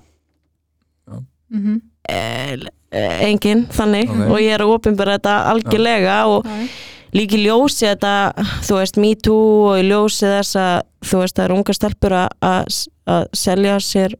-hmm. 1.52 1.80
eh, 2.08 3.28
enginn 3.28 3.66
þannig. 3.68 4.10
Ok. 4.10 4.30
og 4.30 4.40
ég 4.40 4.54
er 4.54 4.60
að 4.60 4.72
opinbera 4.74 5.18
þetta 5.18 5.36
algjörlega 5.52 6.26
og 6.26 6.44
já, 6.44 6.68
líka 7.12 7.36
í 7.36 7.44
ljósi 7.44 7.86
þetta 7.86 8.32
þú 8.62 8.78
veist 8.78 8.96
me 8.96 9.14
too 9.14 9.72
og 9.72 9.84
ljósi 9.84 10.26
þess 10.26 10.56
að 10.56 10.82
þú 11.04 11.18
veist 11.18 11.36
það 11.36 11.44
er 11.44 11.52
unga 11.52 11.72
stelpur 11.72 12.12
að, 12.12 12.86
selja 13.32 13.80
sér 13.80 14.14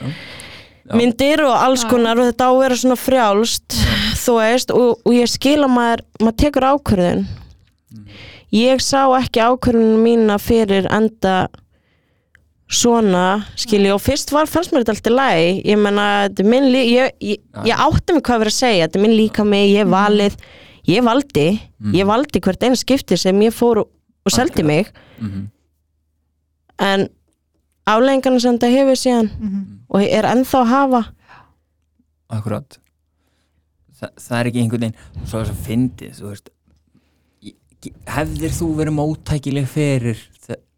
Já. 0.00 0.94
myndir 0.94 1.42
og 1.44 1.54
alls 1.54 1.84
konar 1.84 2.18
og 2.18 2.30
þetta 2.30 2.44
á 2.48 2.50
að 2.50 2.60
vera 2.60 2.76
svona 2.76 2.96
frjálst 2.96 3.74
þú 4.28 4.34
veist 4.38 4.70
og, 4.76 4.98
og 5.04 5.14
ég 5.16 5.30
skil 5.32 5.62
að 5.64 5.72
maður, 5.74 6.04
maður 6.20 6.36
tekur 6.44 6.66
ákvörðun. 6.74 7.24
Ég 8.52 8.80
sá 8.84 9.00
ekki 9.18 9.40
ákvörðunum 9.44 10.04
mína 10.04 10.36
fyrir 10.40 10.86
enda 10.92 11.48
svona 12.68 13.46
skilji 13.56 13.88
og 13.94 14.00
fyrst 14.04 14.28
var 14.34 14.48
fannst 14.50 14.74
mér 14.74 14.82
þetta 14.84 14.92
alltaf 14.98 15.14
læg 15.16 15.60
ég 15.64 15.78
menna, 15.80 16.06
þetta 16.28 16.44
minn 16.52 16.66
ég, 16.74 17.14
ég, 17.24 17.38
ég 17.64 17.80
átti 17.80 18.12
mig 18.12 18.24
hvað 18.26 18.34
að 18.36 18.42
vera 18.44 18.52
að 18.52 18.58
segja. 18.58 18.86
Þetta 18.88 18.98
er 19.00 19.04
minn 19.06 19.16
líka 19.16 19.44
mig, 19.48 19.70
ég 19.72 19.88
valið 19.88 20.36
ég 20.88 21.04
valdi, 21.04 21.46
ég 21.96 22.08
valdi 22.08 22.40
hvert 22.44 22.62
einn 22.68 22.76
skipti 22.76 23.16
sem 23.20 23.40
ég 23.44 23.52
fór 23.56 23.82
og, 23.84 23.88
og 24.24 24.32
seldi 24.34 24.64
mig. 24.64 24.92
Mhm. 25.20 25.46
en 26.78 27.08
afleggingarna 27.90 28.38
sem 28.40 28.54
þetta 28.54 28.68
hefur 28.70 28.98
síðan 29.00 29.30
Mhm. 29.40 29.62
og 29.90 30.02
er 30.04 30.22
ennþá 30.28 30.58
að 30.60 30.68
hafa. 30.70 31.00
Akkurat 32.30 32.76
Þa, 33.98 34.08
það 34.22 34.38
er 34.40 34.50
ekki 34.50 34.62
einhvern 34.62 34.84
veginn 34.86 35.26
svo 35.26 35.40
að 35.42 35.52
fyndið 35.66 36.18
þú 36.20 36.28
veist. 36.30 36.50
Ég- 37.48 37.94
hefðir 38.14 38.52
þú 38.58 38.68
verið 38.78 38.94
móttækileg 38.98 39.68
fyrir 39.70 40.24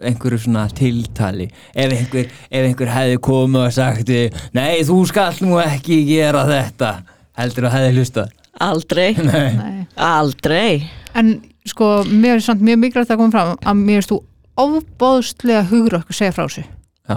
einhverju 0.00 0.38
svona 0.42 0.64
tiltali? 0.74 1.46
Ef 1.74 1.92
einhver, 1.94 2.26
ef 2.50 2.64
einhver 2.66 2.90
hefði 2.90 3.18
komið 3.22 3.66
og 3.66 3.72
sagt 3.76 4.08
nei 4.56 4.80
þú 4.88 4.98
skall 5.08 5.36
nú 5.44 5.60
ekki 5.62 6.00
gera 6.08 6.44
þetta. 6.48 6.92
Heldur 7.40 7.68
að 7.70 7.76
hefði 7.78 7.96
hlusta 7.98 8.26
aldrei, 8.60 9.14
nei, 9.30 9.52
Nei. 9.56 9.86
aldrei. 9.96 10.82
En 11.16 11.30
sko, 11.64 12.02
mér 12.04 12.34
er 12.36 12.42
samt 12.44 12.60
mjög 12.66 12.80
mikilvægt 12.82 13.12
að 13.14 13.20
koma 13.22 13.32
fram 13.32 13.52
að 13.62 13.78
mér 13.86 14.00
erst 14.02 14.10
þú 14.12 14.18
ofbóðslega 14.60 15.62
hugrökk 15.70 16.10
að 16.10 16.18
segja 16.18 16.34
frá 16.36 16.44
þessu. 16.48 16.64
Já 17.08 17.16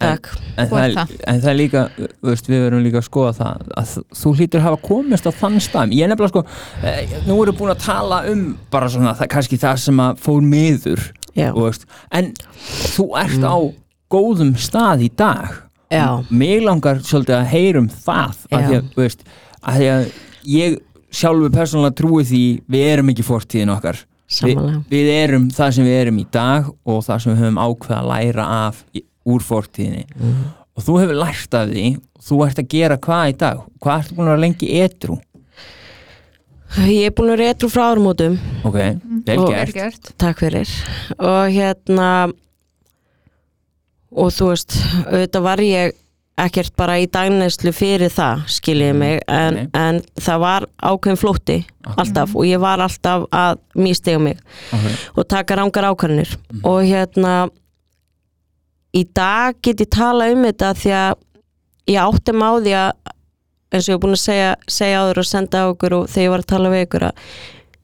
En- 0.00 0.08
En 0.56 0.68
það, 0.68 0.82
er, 0.84 0.94
en 1.26 1.40
það 1.40 1.50
er 1.50 1.56
líka, 1.56 1.82
veist, 2.22 2.46
við 2.52 2.60
verum 2.66 2.82
líka 2.84 3.00
að 3.00 3.06
skoða 3.08 3.32
það 3.38 3.68
að 3.80 3.92
þú- 4.20 4.34
hlýtur 4.36 4.60
að 4.60 4.66
hafa 4.66 4.80
komist 4.82 5.24
á 5.28 5.32
þann 5.32 5.56
stað. 5.64 5.92
Ég 5.96 6.08
nefnilega 6.10 6.28
sko, 6.28 6.44
eh, 6.82 7.06
nú 7.26 7.36
erum 7.42 7.56
búin 7.56 7.72
að 7.74 7.80
tala 7.84 8.18
um 8.30 8.58
bara 8.70 8.88
svona, 8.88 9.14
það, 9.16 9.28
kannski 9.28 9.58
það 9.58 9.78
sem 9.78 9.96
að 10.04 10.18
fór 10.20 10.42
miður, 10.42 11.12
þú 11.52 11.64
veist. 11.66 11.86
En 12.12 12.32
þú 12.92 13.06
ert 13.16 13.40
á 13.44 13.56
góðum 14.10 14.52
stað 14.56 15.02
í 15.06 15.10
dag. 15.16 15.48
Já, 15.90 16.24
mig 16.30 16.62
langar 16.62 16.96
svolítið 17.00 17.36
að 17.40 17.46
heyrum 17.46 17.88
það 17.88 18.34
að 18.50 18.68
því 18.68 18.74
að, 18.76 18.94
veist, 18.96 19.20
að 19.62 19.76
því 19.80 19.86
að 19.94 20.12
ég 20.46 20.78
sjálfur 21.10 21.50
persónulega 21.54 21.94
trúi 21.96 22.24
því 22.26 22.60
við 22.68 22.86
erum 22.92 23.08
ekki 23.14 23.22
fortíðin 23.24 23.72
okkar. 23.76 24.04
Vi, 24.42 24.54
við 24.90 25.08
erum 25.24 25.48
það 25.50 25.72
sem 25.72 25.84
við 25.86 26.00
erum 26.02 26.18
í 26.18 26.26
dag 26.30 26.66
og 26.84 27.02
það 27.06 27.20
sem 27.22 27.32
við 27.36 27.44
höfum 27.44 27.60
ákveð 27.62 27.96
að 27.96 28.08
læra 28.10 28.46
af 28.66 28.84
í, 28.92 29.02
úr 29.26 29.44
fortíðinni. 29.44 30.06
Og 30.76 30.84
þú 30.84 30.98
hefur 31.02 31.20
lært 31.22 31.56
af 31.56 31.70
því 31.70 31.86
þú 32.26 32.42
ert 32.46 32.60
að 32.60 32.70
gera 32.74 32.98
hvað 33.06 33.30
í 33.32 33.36
dag? 33.40 33.64
Hvað 33.82 34.02
ertu 34.02 34.16
búin 34.16 34.26
að 34.26 34.34
vera 34.34 34.44
lengi 34.46 34.70
etru 34.82 35.20
ég 36.84 37.08
er 37.08 37.14
búin 37.16 37.32
að 37.32 37.42
retru 37.44 37.68
frá 37.72 37.90
árumótum 37.92 38.38
ok, 38.66 38.78
vel 39.26 39.38
Og- 39.38 39.52
gert. 39.52 39.74
Gert. 39.74 40.10
Takk 40.18 40.42
fyrir. 40.42 40.68
Og 41.18 41.52
hérna 41.52 42.32
og 44.10 44.32
þú 44.32 44.50
veist 44.52 44.76
auðvitað 45.06 45.42
var 45.42 45.62
ég 45.64 45.92
ekkert 46.36 46.74
bara 46.76 46.98
í 47.00 47.06
dagneslu 47.08 47.72
fyrir 47.72 48.12
það 48.12 48.44
skiljiði 48.52 48.96
mig 48.96 49.22
en, 49.26 49.54
Nei. 49.54 49.68
en 49.72 50.02
það 50.20 50.40
var 50.42 50.66
ákveðin 50.84 51.20
flótti 51.20 51.56
alltaf 51.96 52.34
og 52.36 52.44
ég 52.44 52.60
var 52.60 52.82
alltaf 52.84 53.24
að 53.32 53.58
místiga 53.74 54.20
mig 54.20 54.36
okay. 54.68 54.92
og 55.16 55.28
taka 55.28 55.56
rángar 55.56 55.88
ákvarðanir. 55.88 56.36
Og 56.62 56.84
hérna 56.84 57.48
í 58.94 59.02
dag 59.16 59.58
get 59.62 59.82
ég 59.82 59.90
tala 59.92 60.30
um 60.32 60.46
þetta 60.46 60.72
því 60.78 60.94
að 61.00 61.18
ég 61.90 62.00
átti 62.02 62.34
því 62.36 62.74
að 62.78 62.90
eins 63.74 63.86
og 63.86 63.90
ég 63.90 63.96
er 63.96 64.02
búin 64.02 64.16
að 64.16 64.22
segja, 64.22 64.50
segja 64.70 65.02
áður 65.02 65.22
og 65.22 65.26
senda 65.26 65.62
á 65.66 65.70
okkur 65.72 65.96
og 65.96 66.10
þegar 66.10 66.26
ég 66.26 66.34
var 66.34 66.44
að 66.44 66.50
tala 66.52 66.72
við 66.72 66.84
ykkur 66.86 67.06
að 67.08 67.24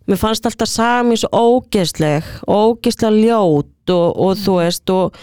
mér 0.07 0.21
fannst 0.21 0.47
alltaf 0.47 0.77
mér 1.07 1.23
svo 1.23 1.31
ógeðsleg 1.33 2.29
ógeðslega 2.47 3.17
ljót 3.19 3.95
og, 3.95 4.09
og 4.17 4.39
þú 4.39 4.59
veist 4.61 4.95
og 4.95 5.19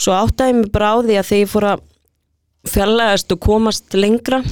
svo 0.00 0.16
áttaði 0.16 0.52
ég 0.52 0.60
mig 0.60 0.72
því 0.74 1.16
að 1.16 1.30
þegar 1.30 1.40
ég 1.40 1.52
fór 1.54 1.68
að 1.70 1.86
fjarlægast 2.68 3.32
og 3.32 3.40
komast 3.40 3.96
lengra 3.96 4.42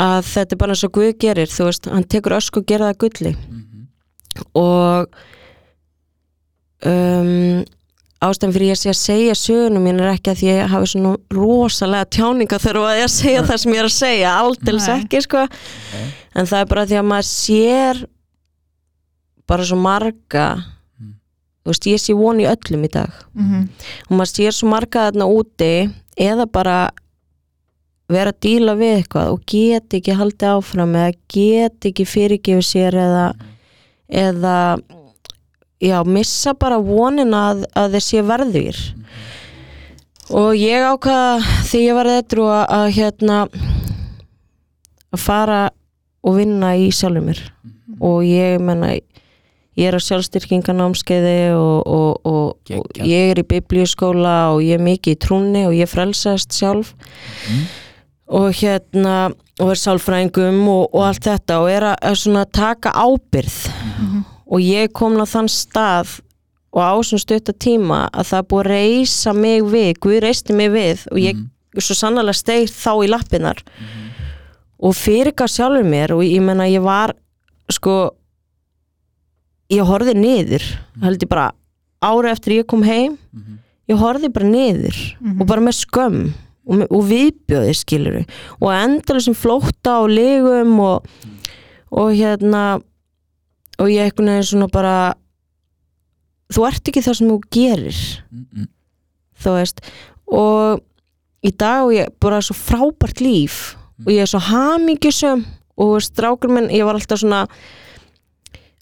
að 0.00 0.26
þetta 0.26 0.54
er 0.54 0.60
bara 0.60 0.74
eins 0.74 0.84
og 0.86 0.94
Guð 0.94 1.12
gerir 1.22 1.50
þú 1.50 1.68
veist, 1.68 1.88
hann 1.90 2.08
tekur 2.10 2.36
ösku 2.38 2.60
og 2.60 2.66
gera 2.68 2.90
það 2.90 3.00
gulli. 3.04 3.32
Og 4.58 5.14
um, 6.90 7.62
ástæðan 8.24 8.54
fyrir 8.54 8.70
ég 8.72 8.80
sé 8.80 8.90
að 8.90 8.98
segja 9.00 9.36
sögunum 9.38 9.84
mín 9.84 10.00
er 10.02 10.12
ekki 10.14 10.32
að 10.32 10.42
ég 10.46 10.72
hafi 10.72 10.90
svona 10.92 11.14
rosalega 11.34 12.10
tjáninga 12.16 12.58
að 12.58 12.98
ég 12.98 13.06
að 13.06 13.14
segja 13.14 13.42
það 13.44 13.60
sem 13.62 13.74
ég 13.74 13.82
er 13.82 13.88
að 13.88 13.96
segja 13.98 14.34
aldils 14.40 14.88
Nei. 14.88 14.94
ekki 14.98 15.22
sko. 15.24 15.46
En 16.34 16.48
það 16.50 16.60
er 16.60 16.70
bara 16.72 16.86
því 16.90 17.00
að 17.00 17.08
maður 17.10 17.28
sér 17.30 18.04
bara 19.44 19.66
svo 19.68 19.76
marga 19.76 20.46
þú 21.64 21.72
veist, 21.72 21.86
ég 21.88 22.00
sé 22.02 22.16
von 22.16 22.40
í 22.40 22.48
öllum 22.48 22.84
í 22.84 22.90
dag. 22.92 23.12
Mhm. 23.34 23.68
og 24.10 24.16
maður 24.18 24.32
sér 24.34 24.52
svo 24.52 24.68
marga 24.68 25.08
þarna 25.08 25.26
úti 25.32 25.92
eða 26.16 26.46
bara 26.50 26.90
vera 28.08 28.32
að 28.32 28.40
díla 28.44 28.74
við 28.76 28.98
eitthvað 28.98 29.32
og 29.32 29.44
get 29.46 29.96
ekki 29.96 30.12
haldið 30.12 30.50
áfram 30.58 30.92
eða 30.94 31.14
get 31.28 31.88
ekki 31.88 32.04
fyrirgefið 32.04 32.66
sér 32.68 32.98
eða, 33.00 33.24
eða 34.08 34.56
já, 35.82 35.98
missa 36.06 36.54
bara 36.54 36.78
vonin 36.82 37.34
að, 37.34 37.64
að 37.74 37.96
þeir 37.96 38.06
sé 38.08 38.26
verðir 38.26 38.82
og 40.34 40.54
ég 40.56 40.84
ákvaða 40.88 41.40
þegar 41.68 41.84
ég 41.84 41.98
var 41.98 42.10
eitthvað 42.14 42.52
að, 42.54 42.66
að 42.78 42.86
hérna 42.98 43.40
að 45.14 45.22
fara 45.22 45.58
og 46.24 46.38
vinna 46.38 46.74
í 46.80 46.88
sjálfur 46.94 47.26
mér. 47.28 47.42
Og 48.00 48.24
ég 48.26 48.62
menna 48.62 48.94
ég 48.94 49.88
er 49.90 49.96
á 49.98 50.00
sjálfstyrkinganámskeiði 50.02 51.54
og, 51.58 51.78
og, 51.84 52.26
og, 52.26 52.74
og 52.78 53.00
ég 53.04 53.32
er 53.34 53.42
í 53.42 53.46
biblíuskóla 53.54 54.54
og 54.54 54.62
ég 54.64 54.78
er 54.78 54.84
mikið 54.84 55.16
í 55.16 55.20
trúnni 55.20 55.64
og 55.68 55.76
ég 55.76 55.90
frelsast 55.90 56.54
sjálf. 56.56 56.94
Og 58.24 58.54
hérna 58.56 59.34
og 59.60 59.70
er 59.70 59.78
sálfræðingum 59.78 60.62
og, 60.66 60.86
og 60.94 61.04
allt 61.10 61.28
þetta 61.28 61.60
og 61.62 61.68
er 61.70 61.90
að, 61.92 61.98
að 62.08 62.16
svona 62.24 62.46
taka 62.48 62.94
ábyrð 62.96 63.58
og 64.54 64.62
ég 64.62 64.92
kom 64.94 65.18
á 65.18 65.26
þann 65.26 65.50
stað 65.50 66.20
og 66.74 66.82
á 66.82 66.94
svona 67.06 67.22
stutta 67.22 67.54
tíma 67.54 68.04
að 68.10 68.30
það 68.30 68.46
búið 68.50 68.62
að 68.64 68.70
reysa 68.72 69.34
mig 69.34 69.66
við 69.70 69.90
Guð 70.02 70.20
reysti 70.24 70.56
mig 70.56 70.72
við 70.74 71.04
og 71.10 71.20
ég 71.22 71.42
svo 71.78 71.96
sannlega 71.98 72.34
steig 72.36 72.70
þá 72.70 72.92
í 73.02 73.10
lappinnar 73.10 73.62
og 74.78 74.94
fyrirgaf 74.98 75.50
sjálfur 75.50 75.86
mér 75.86 76.14
og 76.14 76.24
ég 76.26 76.42
menna 76.44 76.68
ég 76.70 76.82
var 76.84 77.14
sko 77.72 78.14
ég 79.72 79.86
horfði 79.86 80.16
niður 80.18 80.64
held 81.02 81.22
ég 81.22 81.30
bara 81.30 81.50
ára 82.04 82.34
eftir 82.34 82.60
ég 82.60 82.68
kom 82.70 82.82
heim 82.86 83.18
ég 83.90 84.00
horfði 84.00 84.32
bara 84.34 84.50
niður 84.50 84.98
og 85.40 85.46
bara 85.46 85.64
með 85.64 85.78
skömm 85.82 86.20
og, 86.64 86.84
og 86.90 87.06
viðbjöði 87.10 87.76
skilur 87.76 88.18
og 88.60 88.68
endalega 88.72 89.26
sem 89.28 89.36
flótta 89.36 90.00
og 90.02 90.10
legum 90.12 90.78
og, 90.84 91.08
og 91.90 92.12
hérna 92.14 92.80
og 93.78 93.88
ég 93.90 94.04
einhvern 94.06 94.30
veginn 94.32 94.48
svona 94.50 94.68
bara 94.72 94.96
þú 96.54 96.66
ert 96.68 96.88
ekki 96.90 97.02
það 97.02 97.16
sem 97.18 97.28
þú 97.32 97.38
gerir 97.50 98.00
Mhm. 98.32 98.68
þú 99.42 99.54
veist 99.58 99.80
og 100.30 100.80
í 101.44 101.50
dag 101.56 101.84
og 101.84 101.92
ég 101.92 102.08
bara 102.20 102.38
svo 102.40 102.54
frábært 102.56 103.20
líf 103.20 103.76
og 104.06 104.12
ég 104.12 104.22
er 104.22 104.26
svo 104.30 104.40
hamingjusum 104.40 105.44
og 105.76 106.00
strákur 106.02 106.50
minn, 106.50 106.68
ég 106.70 106.84
var 106.84 106.94
alltaf 106.94 107.18
svona 107.20 107.46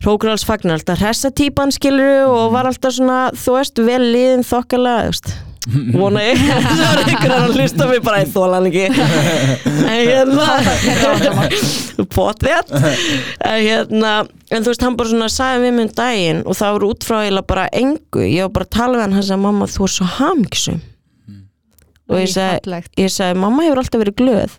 hrókur 0.03 0.28
alls 0.32 0.45
fagnar 0.45 0.74
alltaf 0.78 0.99
hressa 1.01 1.30
típan 1.30 1.70
skilur 1.72 2.26
og 2.28 2.53
var 2.53 2.66
alltaf 2.66 2.93
svona 2.97 3.30
þú 3.32 3.57
veist, 3.57 3.78
vel 3.78 4.03
liðin 4.12 4.45
þokkalega 4.45 5.07
þú 5.07 5.11
veist 5.12 5.32
vona 5.94 6.22
ég 6.28 6.40
það 6.42 6.80
var 6.82 7.00
einhver 7.06 7.34
að 7.36 7.52
hlusta 7.56 7.86
mig 7.90 8.00
bara 8.02 8.22
í 8.24 8.28
þólan 8.32 8.68
ekki. 8.70 8.86
En 9.86 10.00
hérna 10.08 10.46
potvétt 12.12 12.72
en 12.74 13.60
hérna 13.62 14.14
en 14.50 14.64
þú 14.64 14.72
veist 14.72 14.82
hann 14.84 14.96
bara 14.98 15.12
svona 15.12 15.28
sagði 15.32 15.66
við 15.66 15.76
mig 15.76 15.86
um 15.88 15.92
daginn 16.00 16.40
og 16.42 16.58
það 16.58 16.74
var 16.76 16.86
út 16.88 17.06
frá 17.06 17.18
eiginlega 17.20 17.50
bara 17.54 17.68
engu. 17.82 18.24
Ég 18.26 18.48
var 18.48 18.54
bara 18.56 18.68
að 18.68 18.74
tala 18.78 18.96
við 18.98 19.04
hann 19.06 19.16
hann 19.18 19.28
sagði 19.28 19.44
mamma 19.44 19.70
þú 19.70 19.86
er 19.86 19.94
svo 19.98 20.08
hamgisum 20.18 20.80
og 22.12 22.18
ég 22.18 22.28
sagði, 22.32 22.82
ég 23.00 23.12
sagði 23.14 23.38
mamma 23.40 23.64
hefur 23.64 23.80
alltaf 23.80 24.02
verið 24.02 24.18
glöð. 24.18 24.58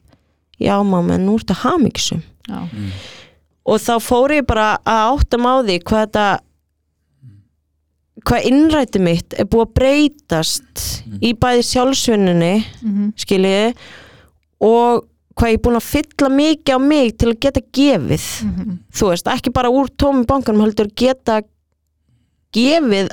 Já 0.64 0.78
mamma 0.86 1.18
en 1.18 1.28
nú 1.28 1.36
ertu 1.40 1.56
hamgisum 1.58 2.24
Já. 2.48 2.64
og 3.66 3.80
þá 3.80 3.94
fór 4.04 4.34
ég 4.38 4.48
bara 4.48 4.74
að 4.88 5.18
áttam 5.18 5.46
á 5.48 5.54
því 5.64 5.78
hvað 5.84 6.02
þetta 6.06 6.26
hvað 8.26 8.46
innræti 8.50 9.00
mitt 9.04 9.34
er 9.38 9.46
búið 9.46 9.66
að 9.68 9.74
breytast 9.80 10.84
í 11.22 11.34
bæði 11.34 11.64
sjálfsvinninni 11.72 12.54
Mhm. 12.84 13.14
skiljiði 13.18 13.74
og 14.64 15.04
hvað 15.36 15.50
ég 15.50 15.58
er 15.58 15.64
búin 15.66 15.80
að 15.80 15.90
fylla 15.90 16.30
mikið 16.30 16.76
á 16.76 16.80
mig 16.80 17.18
til 17.18 17.30
að 17.34 17.40
geta 17.40 17.62
gefið 17.74 18.28
Mhm. 18.44 18.78
þú 18.94 19.10
veist, 19.10 19.28
ekki 19.28 19.52
bara 19.54 19.70
úr 19.70 19.90
tómi 19.98 20.26
bankanum 20.26 20.62
heldur 20.62 20.88
geta 20.96 21.42
gefið 22.54 23.10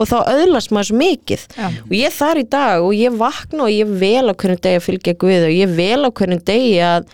og 0.00 0.06
þá 0.06 0.18
öðlast 0.30 0.70
maður 0.72 0.88
svo 0.90 0.98
mikið 0.98 1.46
Já. 1.58 1.66
og 1.84 1.90
ég 1.98 2.12
þar 2.14 2.38
í 2.38 2.48
dag 2.48 2.82
og 2.86 2.92
ég 2.94 3.16
vakna 3.18 3.64
og 3.66 3.72
ég 3.74 3.98
vel 3.98 4.30
á 4.30 4.34
hvernig 4.34 4.60
degi 4.62 4.78
að 4.78 4.86
fylgja 4.86 5.14
Guði 5.18 5.48
og 5.48 5.56
ég 5.58 5.74
vel 5.76 6.06
á 6.06 6.10
hvernig 6.10 6.44
degi 6.46 6.76
að 6.86 7.06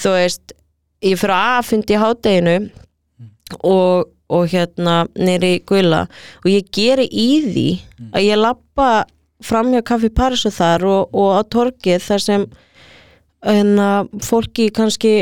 þú 0.00 0.12
veist, 0.16 0.52
ég 1.02 1.16
fyrir 1.18 1.36
aðfundi 1.36 1.96
í 1.96 2.00
hádeginu 2.02 2.70
og, 3.64 4.04
og 4.30 4.46
hérna 4.52 5.02
nýri 5.18 5.58
Guðla 5.66 6.04
og 6.44 6.48
ég 6.50 6.70
geri 6.72 7.06
í 7.10 7.28
því 7.46 7.66
að 8.14 8.26
ég 8.28 8.38
lappa 8.40 8.88
framhjá 9.42 9.82
kaffi 9.88 10.10
Paris 10.14 10.46
og 10.46 10.52
þar 10.56 10.84
og, 10.86 11.14
og 11.16 11.30
á 11.36 11.42
torgið 11.50 12.02
þar 12.06 12.22
sem 12.24 12.46
en 13.42 13.70
fólki 14.20 14.68
kannski 14.76 15.14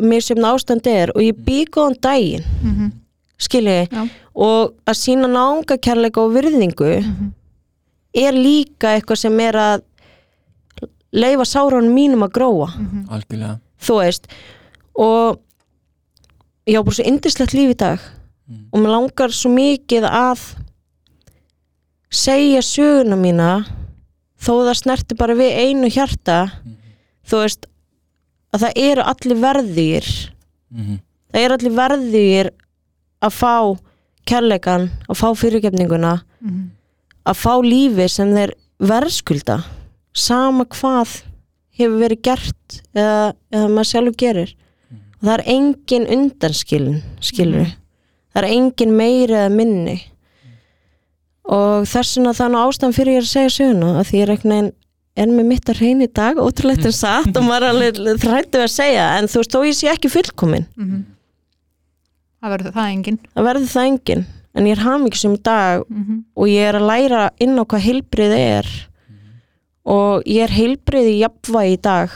misjöfn 0.00 0.46
ástand 0.48 0.86
er. 0.90 1.12
Og 1.14 1.22
ég 1.22 1.36
bý 1.46 1.64
góðan 1.70 1.98
daginn 2.02 2.44
Mhm. 2.62 2.92
skilji 3.38 3.88
Já. 3.90 4.08
og 4.34 4.74
að 4.86 4.96
sína 4.98 5.28
nánga 5.30 5.76
kærleika 5.78 6.18
og 6.20 6.34
virðingu 6.34 7.00
Mhm. 7.04 7.32
er 8.14 8.32
líka 8.32 8.96
eitthvað 8.98 9.16
sem 9.18 9.40
er 9.40 9.52
að 9.54 9.82
leifa 11.12 11.44
sárunum 11.44 11.94
mínum 11.94 12.22
að 12.26 12.32
gróa. 12.32 12.68
Algjörlega. 13.08 13.60
Þú 13.80 13.94
veist 14.02 14.26
og 14.96 15.38
ég 16.66 16.76
á 16.78 16.82
bara 16.84 16.94
svo 16.94 17.04
indislegt 17.06 17.54
líf 17.54 17.70
í 17.70 17.76
dag 17.76 17.98
og 18.72 18.80
mér 18.80 18.90
langar 18.94 19.30
svo 19.34 19.50
mikið 19.54 20.06
að 20.10 20.40
segja 22.10 22.62
söguna 22.64 23.16
mína 23.18 23.50
þó 24.40 24.52
það 24.66 24.76
snerti 24.80 25.16
bara 25.18 25.36
við 25.38 25.52
einu 25.62 25.90
hjarta. 25.92 26.38
Þú 27.28 27.42
veist 27.44 27.66
að 28.54 28.64
það 28.64 28.80
eru 28.90 29.02
allir 29.12 29.40
verðir 29.44 30.08
Mhm. 30.70 30.98
það 31.32 31.44
eru 31.44 31.54
allir 31.54 31.76
verðir 31.76 32.50
að 33.22 33.32
fá 33.36 33.78
kærleikan 34.26 34.90
að 35.08 35.16
fá 35.20 35.28
fyrirgefninguna 35.36 36.22
Mhm. 36.42 36.70
að 37.26 37.36
fá 37.36 37.54
lífi 37.62 38.08
sem 38.10 38.32
þeir 38.34 38.52
verðskulda 38.80 39.64
sama 40.14 40.64
hvað 40.64 41.22
hefur 41.78 41.98
verið 42.00 42.22
gert 42.22 42.82
eða, 42.94 43.34
eða 43.52 43.68
maður 43.68 43.90
sjálfur 43.92 44.16
gerir. 44.16 44.54
Og 45.20 45.28
það 45.28 45.38
er 45.38 45.44
engin 45.46 46.06
undanskilin 46.06 47.02
skilur 47.20 47.76
það 48.32 48.42
er 48.44 48.48
engin 48.54 48.92
meiri 48.96 49.34
eða 49.34 49.50
minni. 49.54 49.96
Og 51.50 51.86
þess 51.90 52.16
vegna 52.18 52.32
það 52.36 52.46
er 52.46 52.52
nú 52.54 52.60
ástæðan 52.66 52.94
fyrir 52.94 53.16
ég 53.18 53.24
að 53.24 53.30
segja 53.32 53.52
söguna 53.56 53.92
að 54.00 54.04
því 54.10 54.18
ég 54.20 54.22
er 54.26 54.32
einhvern 54.34 54.52
veginn 54.54 54.72
er 55.20 55.26
með 55.34 55.46
mitt 55.50 55.70
að 55.72 55.80
reyna 55.82 56.04
í 56.06 56.10
dag, 56.14 56.38
ótrúlegt 56.38 56.84
en 56.86 56.94
satt 56.94 57.36
og 57.36 57.42
maður 57.44 57.64
er 57.66 57.72
alveg 57.74 58.20
þrættu 58.22 58.60
að 58.62 58.70
segja 58.72 59.06
en 59.18 59.26
þú 59.28 59.40
veist 59.42 59.56
þó 59.56 59.58
ég 59.66 59.74
sé 59.80 59.88
ekki 59.90 60.10
fullkomin 60.12 60.66
Mhm. 60.78 61.00
Það 62.40 62.52
verður 62.54 62.72
það 62.76 62.92
engin 62.94 63.18
það 63.34 63.44
verður 63.50 63.66
það 63.74 63.88
engin 63.90 64.22
en 64.54 64.64
ég 64.70 64.72
er 64.78 64.84
hamingisum 64.84 65.34
í 65.34 65.42
dag 65.42 65.82
Mhm. 65.90 66.22
og 66.36 66.46
ég 66.48 66.68
er 66.70 66.78
að 66.78 66.86
læra 66.88 67.24
inn 67.40 67.58
á 67.58 67.64
hvað 67.66 67.84
heilbrið 67.88 68.36
er. 68.38 68.66
Og 69.84 70.22
ég 70.24 70.42
er 70.46 70.54
heilbrið 70.54 71.06
í 71.10 71.18
jafnvægi 71.24 71.72
í 71.76 71.80
dag. 71.82 72.10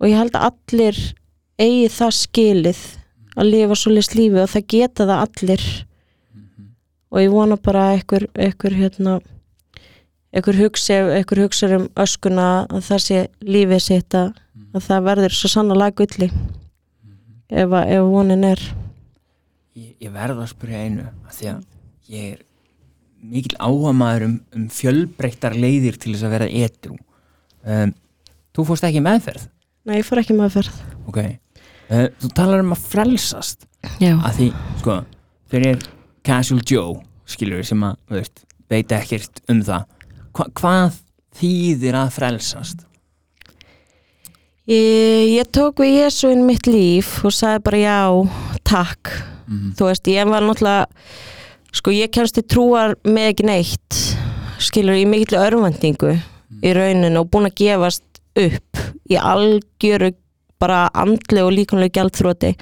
Og 0.00 0.08
ég 0.08 0.16
held 0.16 0.32
að 0.32 0.52
allir 0.52 0.98
eigi 1.58 1.88
það 1.92 2.12
skilið 2.16 2.80
að 3.40 3.48
lifa 3.54 3.76
svoleiðis 3.80 4.12
lífi 4.18 4.42
og 4.44 4.50
það 4.52 4.66
geta 4.74 5.06
það 5.08 5.22
allir. 5.26 5.64
Og 7.10 7.18
ég 7.24 7.32
vona 7.34 7.56
bara 7.58 7.86
að 7.88 7.96
einhver, 7.98 8.26
einhver 8.38 8.76
hérna 8.78 9.14
einhver 10.30 10.60
hugsa 10.60 11.70
um 11.74 11.88
öskuna 11.98 12.44
að 12.70 12.84
það 12.86 13.00
sé 13.06 13.22
lífið 13.42 13.80
sitt 13.82 14.14
að, 14.14 14.28
að 14.76 14.84
það 14.86 15.06
verður 15.08 15.34
svo 15.34 15.50
sannlega 15.50 15.96
gulli 15.98 16.28
ef, 17.50 17.66
að- 17.66 17.90
ef 17.96 18.04
vonin 18.12 18.44
er. 18.46 18.62
Ég, 19.74 19.96
ég 20.06 20.12
verð 20.14 20.44
að 20.44 20.52
spyrja 20.52 20.84
einu 20.86 21.08
af 21.26 21.34
því 21.40 21.48
að 21.50 21.64
ég 22.14 22.30
er 22.36 22.44
mikil 23.20 23.56
áhuga 23.58 23.92
maður 23.94 24.26
um, 24.28 24.36
um 24.56 24.68
fjölbreyttar 24.72 25.54
leiðir 25.58 25.98
til 26.00 26.14
þess 26.14 26.24
að 26.28 26.34
vera 26.36 26.48
etru 26.62 26.94
um, 26.94 27.90
þú 28.56 28.64
fórst 28.70 28.86
ekki 28.88 29.02
meðferð? 29.04 29.48
Nei, 29.88 29.98
ég 29.98 30.06
fór 30.08 30.22
ekki 30.22 30.36
með 30.38 30.46
að 30.46 30.54
ferð 30.60 30.78
ok 31.10 31.18
þú 31.90 32.30
talar 32.36 32.64
um 32.64 32.74
að 32.76 32.84
frelsast. 32.92 33.66
Já, 34.02 34.12
að 34.14 34.36
því, 34.36 34.48
sko, 34.82 34.98
fyrir 35.50 35.80
casual 36.26 36.60
Joe, 36.68 37.00
skilur 37.30 37.64
sem 37.66 37.82
að, 37.86 37.96
veist, 38.12 38.44
veit 38.70 38.94
ekkert 38.94 39.42
um 39.50 39.64
það. 39.66 39.88
Hva, 40.36 40.46
hvað 40.60 41.00
þýðir 41.40 41.98
að 41.98 42.14
frelsast? 42.18 42.86
Ég, 44.70 45.34
ég 45.34 45.50
tók 45.50 45.82
við 45.82 45.96
Jésu 46.04 46.30
inn 46.30 46.44
í 46.44 46.48
mitt 46.52 46.68
líf 46.70 47.16
og 47.26 47.34
sagði 47.34 47.64
bara 47.66 47.82
já, 47.82 47.98
takk. 48.68 49.10
Mhm. 49.50 49.72
þú 49.74 49.88
veist, 49.88 50.06
ég 50.06 50.28
var 50.30 50.44
náttúrulega 50.46 50.86
sko 51.74 51.90
ég 51.90 52.12
kemst 52.14 52.36
til 52.38 52.46
trúar 52.46 52.94
með 53.02 53.32
ekki 53.32 53.46
neitt 53.48 53.98
skilur 54.62 54.98
í 54.98 55.06
mikill 55.08 55.40
örvendingu 55.40 56.14
í 56.62 56.74
rauninu 56.76 57.22
og 57.22 57.30
búin 57.32 57.48
að 57.48 57.58
gefast 57.58 58.20
upp 58.38 58.82
í 59.10 59.18
algjöru 59.18 60.12
bara 60.60 60.84
andli 60.94 61.42
og 61.42 61.54
líkunlega 61.56 61.98
gjaldþróti 61.98 62.54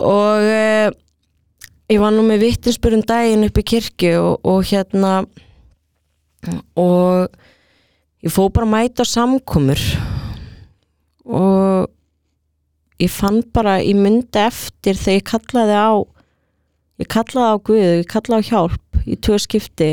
og 0.00 0.48
uh, 0.48 0.88
ég 1.90 2.00
var 2.00 2.14
nú 2.14 2.24
með 2.26 2.44
vittinsbyrjum 2.46 3.04
daginn 3.08 3.46
upp 3.46 3.60
í 3.60 3.66
kirkju 3.74 4.12
og, 4.18 4.34
og 4.48 4.66
hérna 4.70 5.14
og 6.78 7.28
ég 8.24 8.32
fó 8.32 8.46
bara 8.52 8.68
mæta 8.68 9.04
samkomur. 9.04 9.80
Og 11.30 11.88
ég 13.00 13.12
fann 13.12 13.42
bara, 13.54 13.78
ég 13.82 13.98
myndi 13.98 14.40
eftir 14.40 14.96
þegar 14.96 15.18
ég 15.18 15.28
kallaði 15.28 15.76
á 15.76 15.90
ég 17.00 17.10
kallaði 17.10 17.52
á 17.52 17.56
Guð, 17.64 17.84
ég 18.00 18.08
kallaði 18.10 18.40
á 18.44 18.48
hjálp 18.50 19.04
í 19.06 19.16
tvö 19.16 19.38
skipti. 19.40 19.92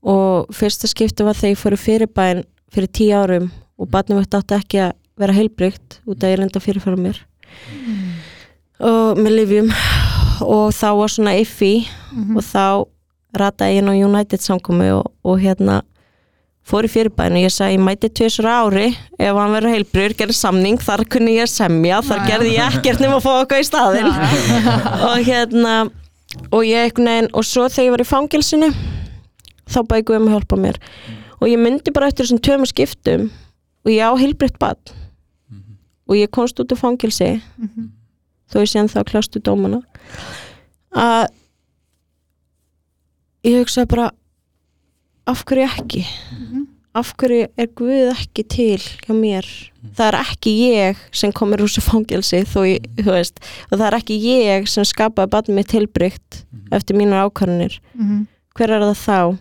Og 0.00 0.50
fyrsta 0.56 0.88
skipti 0.90 1.26
var 1.26 1.38
þegar 1.38 1.54
ég 1.54 1.60
fór 1.60 1.76
í 1.76 1.80
fyrirbæn 1.80 2.46
fyrir 2.70 2.94
tíu 2.94 3.18
árum 3.18 3.50
og 3.80 3.90
barnum 3.90 4.20
þetta 4.22 4.40
átti 4.40 4.58
ekki 4.60 4.82
að 4.86 4.99
vera 5.20 5.36
heilbrygt 5.36 6.00
út 6.08 6.24
að 6.24 6.34
ég 6.34 6.40
reynda 6.40 6.62
fyrirfæra 6.62 7.00
mér. 7.00 7.20
Og 8.80 9.20
með 9.20 9.36
lifjum 9.36 9.70
og 10.40 10.72
þá 10.72 10.88
var 10.96 11.12
svona 11.12 11.36
iffi 11.36 11.74
og 12.32 12.42
þá 12.46 12.64
rataði 13.36 13.76
ég 13.76 13.82
inn 13.82 13.92
á 13.92 13.94
United 13.94 14.42
samkomi 14.42 14.88
og, 14.94 15.10
og 15.22 15.40
hérna 15.42 15.82
fór 16.70 16.86
í 16.86 16.90
fyrirbæn 16.92 17.36
og 17.38 17.44
ég 17.44 17.52
sagði 17.54 17.76
ég 17.78 17.84
mæti 17.84 18.10
tvisur 18.14 18.48
ári. 18.48 18.90
Ef 19.18 19.36
hann 19.36 19.54
verður 19.54 19.74
heilbrur, 19.74 20.14
gerði 20.16 20.36
samning. 20.38 20.78
Þar 20.82 21.04
kunni 21.10 21.36
ég 21.38 21.50
semja, 21.50 22.00
þar 22.06 22.26
gerði 22.28 22.54
ég 22.56 22.78
ekkert 22.78 23.02
nema 23.02 23.18
að 23.18 23.26
fá 23.26 23.32
okkar 23.40 23.62
í 23.62 23.66
staðinn. 23.66 24.10
Og 25.08 25.16
hérna 25.26 25.74
og 26.54 26.62
ég 26.62 26.86
einhvern 26.86 27.10
veginn, 27.10 27.30
og 27.34 27.46
svo 27.46 27.66
þegar 27.66 27.88
ég 27.88 27.94
var 27.96 28.04
í 28.04 28.06
fangilsinu 28.06 28.70
þá 29.70 29.80
bæði 29.90 30.06
Guðum 30.06 30.28
að 30.28 30.36
hjálpa 30.36 30.60
mér. 30.60 30.80
Og 31.40 31.50
ég 31.50 31.62
myndi 31.62 31.94
bara 31.94 32.10
eftir 32.10 32.26
þessum 32.26 32.42
tveimur 32.44 32.70
skiptum 32.70 33.28
og 33.86 33.92
ég 33.94 34.04
á 34.04 34.14
heilbritt 34.20 34.58
bad 34.60 34.92
og 36.10 36.18
ég 36.18 36.30
komst 36.34 36.58
út 36.58 36.72
úr 36.74 36.80
fangilsi 36.80 37.36
þó 38.50 38.58
ég 38.64 38.70
sé 38.72 38.80
en 38.82 38.90
þá 38.90 39.04
klástu 39.06 39.38
dómana. 39.38 39.80
Að 40.90 41.28
ég 43.46 43.60
hugsaði 43.62 43.88
bara 43.92 44.08
af 45.30 45.44
hverju 45.46 45.68
ekki? 45.68 46.02
Af 46.98 47.12
hverju 47.20 47.46
er 47.56 47.68
Guð 47.78 48.08
ekki 48.10 48.42
til 48.50 48.80
hjá 49.04 49.14
mér? 49.14 49.46
Það 49.94 50.08
er 50.08 50.16
ekki 50.24 50.54
ég 50.74 51.04
sem 51.14 51.30
komur 51.32 51.62
úr 51.62 51.70
þessu 51.70 51.84
fangelsi 51.86 52.42
þó 52.50 52.64
ég, 52.66 52.88
þú 52.98 53.14
veist, 53.14 53.38
og 53.70 53.78
það 53.78 53.86
er 53.86 53.98
ekki 54.00 54.18
ég 54.26 54.66
sem 54.68 54.84
skapaði 54.84 55.30
barn 55.30 55.54
mitt 55.54 55.70
tilbrygt 55.70 56.42
eftir 56.74 56.98
mínar 56.98 57.28
ákvarðanir. 57.30 57.78
Mhm. 57.94 58.26
hver 58.58 58.70
er 58.74 58.82
það 58.82 58.98
þá? 59.06 59.38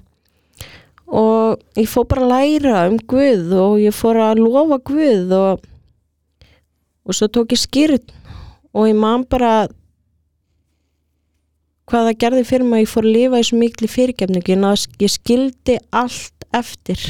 Og 1.10 1.60
ég 1.76 1.90
fór 1.90 2.06
bara 2.08 2.22
að 2.22 2.30
læra 2.30 2.88
um 2.88 3.00
Guð 3.10 3.52
og 3.58 3.80
ég 3.82 3.94
fór 3.98 4.16
að 4.22 4.44
lofa 4.46 4.78
Guð 4.86 5.34
og 5.34 5.66
og 7.10 7.18
svo 7.18 7.28
tók 7.34 7.56
ég 7.56 7.62
skýrð 7.62 8.14
og 8.78 8.90
ég 8.90 8.98
man 8.98 9.26
bara 9.26 9.68
hvað 11.90 12.10
það 12.10 12.20
gerði 12.22 12.44
fyrir 12.46 12.68
mig 12.70 12.78
að 12.78 12.84
ég 12.84 12.92
fór 12.92 13.08
að 13.08 13.16
lifa 13.16 13.40
í 13.40 13.48
svo 13.48 13.60
miklu 13.60 13.90
fyrirgefningu. 13.90 14.58
Ég, 15.02 15.14
skildi 15.14 15.78
allt 15.90 16.46
eftir. 16.54 17.06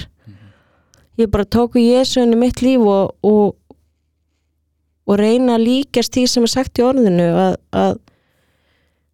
Ég 1.20 1.32
bara 1.32 1.44
tók 1.44 1.76
við 1.76 1.98
Jésu 1.98 2.24
inn 2.24 2.38
í 2.38 2.40
mitt 2.40 2.64
líf 2.64 2.86
og, 2.88 3.12
og, 3.28 3.58
og 5.04 5.20
reyna 5.20 5.58
að 5.58 5.66
líkast 5.68 6.16
því 6.16 6.28
sem 6.32 6.48
er 6.48 6.54
sagt 6.54 6.80
í 6.80 6.86
orðinu 6.88 7.28
að, 7.36 7.58
að 7.76 8.00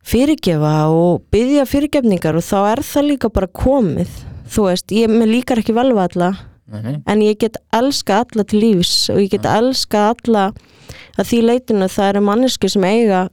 fyrirgefa 0.05 0.75
og 0.93 1.23
byggja 1.33 1.65
fyrirgefningar 1.65 2.38
og 2.38 2.45
þá 2.45 2.57
er 2.75 2.83
það 2.86 3.09
líka 3.09 3.33
bara 3.33 3.49
komið. 3.49 4.19
Þú 4.53 4.67
veist, 4.69 4.93
ég 4.93 5.09
líkar 5.09 5.63
ekki 5.63 5.73
vel 5.73 5.89
við 5.95 6.03
alla 6.05 6.36
nei. 6.69 6.99
en 7.05 7.23
ég 7.25 7.39
get 7.41 7.57
elska 7.75 8.21
alla 8.23 8.45
til 8.47 8.61
lífs 8.61 9.09
og 9.13 9.21
ég 9.23 9.33
get 9.33 9.47
elska 9.49 10.11
alla 10.13 10.51
að 11.17 11.29
því 11.29 11.39
leitinu 11.49 11.88
það 11.91 12.09
eru 12.11 12.23
manneski 12.25 12.69
sem 12.71 12.86
eiga 12.88 13.25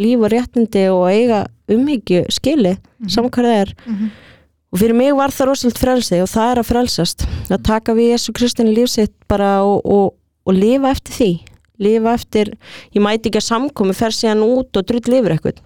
líf 0.00 0.22
og 0.22 0.32
réttindi 0.32 0.86
og 0.92 1.06
eiga 1.10 1.42
umhyggju 1.72 2.26
skili, 2.32 2.76
saman 3.08 3.32
hvað 3.32 3.50
það 3.50 3.60
er. 3.62 3.74
Mhm. 3.86 4.14
og 4.72 4.78
fyrir 4.80 4.94
mig 4.98 5.14
var 5.16 5.30
það 5.30 5.46
rosalega 5.48 5.78
frelsi 5.80 6.20
og 6.20 6.28
það 6.28 6.50
er 6.52 6.58
að 6.60 6.68
frelsast. 6.68 7.26
Að 7.48 7.62
taka 7.64 7.94
við 7.94 8.12
Jésu 8.12 8.32
Kristin 8.36 8.68
í 8.68 8.74
lífsitt 8.76 9.14
bara 9.28 9.62
og, 9.64 9.80
og, 9.86 10.14
og 10.44 10.52
lifa 10.52 10.90
eftir 10.90 11.14
því. 11.14 11.30
Lifa 11.78 12.12
eftir, 12.14 12.50
ég 12.92 13.00
mæti 13.04 13.30
ekki 13.30 13.40
að 13.40 13.46
samkomi 13.46 13.94
fer 13.94 14.12
síðan 14.12 14.44
út 14.44 14.76
og 14.76 14.84
drull 14.88 15.04
lifur 15.12 15.32
eitthvað 15.32 15.62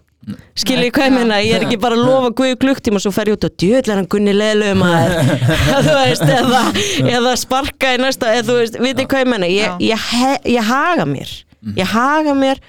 skiljið 0.60 0.92
hvað 0.94 1.06
ég 1.08 1.14
meina, 1.16 1.40
ég 1.42 1.56
er 1.56 1.66
ekki 1.66 1.80
bara 1.80 1.96
að 1.96 2.04
lofa 2.06 2.30
guði 2.36 2.58
klukktíma 2.60 3.00
og 3.00 3.04
svo 3.04 3.12
fer 3.14 3.30
ég 3.30 3.38
út 3.38 3.46
og 3.48 3.54
djöðl 3.60 3.92
er 3.92 4.00
hann 4.00 4.08
gunni 4.12 4.34
leðlegu 4.36 4.78
maður. 4.78 5.34
Þú 5.86 5.96
veist, 5.96 6.24
eða, 6.36 6.62
eða 7.16 7.34
sparka 7.40 7.94
í 7.96 8.00
næsta, 8.02 8.34
eða 8.36 8.48
þú 8.50 8.58
veist, 8.60 8.80
vitið 8.84 9.10
hvað 9.10 9.24
ég 9.24 9.30
meina? 9.32 9.50
Ég, 9.50 9.84
ég, 9.90 10.08
ég 10.54 10.70
haga 10.70 11.06
mér. 11.08 11.32
Ég 11.76 11.92
haga 11.92 12.34
mér 12.36 12.60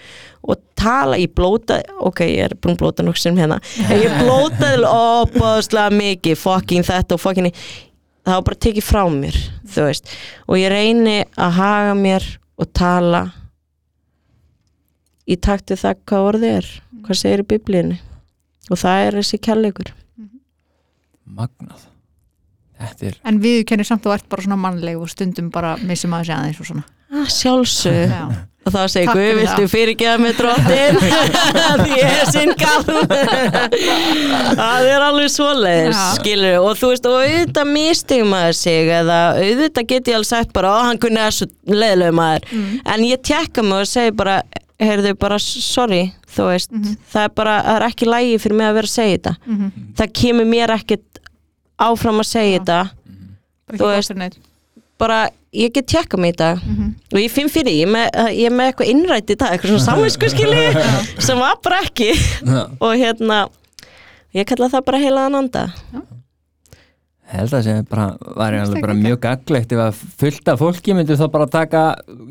og 0.41 0.57
tala, 0.79 1.19
ég 1.21 1.33
blóta 1.37 1.77
ok, 2.01 2.23
ég 2.25 2.47
er 2.47 2.55
að 2.55 2.77
blóta 2.79 3.05
nokkuð 3.05 3.21
sem 3.21 3.37
hérna 3.37 3.59
en 3.85 4.01
ég 4.01 4.15
blótaði 4.23 4.87
opáðslega 4.89 5.93
mikið 5.93 6.39
fucking 6.41 6.87
þetta 6.87 7.17
og 7.17 7.21
fucking 7.21 7.51
það 7.51 8.33
var 8.33 8.47
bara 8.47 8.61
tekið 8.65 8.87
frá 8.87 9.03
mér 9.13 9.37
þú 9.69 9.85
veist, 9.85 10.09
og 10.49 10.57
ég 10.57 10.73
reyni 10.73 11.19
að 11.37 11.59
haga 11.59 11.93
mér 11.99 12.25
og 12.57 12.71
tala 12.77 13.21
í 15.27 15.37
takti 15.37 15.77
það 15.79 16.01
hvað 16.09 16.27
orðið 16.31 16.57
er 16.57 16.69
hvað 17.05 17.21
segir 17.21 17.43
í 17.43 17.47
biblíunni. 17.53 17.99
Og 18.71 18.79
það 18.79 19.05
er 19.07 19.19
þessi 19.21 19.41
kærleikur. 19.41 19.93
Magnað. 21.31 21.87
Þetta 22.81 23.09
er 23.11 23.19
En 23.29 23.41
við 23.43 23.65
kennum 23.69 23.87
samt 23.87 24.05
að 24.05 24.11
þú 24.11 24.15
ert 24.17 24.31
bara 24.31 24.45
svona 24.45 24.61
mannleg 24.61 25.01
og 25.01 25.11
stundum 25.11 25.51
bara 25.53 25.75
missum 25.85 26.15
að 26.17 26.33
aðeins 26.33 26.61
og 26.63 26.71
svona. 26.71 26.87
Ah, 27.11 27.27
sjálfsög 27.27 28.07
Já, 28.07 28.21
og 28.63 28.71
þá 28.71 28.81
segir 28.93 29.09
Guð, 29.11 29.29
viltu 29.41 29.63
það." 29.65 29.71
fyrirgeða 29.73 30.19
með 30.21 30.37
drottin 30.37 30.99
því 31.81 31.97
ég 31.97 32.13
er 32.21 32.29
sinnkall 32.31 32.85
það 34.61 34.87
er 34.93 35.03
alveg 35.09 35.33
svoleiðis 35.33 35.99
skilur 36.21 36.61
og 36.61 36.79
þú 36.79 36.91
veist 36.93 37.09
og 37.09 37.17
auðvitað 37.17 37.73
mistigum 37.73 38.31
maður 38.31 38.57
sig 38.61 38.93
eða 39.01 39.19
auðvitað 39.41 39.89
get 39.91 40.11
ég 40.13 40.19
alveg 40.21 40.29
sagt 40.31 40.55
bara 40.55 40.71
að 40.77 40.87
hann 40.87 41.01
kunni 41.03 41.19
þessu 41.25 41.49
leiðlega 41.67 42.15
maður. 42.21 42.47
Mm. 42.55 42.71
en 42.95 43.05
ég 43.09 43.23
tekka 43.27 43.65
mig 43.67 43.83
og 43.83 43.91
segi 43.91 44.15
bara 44.23 44.39
heyrðu 44.81 45.13
bara 45.19 45.37
sorry 45.39 46.13
þú 46.31 46.47
veist, 46.51 46.71
það 47.13 47.23
er 47.27 47.33
bara, 47.35 47.55
það 47.65 47.75
er 47.79 47.85
ekki 47.89 48.07
lægi 48.09 48.37
fyrir 48.43 48.57
mig 48.57 48.67
að 48.69 48.77
vera 48.79 48.89
að 48.89 48.95
segja 48.95 49.17
þetta. 49.17 49.33
Mhm. 49.45 49.71
það 49.99 50.13
kemur 50.21 50.47
mér 50.53 50.73
ekkert 50.77 51.19
áfram 51.81 52.19
að 52.23 52.29
segja 52.31 52.51
Já. 52.51 52.59
þetta. 52.59 52.79
Bara 53.67 53.77
Þú 53.77 53.91
ekki 53.97 54.17
veist- 54.17 54.39
bara, 55.01 55.19
ég 55.53 55.73
get 55.73 55.87
tekka 55.87 56.17
mig 56.17 56.33
í 56.33 56.37
dag. 56.37 56.57
Mhm. 56.63 56.93
og 57.13 57.19
ég 57.19 57.31
finn 57.31 57.49
fyrir 57.49 57.73
ég 57.73 57.87
er 57.87 57.91
með, 57.93 58.09
ég 58.37 58.45
er 58.45 58.55
með 58.55 58.71
eitthvað 58.71 58.91
innrætt 58.93 59.29
í 59.29 59.35
dag, 59.37 59.51
eitthvað 59.51 59.71
svona 59.75 59.87
samvinsku 59.89 60.29
skilji 60.29 61.21
sem 61.21 61.37
var 61.37 61.55
bara 61.63 61.81
ekki. 61.81 62.11
Já. 62.45 62.69
og 62.79 62.95
hérna 62.95 63.49
ég 64.33 64.45
kalla 64.47 64.69
það 64.69 64.85
bara 64.85 64.97
heila 64.99 65.25
ananda 65.27 65.73
held 67.31 67.53
að 67.57 67.63
sem 67.67 67.81
bara 67.89 68.05
var 68.37 68.55
alveg 68.57 68.71
það 68.75 68.83
bara 68.85 68.95
mjög 68.99 69.19
gaglegt 69.23 69.73
ef 69.75 69.81
að 69.85 69.99
fullta 70.21 70.55
fólki 70.59 70.95
myndu 70.97 71.15
þá 71.19 71.25
bara 71.33 71.47
taka 71.53 71.81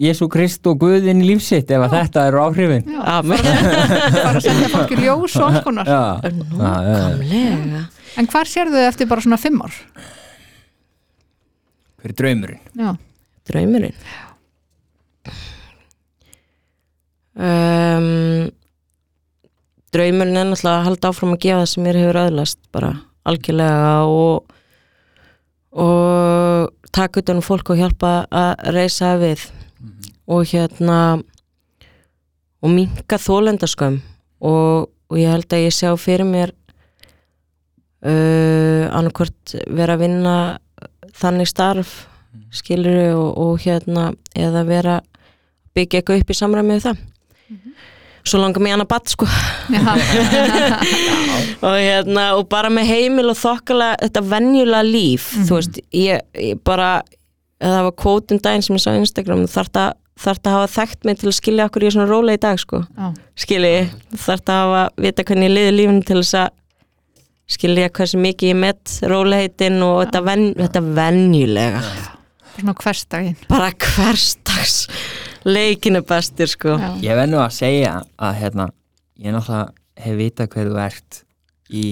Jésu 0.03 0.29
Krist 0.33 0.67
og 0.71 0.79
Guðin 0.83 1.23
í 1.25 1.29
lífsitt 1.31 1.71
ef 1.73 1.85
að 1.87 1.95
þetta 1.99 2.25
eru 2.31 2.43
áhrifin 2.45 2.85
Já, 2.91 3.01
Amen. 3.19 3.45
bara 3.45 4.33
að 4.37 4.41
setja 4.47 4.71
fólki 4.75 4.99
ljós 5.01 5.37
og 5.41 5.47
alls 5.49 5.65
konar 5.67 5.89
Já, 5.91 6.01
Já, 6.25 6.31
já. 6.31 6.97
Nákvæmlega 7.21 7.85
En 8.21 8.27
hvar 8.33 8.49
sérðu 8.51 8.77
þið 8.81 8.89
eftir 8.91 9.11
bara 9.13 9.25
svona 9.27 9.39
fimm 9.41 9.61
ár? 9.65 9.77
hver 12.01 12.11
er 12.15 12.17
draumurinn? 12.17 12.63
Já, 12.81 12.91
Draumurinn 13.51 13.97
um, 17.41 18.51
Draumurinn 19.91 20.39
er 20.39 20.47
náttúrulega 20.51 20.79
að 20.79 20.87
halda 20.89 21.11
áfram 21.11 21.35
að 21.35 21.43
gefa 21.45 21.61
það 21.65 21.71
sem 21.73 21.85
mér 21.87 21.99
hefur 22.01 22.19
öðlast 22.25 22.61
bara 22.75 22.91
algjörlega 23.31 23.95
og 24.07 24.50
og 25.71 26.71
taka 26.93 27.23
utan 27.23 27.39
um 27.39 27.47
fólk 27.47 27.71
og 27.71 27.79
hjálpa 27.79 28.13
að 28.31 28.65
reysa 28.75 29.15
við. 29.21 29.47
Og 30.31 30.47
hérna 30.47 31.21
og 32.61 32.73
minka 32.73 33.19
þólendaskömm 33.21 34.01
og, 34.45 34.91
og 35.11 35.19
ég 35.19 35.33
held 35.33 35.53
að 35.53 35.65
ég 35.65 35.75
sjá 35.75 35.91
fyrir 36.01 36.29
mér 36.29 36.53
uh, 38.05 38.85
annarkvort 38.93 39.57
vera 39.67 39.97
að 39.97 40.05
vinna 40.05 40.35
þannig 41.17 41.49
starf 41.51 41.95
skilur 42.55 43.15
og, 43.17 43.31
og 43.39 43.63
hérna 43.65 44.11
eða 44.37 44.65
vera 44.69 44.99
byggja 45.75 46.01
eitthvað 46.01 46.23
upp 46.23 46.31
í 46.31 46.39
samræmi 46.39 46.77
við 46.77 46.87
það 46.89 47.07
svo 48.31 48.41
langar 48.41 48.63
mér 48.65 48.77
hann 48.77 48.85
að 48.85 48.91
bat 48.93 49.13
sko. 49.13 49.29
Og 51.67 51.77
hérna 51.77 52.27
og 52.39 52.47
bara 52.51 52.71
með 52.73 52.93
heimil 52.95 53.31
og 53.33 53.39
þokkala 53.39 53.93
þetta 54.01 54.23
venjulega 54.31 54.87
líf 54.87 55.31
þú 55.49 55.59
veist, 55.59 55.81
ég, 55.95 56.23
ég 56.39 56.61
bara 56.67 57.01
það 57.61 57.83
var 57.89 57.97
kvótum 58.01 58.41
daginn 58.41 58.65
sem 58.65 58.79
ég 58.79 58.85
sá 58.85 58.93
á 58.95 59.01
Instagram 59.01 59.45
þarf 59.51 59.75
það 59.75 59.99
þarf 60.21 60.45
að 60.45 60.57
hafa 60.57 60.71
þekkt 60.75 61.07
mig 61.09 61.21
til 61.21 61.31
að 61.31 61.37
skilja 61.39 61.67
okkur 61.71 61.87
er 61.87 61.95
svona 61.95 62.11
rólega 62.11 62.37
í 62.39 62.43
dag 62.45 62.61
sko. 62.61 62.83
Já. 62.85 63.11
skilji, 63.41 63.77
þarf 64.17 64.43
að 64.53 64.63
hafa 64.63 64.83
vita 65.07 65.27
hvernig 65.29 65.49
ég 65.49 65.55
liði 65.57 65.77
lífinu 65.77 66.07
til 66.09 66.19
þess 66.21 66.39
að 66.43 66.57
skilja 67.51 67.91
hversu 67.97 68.21
mikið 68.21 68.53
ég 68.53 68.59
met 68.61 68.97
róleitin 69.11 69.81
og 69.83 70.03
þetta, 70.05 70.25
ven, 70.29 70.49
þetta 70.61 72.20
venjulega 72.61 72.75
svona 72.75 72.75
hverstaginn 72.85 73.37
bara 73.49 73.71
hverstags 73.73 74.89
leikinu 75.45 76.03
bestir 76.03 76.49
sko. 76.49 76.77
Já. 76.77 76.91
Ég 77.03 77.17
verð 77.17 77.33
nú 77.33 77.41
að 77.41 77.55
segja 77.57 78.03
að 78.19 78.35
hérna, 78.41 78.67
ég 79.19 79.35
náttúrulega 79.35 79.73
hef 80.01 80.17
vitað 80.17 80.51
hver 80.55 80.69
þú 80.71 80.81
ert 80.85 81.23
í 81.71 81.85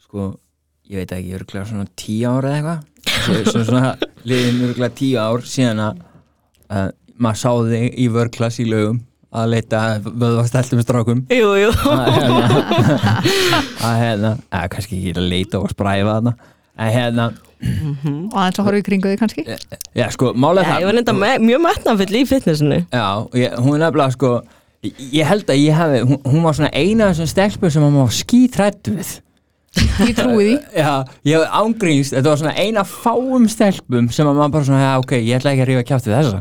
sko, 0.00 0.30
ég 0.88 1.00
veit 1.00 1.12
ekki, 1.12 1.34
örgulega 1.36 1.68
svona 1.68 1.86
tíu 1.96 2.30
ár 2.30 2.48
eða 2.48 2.56
eitthvað. 2.56 2.86
Svo, 3.20 3.36
svo 3.50 3.64
svona 3.68 3.92
liðin 4.24 4.64
örgulega 4.70 4.96
tíu 4.96 5.20
ár 5.20 5.44
síðan 5.44 5.84
að 5.84 6.02
uh, 6.70 6.88
maður 7.20 7.40
sá 7.42 7.52
þig 7.70 8.00
í 8.00 8.08
vörklass 8.10 8.60
í 8.60 8.68
lögum 8.68 9.02
að 9.30 9.52
leita 9.52 9.80
vöðvastæltum 10.02 10.80
strákum. 10.82 11.20
Jú, 11.30 11.52
jú. 11.60 11.68
Að 11.86 12.08
hérna 12.16 12.48
að 13.86 14.00
hérna, 14.00 14.32
eða 14.50 14.70
kannski 14.72 14.98
ekki 14.98 15.14
að 15.14 15.28
leita 15.30 15.60
og 15.60 15.70
spræfa 15.70 16.16
þarna 16.16 16.34
en 16.80 16.92
hérna, 16.94 17.26
og 17.60 18.36
aðeins 18.40 18.60
að 18.60 18.66
horfa 18.70 18.80
í 18.80 18.84
kringu 18.86 19.10
þig 19.12 19.20
kannski. 19.20 19.44
Já 19.98 20.06
sko, 20.14 20.30
málega 20.32 20.76
Já, 20.78 20.80
ég 20.80 20.88
var 20.88 20.96
reynda 20.96 21.14
me 21.16 21.32
mjög 21.44 21.64
metnafull 21.66 22.16
í 22.16 22.22
fitnessinu 22.28 22.78
Já, 22.88 23.04
og 23.20 23.36
ég, 23.36 23.56
hún 23.60 23.76
er 23.76 23.82
nefnilega 23.84 24.14
sko 24.16 24.30
ég, 24.86 25.02
ég 25.20 25.28
held 25.28 25.50
að 25.52 25.60
ég 25.60 25.76
hafi, 25.76 26.00
hún, 26.08 26.22
hún 26.24 26.46
var 26.46 26.56
svona 26.56 26.72
eina 26.72 27.10
af 27.10 27.18
þessum 27.18 27.32
stelpum 27.34 27.74
sem 27.74 27.84
maður 27.84 28.06
var 28.06 28.16
skítrættu 28.16 28.94
við. 28.96 29.10
Ég 30.02 30.16
trúi 30.18 30.46
því 30.48 30.54
Já, 30.80 30.88
ég 31.28 31.36
hef 31.36 31.58
ángríns, 31.60 32.14
þetta 32.16 32.32
var 32.32 32.40
svona 32.40 32.56
eina 32.58 32.82
fáum 32.88 33.44
stelpum 33.52 34.08
sem 34.10 34.26
að 34.26 34.40
maður 34.40 34.56
bara 34.56 34.66
svona, 34.70 34.80
já 34.82 34.94
ok, 35.04 35.12
ég 35.20 35.36
ætla 35.36 35.52
ekki 35.52 35.62
að 35.66 35.70
rífa 35.70 35.84
kjátt 35.92 36.08
við 36.08 36.16
þessa 36.16 36.40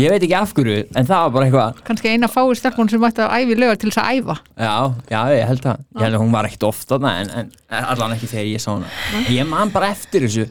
Ég 0.00 0.12
veit 0.12 0.22
ekki 0.26 0.36
af 0.38 0.52
hverju, 0.56 0.76
en 0.96 1.06
það 1.08 1.22
var 1.24 1.32
bara 1.34 1.46
eitthvað 1.48 1.80
kannski 1.88 2.10
eina 2.14 2.28
fáið 2.30 2.52
stelpun 2.60 2.88
sem 2.92 3.00
mætti 3.02 3.22
að 3.24 3.32
æfi 3.36 3.56
lögar 3.58 3.78
til 3.82 3.90
þess 3.90 4.00
að 4.02 4.18
æfa. 4.20 4.36
Já, 4.56 4.74
já, 5.12 5.20
ég 5.36 5.48
held 5.50 5.66
að, 5.72 5.80
ég 5.98 6.04
held 6.06 6.16
að 6.18 6.22
hún 6.24 6.34
var 6.34 6.48
ekkit 6.48 6.66
ofta 6.70 6.96
þarna 6.98 7.12
en, 7.24 7.32
en 7.68 7.88
allan 7.94 8.14
ekki 8.16 8.28
þegar 8.30 8.48
ég 8.50 8.62
sá 8.64 8.70
hana. 8.72 8.92
Ég 9.34 9.48
man 9.50 9.72
bara 9.74 9.90
eftir 9.94 10.24
þessu 10.26 10.46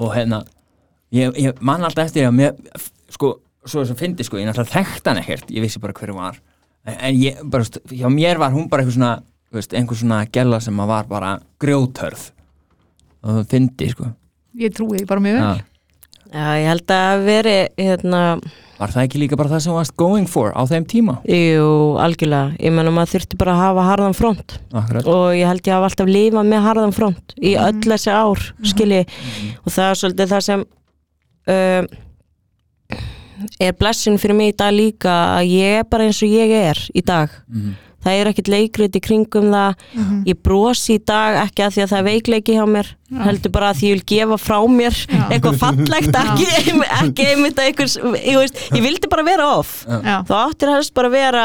og 0.00 0.12
hérna, 0.16 0.42
ég, 1.16 1.38
ég 1.46 1.62
man 1.70 1.86
alltaf 1.88 2.10
eftir 2.10 2.26
að 2.28 2.36
mér, 2.40 2.58
sko, 3.14 3.32
svo 3.64 3.86
sem 3.88 3.98
fyndi 4.00 4.26
sko, 4.26 4.38
ég 4.42 4.48
náttúrulega 4.50 4.74
þekkt 4.80 5.10
hann 5.12 5.22
ekkert, 5.22 5.50
ég 5.54 5.64
vissi 5.64 5.82
bara 5.82 5.96
hver 5.96 6.12
hún 6.14 6.20
var. 6.22 6.40
En, 6.88 6.94
en 6.98 7.18
ég, 7.20 7.40
bara, 7.52 7.66
st- 7.68 7.82
hjá 7.94 8.08
mér 8.12 8.38
var 8.40 8.54
hún 8.54 8.68
bara 8.72 8.82
eitthvað 8.84 8.96
svona, 8.98 9.14
veist, 9.54 9.74
einhver 9.76 9.98
svona 10.00 10.22
gæla 10.32 10.60
sem 10.64 10.78
að 10.80 10.92
var 10.94 11.08
bara 11.10 11.32
grjótörð 11.60 12.28
og 13.20 13.34
það 13.40 13.48
fyndi, 13.52 13.90
sko. 13.92 14.06
Ég 14.60 14.72
trúi 14.74 14.98
því 15.02 15.08
bara 15.10 15.22
mjög 15.24 15.36
vel. 15.40 15.44
Já. 15.50 15.66
Já, 16.30 16.46
ég 16.62 16.68
held 16.70 16.92
að 16.94 17.24
veri 17.26 17.54
hérna, 17.76 18.20
Var 18.80 18.92
það 18.94 19.04
ekki 19.04 19.20
líka 19.20 19.36
bara 19.36 19.50
það 19.52 19.62
sem 19.66 19.74
varst 19.76 19.92
going 20.00 20.26
for 20.30 20.54
á 20.56 20.62
þeim 20.70 20.86
tíma? 20.88 21.18
jú, 21.28 21.64
algjörlega. 22.00 22.54
Ég 22.64 22.72
menna 22.72 22.92
maður 22.96 23.12
þurfti 23.18 23.36
bara 23.42 23.52
að 23.52 23.60
hafa 23.66 23.84
harðan 23.90 24.16
front. 24.16 24.54
Akkurat. 24.72 25.08
Og 25.12 25.26
ég 25.36 25.44
held 25.50 25.60
ég 25.68 25.74
hafa 25.76 25.90
alltaf 25.90 26.08
lifað 26.08 26.48
með 26.48 26.64
harðan 26.64 26.94
front 26.96 27.34
í 27.36 27.52
öll 27.60 27.82
þessi 27.84 28.14
ár 28.14 28.46
skilji. 28.72 29.02
Og 29.66 29.74
það 29.74 29.90
er 29.90 30.00
svolítið 30.00 30.32
það 30.32 30.46
sem 30.48 30.64
um, 31.56 31.90
er 33.60 33.76
blessin 33.76 34.16
fyrir 34.20 34.38
mig 34.40 34.54
í 34.54 34.56
dag 34.64 34.72
líka 34.74 35.14
að 35.36 35.52
ég 35.52 35.78
er 35.82 35.86
bara 35.92 36.08
eins 36.08 36.22
og 36.24 36.32
ég 36.32 36.56
er 36.62 36.80
í 36.96 37.04
dag. 37.04 37.36
Mhm. 37.52 37.76
Það 38.04 38.18
er 38.20 38.30
ekkert 38.30 38.50
leikrit 38.52 38.96
í 38.96 39.02
kringum 39.04 39.48
það. 39.52 39.84
Ég 40.30 40.38
brosi 40.46 40.96
í 40.98 41.02
dag 41.06 41.38
ekki 41.46 41.64
að 41.66 41.74
því 41.76 41.82
að 41.84 41.90
það 41.92 41.98
er 42.02 42.06
veikleiki 42.10 42.56
hjá 42.58 42.64
mér 42.76 42.92
heldur 43.24 43.50
bara 43.50 43.72
að 43.72 43.80
því 43.80 43.88
ég 43.90 43.96
vil 43.98 44.06
gefa 44.12 44.36
frá 44.38 44.58
mér 44.70 45.00
eitthvað 45.30 45.56
fallegt 45.58 46.20
ekki, 46.20 46.46
ekki 47.00 47.26
einmitt 47.32 47.58
að 47.58 47.70
einhvers, 47.72 47.96
ég, 48.22 48.36
veist, 48.38 48.60
ég 48.76 48.84
vildi 48.84 49.10
bara 49.10 49.24
vera 49.26 49.48
off. 49.58 49.72
Já. 49.90 50.20
þá 50.28 50.34
áttir 50.44 50.70
helst 50.76 50.94
bara 50.94 51.10
vera 51.10 51.44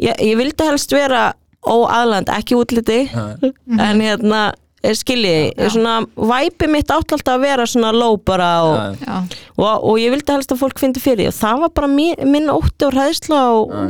ég, 0.00 0.14
ég 0.24 0.38
vildi 0.40 0.66
helst 0.70 0.94
vera 0.96 1.26
óaðland, 1.60 2.32
ekki 2.32 2.56
útliti 2.56 3.02
en 3.12 4.00
hérna 4.00 4.50
skilji, 4.96 5.50
svona 5.68 5.98
væpi 6.16 6.64
mitt 6.72 6.88
átt 6.88 7.12
alltaf 7.12 7.34
að 7.36 7.42
vera 7.44 7.66
svona 7.68 7.90
low 7.92 8.16
bara 8.16 8.46
og, 8.64 8.76
Já, 9.04 9.04
Já. 9.04 9.18
og, 9.60 9.84
og 9.90 9.98
ég 10.00 10.14
vildi 10.14 10.32
helst 10.32 10.54
að 10.54 10.62
fólk 10.62 10.80
fyndi 10.80 11.02
fyrir 11.04 11.28
og 11.28 11.36
það 11.36 11.66
var 11.66 11.74
bara 11.76 11.90
mín, 11.92 12.16
minn 12.24 12.48
ótti 12.48 12.88
og 12.88 12.96
hræðsla 12.96 13.42
og, 13.58 13.74
já, 13.76 13.82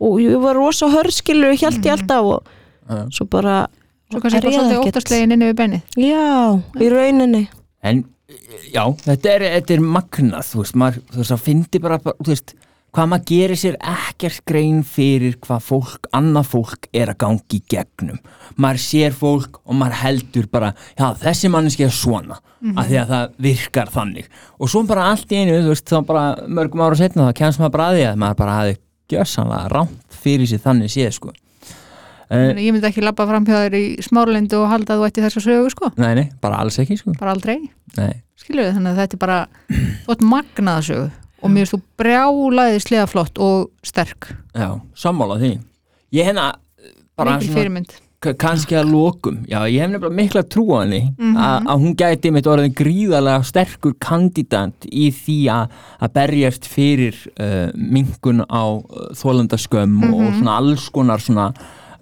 og 0.00 0.20
ég 0.22 0.38
var 0.42 0.58
rosa 0.58 0.90
hörskilur 0.92 1.54
og 1.54 1.60
held 1.62 1.84
ég 1.84 1.92
alltaf 1.96 2.30
og 2.34 2.48
já. 2.88 3.04
svo 3.10 3.28
bara 3.30 3.66
svo 4.10 4.20
kannski 4.20 4.40
bara 4.40 4.56
svolítið 4.56 4.78
ekkert. 4.78 4.96
óttaslegin 4.96 5.36
inni 5.36 5.50
við 5.52 5.60
bennið 5.62 6.00
já, 6.00 6.24
í 6.80 6.90
rauninni 6.92 7.44
En 7.84 8.04
já, 8.72 8.84
þetta 9.04 9.32
er, 9.34 9.48
þetta 9.58 9.74
er 9.76 9.82
magnað, 9.84 10.46
þú 10.48 10.62
veist, 10.62 10.78
maður, 10.80 11.02
þú 11.10 11.20
veist, 11.20 11.32
það 11.34 11.42
fyndi 11.48 11.80
bara, 11.84 11.98
bara, 12.04 12.16
þú 12.24 12.32
veist, 12.32 12.54
hvað 12.94 13.10
maður 13.10 13.26
gerir 13.28 13.60
sér 13.60 13.76
ekkert 13.90 14.40
grein 14.48 14.78
fyrir 14.86 15.36
hvað 15.44 15.66
fólk, 15.66 16.08
annað 16.16 16.48
fólk 16.52 16.88
er 16.94 17.12
að 17.12 17.18
gangi 17.24 17.58
í 17.58 17.62
gegnum. 17.74 18.20
Maður 18.56 18.82
sér 18.86 19.16
fólk 19.18 19.58
og 19.64 19.78
maður 19.80 20.00
heldur 20.00 20.48
bara, 20.52 20.72
já, 20.96 21.06
þessi 21.24 21.50
manneski 21.52 21.84
er 21.88 21.94
svona, 21.94 22.40
af 22.72 22.88
því 22.88 23.00
að 23.02 23.12
það 23.12 23.36
virkar 23.48 23.92
þannig. 23.92 24.32
Og 24.56 24.72
svo 24.72 24.84
bara 24.88 25.10
allt 25.10 25.34
í 25.34 25.42
einu, 25.42 25.60
þú 25.66 25.74
veist, 25.74 25.90
þá 25.90 26.08
bara 26.08 26.24
mörgum 26.48 26.86
ára 26.86 27.00
setna 27.02 27.28
þá 27.28 27.42
kemst 27.42 27.60
maður 27.60 27.76
bara 27.76 27.90
að 27.90 27.98
því 27.98 28.08
að 28.08 28.20
maður 28.24 28.40
bara 28.40 28.58
hafi 28.62 28.78
gjössanlega 29.12 29.70
rámt 29.72 30.18
fyrir 30.24 30.48
sér 30.50 30.62
þannig 30.64 30.92
séð, 30.92 31.10
sko. 31.18 31.32
Uh, 32.32 32.54
ég 32.56 32.72
myndi 32.72 32.88
ekki 32.88 33.02
labba 33.04 33.26
fram 33.28 33.44
hjá 33.46 33.58
þér 33.66 33.76
í 33.78 33.82
smárlindu 34.02 34.62
og 34.62 34.70
halda 34.72 34.94
að 34.96 35.02
þú 35.02 35.08
ætti 35.10 35.24
þessa 35.26 35.42
sögu 35.44 35.72
sko. 35.74 35.90
Nei, 36.00 36.14
nei, 36.18 36.24
bara 36.42 36.62
alls 36.64 36.78
ekki, 36.80 36.96
sko. 36.98 37.12
bara 37.20 37.34
aldrei, 37.36 37.58
við 38.64 38.72
þannig 38.78 38.90
að 38.94 39.02
þetta 39.02 39.18
er 39.18 39.22
bara 39.26 39.38
þú 40.06 40.16
ætti 40.16 40.30
magnaða 40.32 40.86
sögu. 40.88 41.10
Og 41.44 41.52
mér 41.52 41.66
finnst 41.66 41.74
þú 41.76 41.80
brjálaðislega 42.00 43.04
flott 43.10 43.38
og 43.44 43.68
sterk, 43.84 44.30
Já, 44.56 44.70
sammála 44.96 45.36
því. 45.42 45.52
Ég 46.16 46.30
hérna, 46.30 46.54
bara 47.18 47.36
K- 47.42 48.00
kannski 48.32 48.74
að 48.80 48.88
lokum, 48.94 49.36
já 49.46 49.58
ég 49.68 49.80
hef 49.84 49.90
nefnilega 49.90 50.16
mikla 50.16 50.42
trú 50.48 50.64
á 50.72 50.80
henni 50.84 51.02
Mhm. 51.18 51.36
að 51.36 51.66
að 51.74 51.80
hún 51.84 51.94
gæti 51.96 52.32
mitt 52.32 52.46
orðin 52.46 52.72
gríðarlega 52.74 53.44
sterkur 53.44 53.94
kandidant 54.00 54.86
í 54.90 55.10
því 55.12 55.38
að 55.52 55.68
að 56.00 56.12
berjast 56.14 56.64
fyrir 56.64 57.14
uh, 57.38 57.68
minkun 57.76 58.40
á 58.48 58.64
uh, 58.64 59.12
þólandaskömm 59.14 60.02
og 60.14 60.20
Mhm. 60.20 60.38
svona 60.40 60.56
alls 60.56 60.88
konar 60.88 61.18
svona 61.20 61.52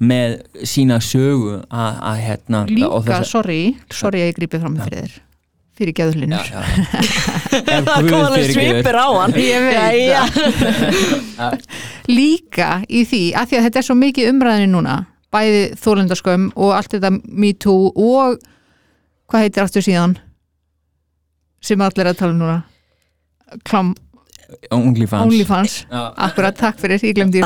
með 0.00 0.40
sína 0.64 1.00
sögu 1.00 1.62
að, 1.70 1.92
að 2.02 2.16
hérna 2.26 2.66
líka, 2.68 3.02
þessa- 3.06 3.24
sorry, 3.24 3.76
sorry 3.90 4.20
að 4.20 4.32
ég 4.32 4.38
grípið 4.38 4.60
fram 4.60 4.76
með 4.76 4.84
fyrir 4.88 5.10
þér 5.10 5.10
fyrir. 5.12 5.22
Ef 7.72 7.84
það 7.86 8.08
kom 8.10 8.20
alveg 8.26 8.50
svipir 8.52 8.94
á 8.98 9.08
hann 9.18 9.32
Ég 9.32 9.60
veit 9.62 9.74
Jæja. 9.98 10.22
líka 12.18 12.82
í 12.88 13.04
því 13.08 13.22
að 13.38 13.48
því 13.50 13.58
að 13.58 13.66
þetta 13.68 13.78
er 13.80 13.86
svo 13.86 13.96
mikið 13.98 14.30
umræðinu 14.32 14.70
núna 14.76 14.96
bæði 15.32 15.62
þólendarskömm 15.80 16.50
og 16.54 16.74
allt 16.76 16.94
þetta 16.94 17.12
Me 17.24 17.52
Too 17.56 17.90
og 17.96 18.38
hvað 19.30 19.46
heitir 19.46 19.64
aftur 19.64 19.84
síðan? 19.84 20.18
Sem 21.62 21.80
allir 21.80 22.04
er 22.04 22.12
að 22.12 22.20
tala 22.20 22.34
um 22.34 22.40
núna? 22.42 22.60
Klam, 23.68 23.92
OnlyFans. 24.72 25.26
OnlyFans. 25.28 25.76
Akkurat, 25.90 26.56
takk 26.58 26.80
fyrir, 26.80 27.02
ég 27.04 27.16
glemdi 27.16 27.42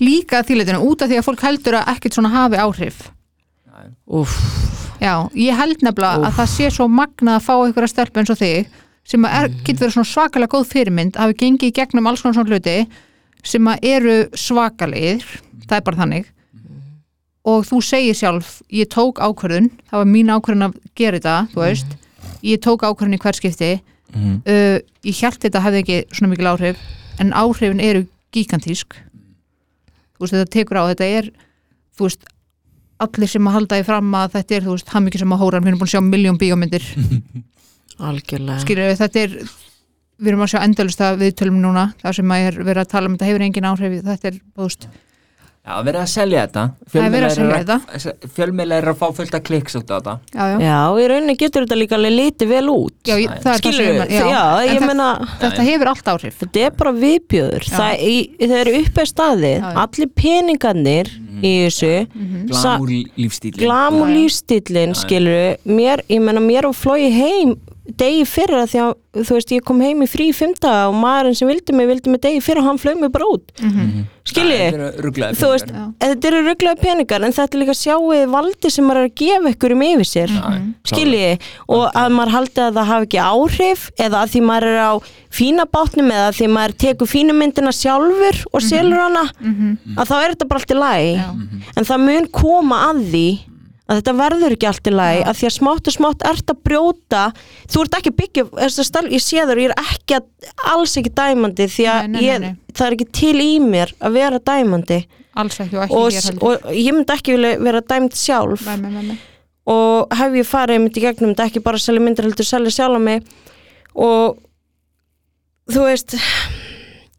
líka 0.00 0.40
þýleitinu 0.46 0.80
út 0.86 1.02
af 1.04 1.10
því 1.10 1.18
að 1.20 1.26
fólk 1.26 1.42
heldur 1.44 1.78
að 1.80 1.90
ekkert 1.94 2.16
svona 2.16 2.32
hafi 2.32 2.60
áhrif. 2.60 3.02
Úff, 4.10 4.36
já, 5.00 5.14
ég 5.38 5.56
held 5.56 5.84
nefnilega 5.84 6.28
að 6.28 6.38
það 6.38 6.50
sé 6.54 6.70
svo 6.74 6.86
magnað 6.90 7.38
að 7.38 7.44
fá 7.46 7.52
einhverja 7.56 7.92
stelpu 7.92 8.20
eins 8.20 8.32
og 8.32 8.40
þig 8.40 8.80
sem 9.10 9.24
að 9.24 9.36
er, 9.38 9.54
getur 9.64 9.86
verið 9.86 9.94
svona 9.96 10.10
svakalega 10.10 10.52
góð 10.54 10.66
fyrirmynd 10.70 11.16
hafi 11.20 11.36
gengið 11.40 11.70
í 11.70 11.76
gegnum 11.78 12.10
alls 12.10 12.24
konar 12.24 12.36
svona 12.36 12.52
hluti 12.52 12.74
sem 13.46 13.68
að 13.72 13.84
eru 13.90 14.16
svakalegir 14.36 15.24
það 15.66 15.76
er 15.78 15.84
bara 15.86 16.00
þannig 16.02 16.28
og 17.50 17.64
þú 17.64 17.78
segir 17.82 18.14
sjálf, 18.18 18.60
ég 18.68 18.88
tók 18.92 19.18
ákvörðun 19.24 19.70
það 19.88 19.96
var 20.02 20.08
mín 20.10 20.28
ákvörðun 20.34 20.66
að 20.68 20.74
gera 20.98 21.16
þetta 21.20 21.36
þú 21.54 21.62
veist, 21.64 21.94
ég 22.44 22.60
tók 22.60 22.82
ákvörðun 22.84 23.16
í 23.16 23.22
hver 23.22 23.38
skipti 23.40 23.72
Mhm. 24.10 24.40
uh, 24.42 24.78
ég 25.06 25.18
held 25.22 25.36
þetta 25.38 25.60
hefði 25.62 25.80
ekki 25.84 25.96
svona 26.10 26.30
mikil 26.32 26.48
áhrif 26.50 26.78
en 27.22 27.28
áhrifin 27.30 27.78
eru 27.78 28.00
gigantísk 28.34 28.96
þú 28.98 30.24
veist, 30.24 30.34
þetta 30.34 30.50
tekur 30.50 30.80
á 30.82 30.90
þetta 30.90 31.06
er, 31.06 31.28
þú 31.94 32.08
veist 32.08 32.24
allir 32.98 33.30
sem 33.30 33.46
að 33.46 33.54
halda 33.54 33.78
því 33.78 33.86
fram 33.86 34.10
að 34.18 34.32
þetta 34.34 34.56
er 34.56 34.66
þú 34.66 34.74
veist, 34.74 34.88
hann 34.90 35.06
mikið 35.06 35.22
sem 35.22 35.32
að 35.36 35.38
hóra, 35.44 35.60
við 35.62 35.70
erum 35.70 35.78
búin 35.78 35.86
að 35.88 35.94
sjá 35.94 36.02
miljón 36.02 36.40
bíómyndir. 36.42 36.88
Algjörlega. 38.10 38.58
Skilur 38.64 38.96
þetta 38.98 39.22
er 39.22 39.36
við 40.20 40.32
erum 40.32 40.46
að 40.46 40.52
sjá 40.54 40.62
endalust 40.64 41.04
að 41.04 41.22
viðtölum 41.24 41.62
núna 41.62 41.90
það 42.02 42.18
sem 42.20 42.34
að 42.34 42.48
er 42.48 42.58
verið 42.64 42.82
að 42.84 42.90
tala 42.94 43.10
um 43.10 43.14
þetta 43.16 43.30
hefur 43.30 43.46
engin 43.46 43.70
áhrif 43.70 44.02
þetta 44.04 44.30
er, 44.30 44.42
veist, 44.60 44.90
Já, 45.60 45.74
verið 45.84 46.00
að 46.00 46.06
selja 46.08 46.42
þetta. 46.46 46.62
Það 46.88 47.14
er 47.14 47.24
að 47.26 47.32
selja 47.34 47.56
þetta. 47.60 48.12
Fjölmiðlega 48.34 48.80
er 48.80 48.90
að 48.90 48.96
fá 48.96 49.04
fullt 49.18 49.34
að 49.36 49.42
kliks 49.44 49.76
út 49.76 49.90
á 49.92 49.94
þetta. 49.98 50.14
Já, 50.32 50.40
já, 50.48 50.54
Já, 50.64 50.78
í 50.96 51.08
rauninni 51.12 51.34
getur 51.42 51.66
þetta 51.66 51.76
líka 51.76 51.96
alveg 51.98 52.14
litið 52.16 52.50
vel 52.54 52.70
út. 52.72 52.94
Já 53.04 53.12
ég, 53.20 53.26
það 53.28 53.36
er 53.36 53.44
það 53.44 53.58
Skilur 53.60 53.76
sem 53.84 53.98
við, 54.00 54.14
já, 54.32 54.44
ég 54.70 54.86
meina 54.88 55.08
þetta 55.42 55.66
hefur 55.68 55.90
allt 55.92 56.10
áhrif. 56.14 56.38
Þetta 56.40 56.64
er 56.64 56.78
bara 56.80 56.94
viðbjöður. 56.96 57.68
Það, 57.76 58.06
staðið. 59.12 59.58
Já, 59.60 59.66
já. 59.68 59.76
allir 59.84 60.10
peningarnir 60.22 61.12
í 61.40 61.52
þessu 61.66 61.92
glamur 63.60 64.10
lífstílinn 64.12 64.96
skilur 64.98 65.60
mér, 65.68 66.02
ég 66.10 66.24
meina 66.24 66.42
mér 66.44 66.68
og 66.68 66.76
flói 66.76 67.08
heim 67.14 67.54
degi 67.98 68.24
fyrir 68.28 68.60
að 68.62 68.70
því 68.72 68.80
að 68.84 68.96
þú 69.26 69.34
veist 69.34 69.50
ég 69.50 69.64
kom 69.66 69.80
heim 69.82 70.02
í 70.04 70.06
frí 70.06 70.28
fymta 70.36 70.72
og 70.86 70.94
maðurinn 70.94 71.34
sem 71.34 71.48
vildi 71.50 71.74
mig 71.74 71.88
vildi 71.90 72.12
mig 72.12 72.20
degi 72.22 72.40
fyrir 72.44 72.60
og 72.62 72.68
hann 72.68 72.78
flög 72.78 73.00
mig 73.00 73.10
bara 73.10 73.26
út. 73.26 73.50
Mhm. 73.60 74.04
skiljið, 74.30 74.60
Þetta 74.60 74.78
eru 74.78 75.02
ruglaðir 75.06 75.38
þú 75.40 75.48
veist 75.50 75.70
þetta 76.04 76.28
eru 76.28 76.40
rugglaði 76.46 76.80
peningar 76.84 77.24
en 77.26 77.32
þetta 77.34 77.56
er 77.56 77.60
líka 77.64 77.74
sjáuð 77.74 78.30
valdi 78.30 78.70
sem 78.70 78.84
maður 78.86 79.00
er 79.00 79.08
að 79.08 79.14
gefa 79.18 79.50
ykkur 79.54 79.72
um 79.74 79.82
yfir 79.82 80.06
sér. 80.06 80.30
Já, 80.30 80.62
skiljiði? 80.92 81.32
Og 81.68 81.84
að 81.98 82.12
maður 82.14 82.34
haldi 82.36 82.60
að 82.62 82.78
það 82.78 82.90
hafi 82.92 83.08
ekki 83.08 83.20
áhrif 83.24 83.90
eða 83.98 84.22
að 84.22 84.30
því 84.36 84.40
maður 84.46 84.68
er 84.70 84.78
á 84.86 84.92
fína 85.30 85.64
bátnum 85.66 86.10
eða 86.14 86.28
að 86.30 86.36
því 86.38 86.48
maður 86.54 86.76
tekur 86.84 87.06
fínu 87.10 87.34
myndina 87.34 87.72
sjálfur 87.74 88.44
og 88.52 88.60
selur 88.62 89.00
hana 89.02 89.24
að 89.98 90.06
þá 90.06 90.16
er 90.22 90.30
þetta 90.36 90.48
bara 90.48 90.60
allt 90.60 90.70
í 90.70 90.78
lagi. 90.78 91.14
Já. 91.16 91.30
en 91.76 91.84
það 91.84 92.00
mun 92.06 92.26
koma 92.30 92.76
að 92.92 93.02
því 93.10 93.26
að 93.90 93.98
þetta 93.98 94.12
verður 94.20 94.54
ekki 94.54 94.68
allt 94.70 94.86
í 94.86 94.92
lagi 94.94 95.22
að 95.26 95.38
því 95.40 95.46
að 95.48 95.54
smátt 95.56 95.88
og 95.90 95.94
smátt 95.96 96.26
ert 96.30 96.52
að 96.52 96.60
brjóta. 96.68 97.22
Þú 97.70 97.80
ert 97.84 97.96
ekki 97.98 98.12
að 98.12 98.18
byggja 98.20 98.68
stál, 98.86 99.06
ég 99.10 99.24
sé 99.24 99.46
þar, 99.48 99.62
ég 99.64 99.72
er 99.72 99.82
ekki 99.82 100.18
að, 100.20 100.28
alls 100.70 100.94
ekki 101.00 101.12
dæmandi 101.18 101.66
því 101.74 101.88
að 101.90 102.04
Nei, 102.06 102.12
nei, 102.14 102.22
ég, 102.28 102.44
nei. 102.44 102.52
það 102.76 102.86
er 102.86 102.96
ekki 102.98 103.08
til 103.18 103.34
í 103.42 103.50
mér 103.64 103.94
að 103.98 104.20
vera 104.20 104.42
dæmandi. 104.50 105.00
Ekki 105.40 105.80
og 105.80 105.90
ekki 106.10 106.36
og, 106.38 106.54
og 106.68 106.70
ég 106.74 106.94
myndi 106.94 107.14
ekki 107.16 107.34
vilja 107.34 107.52
vera 107.66 107.82
dæmd 107.92 108.16
sjálf. 108.18 108.66
Og 109.70 110.14
hef 110.18 110.38
ég 110.40 110.48
farið 110.48 110.78
einmitt 110.78 110.96
í 110.98 111.04
gegnum 111.04 111.34
þetta 111.34 111.50
ekki 111.50 111.62
bara 111.64 111.78
selja 111.82 112.02
myndir 112.02 112.26
heldur 112.26 112.46
selja 112.48 112.72
sjálf 112.74 113.02
mig. 113.02 113.26
Og 113.94 114.38
þú 115.70 115.86
veist 115.86 116.16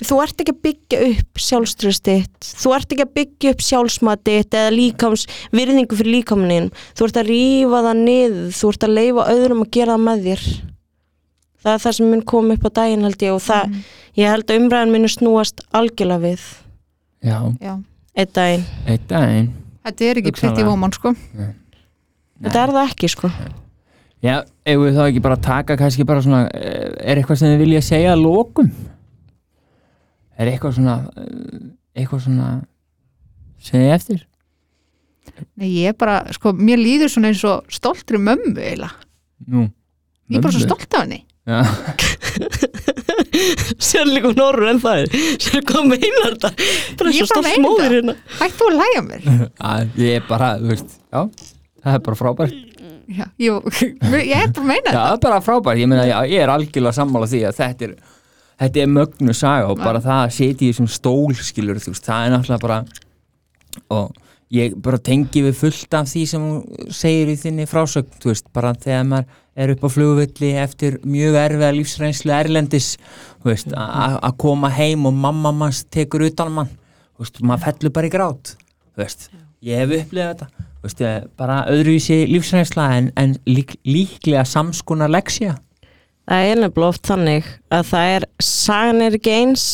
þú 0.02 0.18
ert 0.24 0.42
ekki 0.42 0.54
að 0.56 0.62
byggja 0.66 1.00
upp 1.12 1.42
sjálfströstitt 1.46 2.48
þú 2.62 2.74
ert 2.76 2.94
ekki 2.96 3.06
að 3.06 3.14
byggja 3.20 3.52
upp 3.54 3.62
sjálfsmatitt 3.68 4.56
eða 4.58 4.72
líkams, 4.74 5.28
virðingu 5.54 5.98
fyrir 6.00 6.16
líkamnin 6.18 6.70
þú 6.98 7.08
ert 7.08 7.20
að 7.22 7.30
rífa 7.30 7.82
það 7.86 8.02
niður. 8.02 8.52
Þú 8.58 8.72
ert 8.74 8.86
að 8.88 8.96
leifa 8.98 9.28
öðrum 9.36 9.64
að 9.66 9.72
gera 9.78 9.96
það 9.98 10.06
með 10.08 10.26
þér. 10.28 10.44
Það 11.62 11.74
er 11.76 11.82
það 11.86 11.96
sem 12.00 12.10
mun 12.10 12.22
koma 12.26 12.54
upp 12.58 12.66
á 12.66 12.72
daginn 12.82 13.04
held 13.06 13.22
ég 13.22 13.34
og 13.36 13.42
það, 13.46 13.66
Mhm. 13.70 13.82
ég 14.18 14.30
held 14.34 14.46
að 14.50 14.60
umræðin 14.62 14.92
muni 14.92 15.08
snúast 15.14 15.62
algjörlega 15.74 16.22
við. 16.26 16.42
Já, 17.22 17.38
Já. 17.62 17.74
einn 18.18 18.32
daginn, 18.34 18.66
eitt 18.88 19.08
daginn. 19.08 19.54
Þetta 19.86 20.02
er 20.10 20.16
ekki 20.22 20.32
pretty 20.34 20.64
woman 20.64 20.92
sko. 20.92 21.14
Þetta 22.42 22.64
er 22.64 22.74
það 22.74 22.90
ekki 22.90 23.10
sko. 23.10 23.30
Já, 24.24 24.44
ef 24.66 24.78
við 24.78 24.94
þá 24.98 25.04
ekki 25.12 25.22
bara 25.22 25.36
taka 25.38 25.78
kannski 25.78 26.04
bara 26.06 26.22
svona, 26.22 26.50
eh, 26.54 26.90
er 27.00 27.16
eitthvað 27.22 27.38
sem 27.38 27.48
þið 27.50 27.60
vilja 27.64 27.82
segja 27.82 28.14
að 28.16 28.22
lokum? 28.26 28.72
Er 30.42 30.50
eitthvað 30.50 30.76
svona 30.80 30.98
eh, 31.22 31.64
eitthvað 32.02 32.24
svona 32.26 32.50
þið 33.68 33.88
eftir? 33.96 34.24
Nei, 35.62 35.68
ég 35.70 35.92
er 35.94 35.98
bara, 35.98 36.16
sko, 36.34 36.52
mér 36.58 36.82
líður 36.82 37.12
svona 37.14 37.30
eins 37.32 37.44
og 37.48 37.68
stoltri 37.72 38.18
mömmu 38.22 38.56
eiginlega. 38.58 39.06
Nú, 39.54 39.68
ég 40.32 40.40
er 40.40 40.44
bara 40.44 40.54
svo 40.56 40.64
mömmu. 40.64 40.72
stolt 40.72 40.98
af 40.98 41.06
henni. 41.06 41.22
Já, 41.50 41.62
sérleikum 43.92 44.36
norður 44.38 44.72
en 44.74 44.82
það 44.84 45.04
er. 45.04 45.16
Sér 45.42 45.64
hvað 45.70 45.88
meinar 45.90 46.36
þetta? 46.36 46.52
Það 47.00 47.08
er 47.12 47.16
svo 47.18 47.30
stolt 47.32 47.48
meina 47.48 47.64
móður 47.66 47.82
það. 47.86 47.96
hérna. 47.96 48.16
Hættu 48.42 48.68
að 48.68 48.78
læga 48.82 49.02
mér? 49.08 49.30
Að 49.72 50.02
ég 50.04 50.20
er 50.20 50.28
bara, 50.30 50.52
þú 50.62 50.72
veist, 50.74 50.98
já 51.12 51.22
það 51.82 51.96
er 51.98 52.04
bara 52.08 52.20
frábært. 52.20 52.58
Já, 53.12 53.26
ég, 53.42 53.72
ég 54.24 54.38
er 54.38 54.52
bara 54.54 54.62
að 54.62 54.68
meina 54.70 54.92
Já, 54.94 55.00
það 55.02 55.16
er 55.16 55.22
bara 55.26 55.40
frábært, 55.44 55.82
ég 55.82 55.90
meina, 55.92 56.06
ég 56.30 56.44
er 56.46 56.52
algjörlega 56.54 56.96
sammála 56.96 57.28
því 57.28 57.42
að 57.50 57.58
þetta 57.58 57.88
er 57.90 57.96
þetta 58.62 58.84
er 58.84 58.92
mögnu 58.92 59.36
saga 59.36 59.70
og 59.72 59.82
bara 59.82 60.02
það 60.04 60.24
að 60.26 60.36
setja 60.38 60.68
í 60.68 60.72
þessum 60.72 60.90
stól, 60.92 61.38
skilur, 61.38 61.80
þú 61.82 61.96
veist, 61.96 62.06
það 62.06 62.26
er 62.26 62.36
náttúrulega 62.36 62.66
bara 62.68 62.82
og 63.92 64.12
ég 64.52 64.76
bara 64.84 65.00
tengi 65.00 65.44
við 65.46 65.56
fullt 65.62 65.96
af 65.96 66.10
því 66.12 66.24
sem 66.28 66.44
hún 66.44 66.90
segir 66.94 67.32
í 67.32 67.38
þinni 67.40 67.68
frásögn, 67.72 68.12
þú 68.22 68.34
veist, 68.34 68.50
bara 68.54 68.74
þegar 68.76 69.08
maður 69.08 69.38
er 69.62 69.74
upp 69.74 69.86
á 69.88 69.90
flugvilli 69.92 70.52
eftir 70.62 70.98
mjög 71.08 71.38
erfiða 71.42 71.72
lífsreynslu 71.76 72.34
erlendis 72.36 72.94
þú 73.42 73.52
veist, 73.52 73.74
að 73.76 74.36
koma 74.44 74.72
heim 74.72 75.08
og 75.10 75.16
mamma 75.16 75.54
manns 75.56 75.84
tekur 75.92 76.28
utan 76.28 76.52
um 76.52 76.60
mann 76.62 76.72
þú 76.72 77.26
veist, 77.26 77.42
maður 77.44 77.66
fellur 77.68 77.96
bara 77.98 78.12
í 78.12 78.14
grát 78.14 78.54
þú 78.56 79.04
veist, 79.04 79.28
ég 79.66 79.82
hef 79.82 79.96
upplifað 79.98 80.32
þetta 80.36 80.68
þú 80.68 80.88
veist, 80.88 81.04
bara 81.40 81.60
öðruvísi 81.72 82.22
lífsreynsla 82.32 82.88
en, 83.00 83.12
en 83.20 83.36
lík, 83.50 83.76
líklega 83.88 84.46
samskonar 84.48 85.12
leksja 85.12 85.58
það 86.30 86.48
er 86.52 86.60
nefnilega 86.62 86.88
oft 86.94 87.08
þannig 87.10 87.48
að 87.74 87.86
það 87.92 88.10
er 88.16 88.26
sagan 88.46 89.02
er 89.06 89.18
ekki 89.18 89.34
eins 89.42 89.66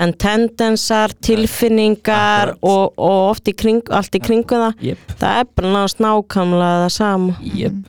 en 0.00 0.12
tendensar, 0.18 1.12
tilfinningar 1.22 2.54
og, 2.64 2.92
og 2.96 3.30
oft 3.30 3.48
í 3.50 3.52
kring, 3.54 3.82
allt 3.92 4.14
í 4.16 4.20
kringu 4.24 4.56
það. 4.56 4.78
Jep, 4.88 5.02
það 5.20 5.40
er 5.42 5.50
bara 5.56 5.72
náðast 5.74 6.00
nákvæmlega 6.02 6.78
það 6.82 6.92
sama. 6.96 7.34
Jep. 7.60 7.80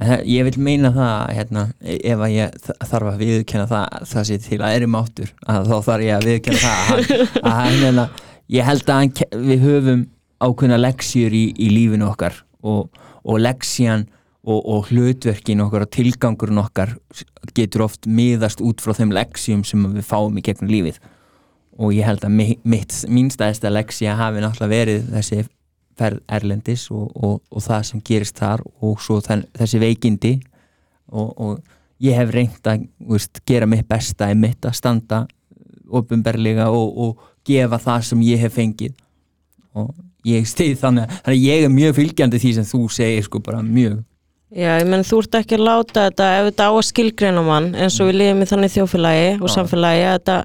En 0.00 0.22
Ég 0.24 0.46
vil 0.48 0.56
meina 0.64 0.88
það 0.96 1.34
hérna, 1.36 1.64
ef 1.84 2.22
að 2.24 2.32
ég 2.32 2.54
þarf 2.88 3.10
að 3.10 3.18
viðurkenna 3.20 3.66
það 3.68 4.06
það 4.14 4.24
sé 4.30 4.38
til 4.46 4.60
að 4.64 4.76
erum 4.78 4.96
áttur 4.96 5.32
að 5.44 5.68
þá 5.68 5.74
þarf 5.90 6.06
ég 6.06 6.14
að 6.16 6.24
viðurkenna 6.30 6.62
það 6.62 6.72
að, 6.72 6.86
hann- 6.88 7.26
að 7.50 7.58
hann, 7.58 7.76
hérna, 7.84 8.06
ég 8.56 8.68
held 8.70 8.88
að 8.94 9.02
hann, 9.02 9.12
við 9.50 9.66
höfum 9.68 10.06
ákveðna 10.40 10.78
leksjur 10.80 11.36
í, 11.36 11.44
í 11.52 11.68
lífinu 11.74 12.08
okkar 12.08 12.40
og, 12.64 12.88
og 13.28 13.42
leksjan 13.44 14.06
og, 14.44 14.60
og 14.64 14.86
hlutverkin 14.88 15.60
okkar 15.60 15.84
og 15.84 15.90
tilgangurinn 15.92 16.58
okkar 16.62 16.94
getur 17.56 17.84
oft 17.86 18.06
miðast 18.08 18.62
út 18.64 18.80
frá 18.80 18.94
þeim 18.96 19.12
leksjum 19.12 19.64
sem 19.68 19.82
við 19.94 20.06
fáum 20.08 20.38
í 20.40 20.44
gegnum 20.46 20.70
lífið. 20.72 21.00
Og 21.80 21.92
ég 21.96 22.04
held 22.08 22.24
að 22.24 22.32
mi- 22.36 22.58
mitt, 22.64 22.92
mín 23.08 23.28
stæðista 23.32 23.70
leksja 23.72 24.16
hafi 24.18 24.40
náttúrulega 24.40 24.72
verið 24.72 25.10
þessi 25.14 25.42
ferð 26.00 26.22
Erlendis 26.32 26.86
og, 26.90 27.10
og, 27.16 27.40
og 27.52 27.62
það 27.64 27.82
sem 27.90 28.00
gerist 28.04 28.38
þar 28.40 28.62
og 28.80 29.00
svo 29.04 29.18
þenn, 29.24 29.44
þessi 29.58 29.80
veikindi. 29.82 30.32
Og, 31.12 31.60
ég 32.00 32.16
hef 32.16 32.30
reynt 32.32 32.64
að 32.70 32.86
veist, 33.10 33.42
gera 33.48 33.66
mitt 33.68 33.88
besta 33.88 34.30
í 34.32 34.36
mitt 34.38 34.64
að 34.64 34.76
standa 34.78 35.24
ofinberlega 35.90 36.68
og 36.72 37.18
gefa 37.44 37.78
það 37.82 38.04
sem 38.08 38.22
ég 38.24 38.40
hef 38.44 38.54
fengið. 38.56 38.94
Og 39.76 39.90
ég 40.26 40.46
stið 40.48 40.78
þannig 40.80 41.04
að- 41.08 41.20
þannig 41.24 41.36
að 41.36 41.44
ég 41.44 41.64
er 41.64 41.68
mjög 41.74 41.94
fylgjandi 41.98 42.40
því 42.40 42.54
sem 42.54 42.64
þú 42.64 42.80
segir 42.92 43.22
sko 43.24 43.38
bara 43.40 43.60
mjög 43.62 44.00
Já, 44.50 44.80
ég 44.80 44.88
menn 44.90 45.04
þú 45.06 45.20
ert 45.22 45.36
ekki 45.38 45.54
að 45.54 45.66
láta 45.68 46.04
þetta 46.08 46.28
ef 46.40 46.46
þetta 46.48 46.64
á 46.66 46.72
að 46.74 46.86
skilgreina 46.88 47.42
mann 47.46 47.68
eins 47.78 47.98
og 48.02 48.08
við 48.08 48.16
lifum 48.18 48.40
í 48.42 48.48
þannig 48.50 48.72
þjófélagi 48.74 49.28
og 49.38 49.46
Já. 49.46 49.52
samfélagi 49.54 50.00
að 50.08 50.16
þetta 50.16 50.38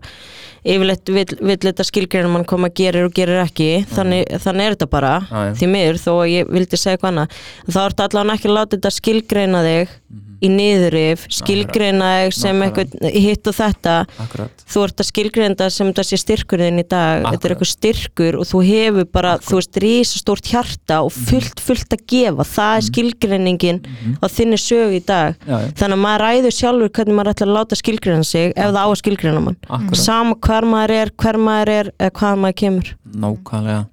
yfirleitt 0.65 1.11
vill 1.15 1.57
þetta 1.65 1.85
skilgreina 1.85 2.29
mann 2.29 2.45
koma 2.49 2.69
að 2.69 2.77
gerir 2.81 3.07
og 3.07 3.15
gerir 3.17 3.41
ekki. 3.41 3.69
Þannig, 3.89 4.29
þannig 4.43 4.67
er 4.67 4.77
þetta 4.77 4.89
bara 4.93 5.13
Já, 5.25 5.41
því 5.57 5.71
miður 5.73 6.01
þó 6.03 6.11
að 6.19 6.29
ég 6.35 6.53
vildi 6.53 6.77
segja 6.81 6.99
eitthvað 6.99 7.11
annað. 7.15 7.41
Þá 7.65 7.79
ertu 7.85 8.05
allavega 8.05 8.37
ekki 8.37 8.49
að 8.51 8.55
láta 8.59 8.77
þetta 8.77 8.93
skilgreina 8.99 9.65
þig 9.65 9.97
í 10.43 10.49
niðurif, 10.51 11.25
skilgreina 11.31 12.09
sem 12.35 12.59
eitthvað 12.65 12.95
hitt 13.13 13.47
og 13.47 13.55
þetta. 13.55 13.93
Akkurat. 14.19 14.63
Þú 14.65 14.83
ert 14.83 15.01
að 15.03 15.07
skilgreinda 15.11 15.65
það 15.67 15.73
sem 15.75 15.91
þetta 15.91 16.05
sé 16.09 16.19
styrkurinn 16.19 16.79
í 16.81 16.85
dag. 16.87 17.23
Þetta 17.23 17.29
er 17.29 17.35
Akkurat. 17.35 17.55
eitthvað 17.55 17.71
styrkur 17.71 18.37
og 18.41 18.45
þú 18.49 18.61
hefur 18.67 19.07
bara, 19.11 19.37
þú 19.45 19.59
veist, 19.59 19.79
rísastórt 19.85 20.49
hjarta 20.51 20.99
og 21.05 21.11
Mhm. 21.11 21.25
fullt, 21.29 21.59
fullt 21.59 21.89
að 21.95 22.05
gefa. 22.07 22.43
Það 22.55 22.75
er 22.77 22.85
skilgreiningin 22.89 23.79
á 24.21 24.25
þinni 24.27 24.57
sögu 24.59 24.99
í 24.99 25.05
dag. 25.05 25.35
Já, 25.47 25.59
já. 25.59 25.71
þannig 25.73 25.95
að 25.95 26.03
maður 26.05 26.21
ræður 26.25 26.55
sjálfur 26.59 26.89
hvernig 26.89 27.15
maður 27.15 27.33
ætlar 27.33 27.49
að 27.49 27.57
láta 27.57 27.75
skilgreina 27.75 28.25
sig 28.25 28.53
ef 28.55 28.65
það 28.71 28.83
á 28.83 28.87
að 28.89 29.01
skilgreina 29.01 29.41
mann. 29.43 29.57
Akkurat. 29.69 29.95
sama 29.97 30.35
hver 30.35 30.63
maður 30.63 30.89
er, 30.91 31.09
hver 31.17 31.37
maður 31.37 31.69
er 31.69 31.91
eða 31.99 32.11
hvað 32.11 32.39
maður 32.39 32.55
kemur. 32.55 32.95
Nákvæmlega. 33.15 33.87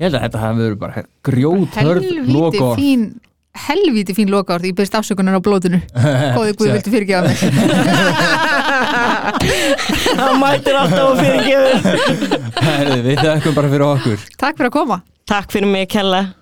Ég 0.00 0.08
held 0.08 0.14
að 0.14 0.22
þetta 0.24 0.40
hafi 0.40 0.58
verið 0.64 0.78
bara 0.80 1.04
grjóthörð 1.22 2.04
helvíti 2.04 2.32
loka 2.32 2.68
fín 2.80 3.02
helvíti 3.56 4.14
fín 4.14 4.30
loka 4.30 4.54
orð, 4.54 4.64
ég 4.70 4.76
byrst 4.78 4.94
afsökunar 4.94 5.38
á 5.38 5.40
blóðinu 5.42 5.80
góði 6.36 6.52
Guð 6.58 6.72
viltu 6.76 6.90
fyrirgefa 6.94 7.22
mig 7.26 7.38
það 10.20 10.34
mætir 10.40 10.74
alltaf 10.80 11.06
að 11.06 11.16
fyrirgefa 11.24 11.70
við 13.06 13.16
þakkum 13.24 13.56
bara 13.56 13.72
fyrir 13.72 13.86
okkur. 13.86 14.18
Takk 14.40 14.54
fyrir 14.58 14.70
að 14.70 14.76
koma. 14.76 15.00
Takk 15.30 15.48
fyrir 15.54 15.70
mig, 15.70 15.88
Kella 15.90 16.39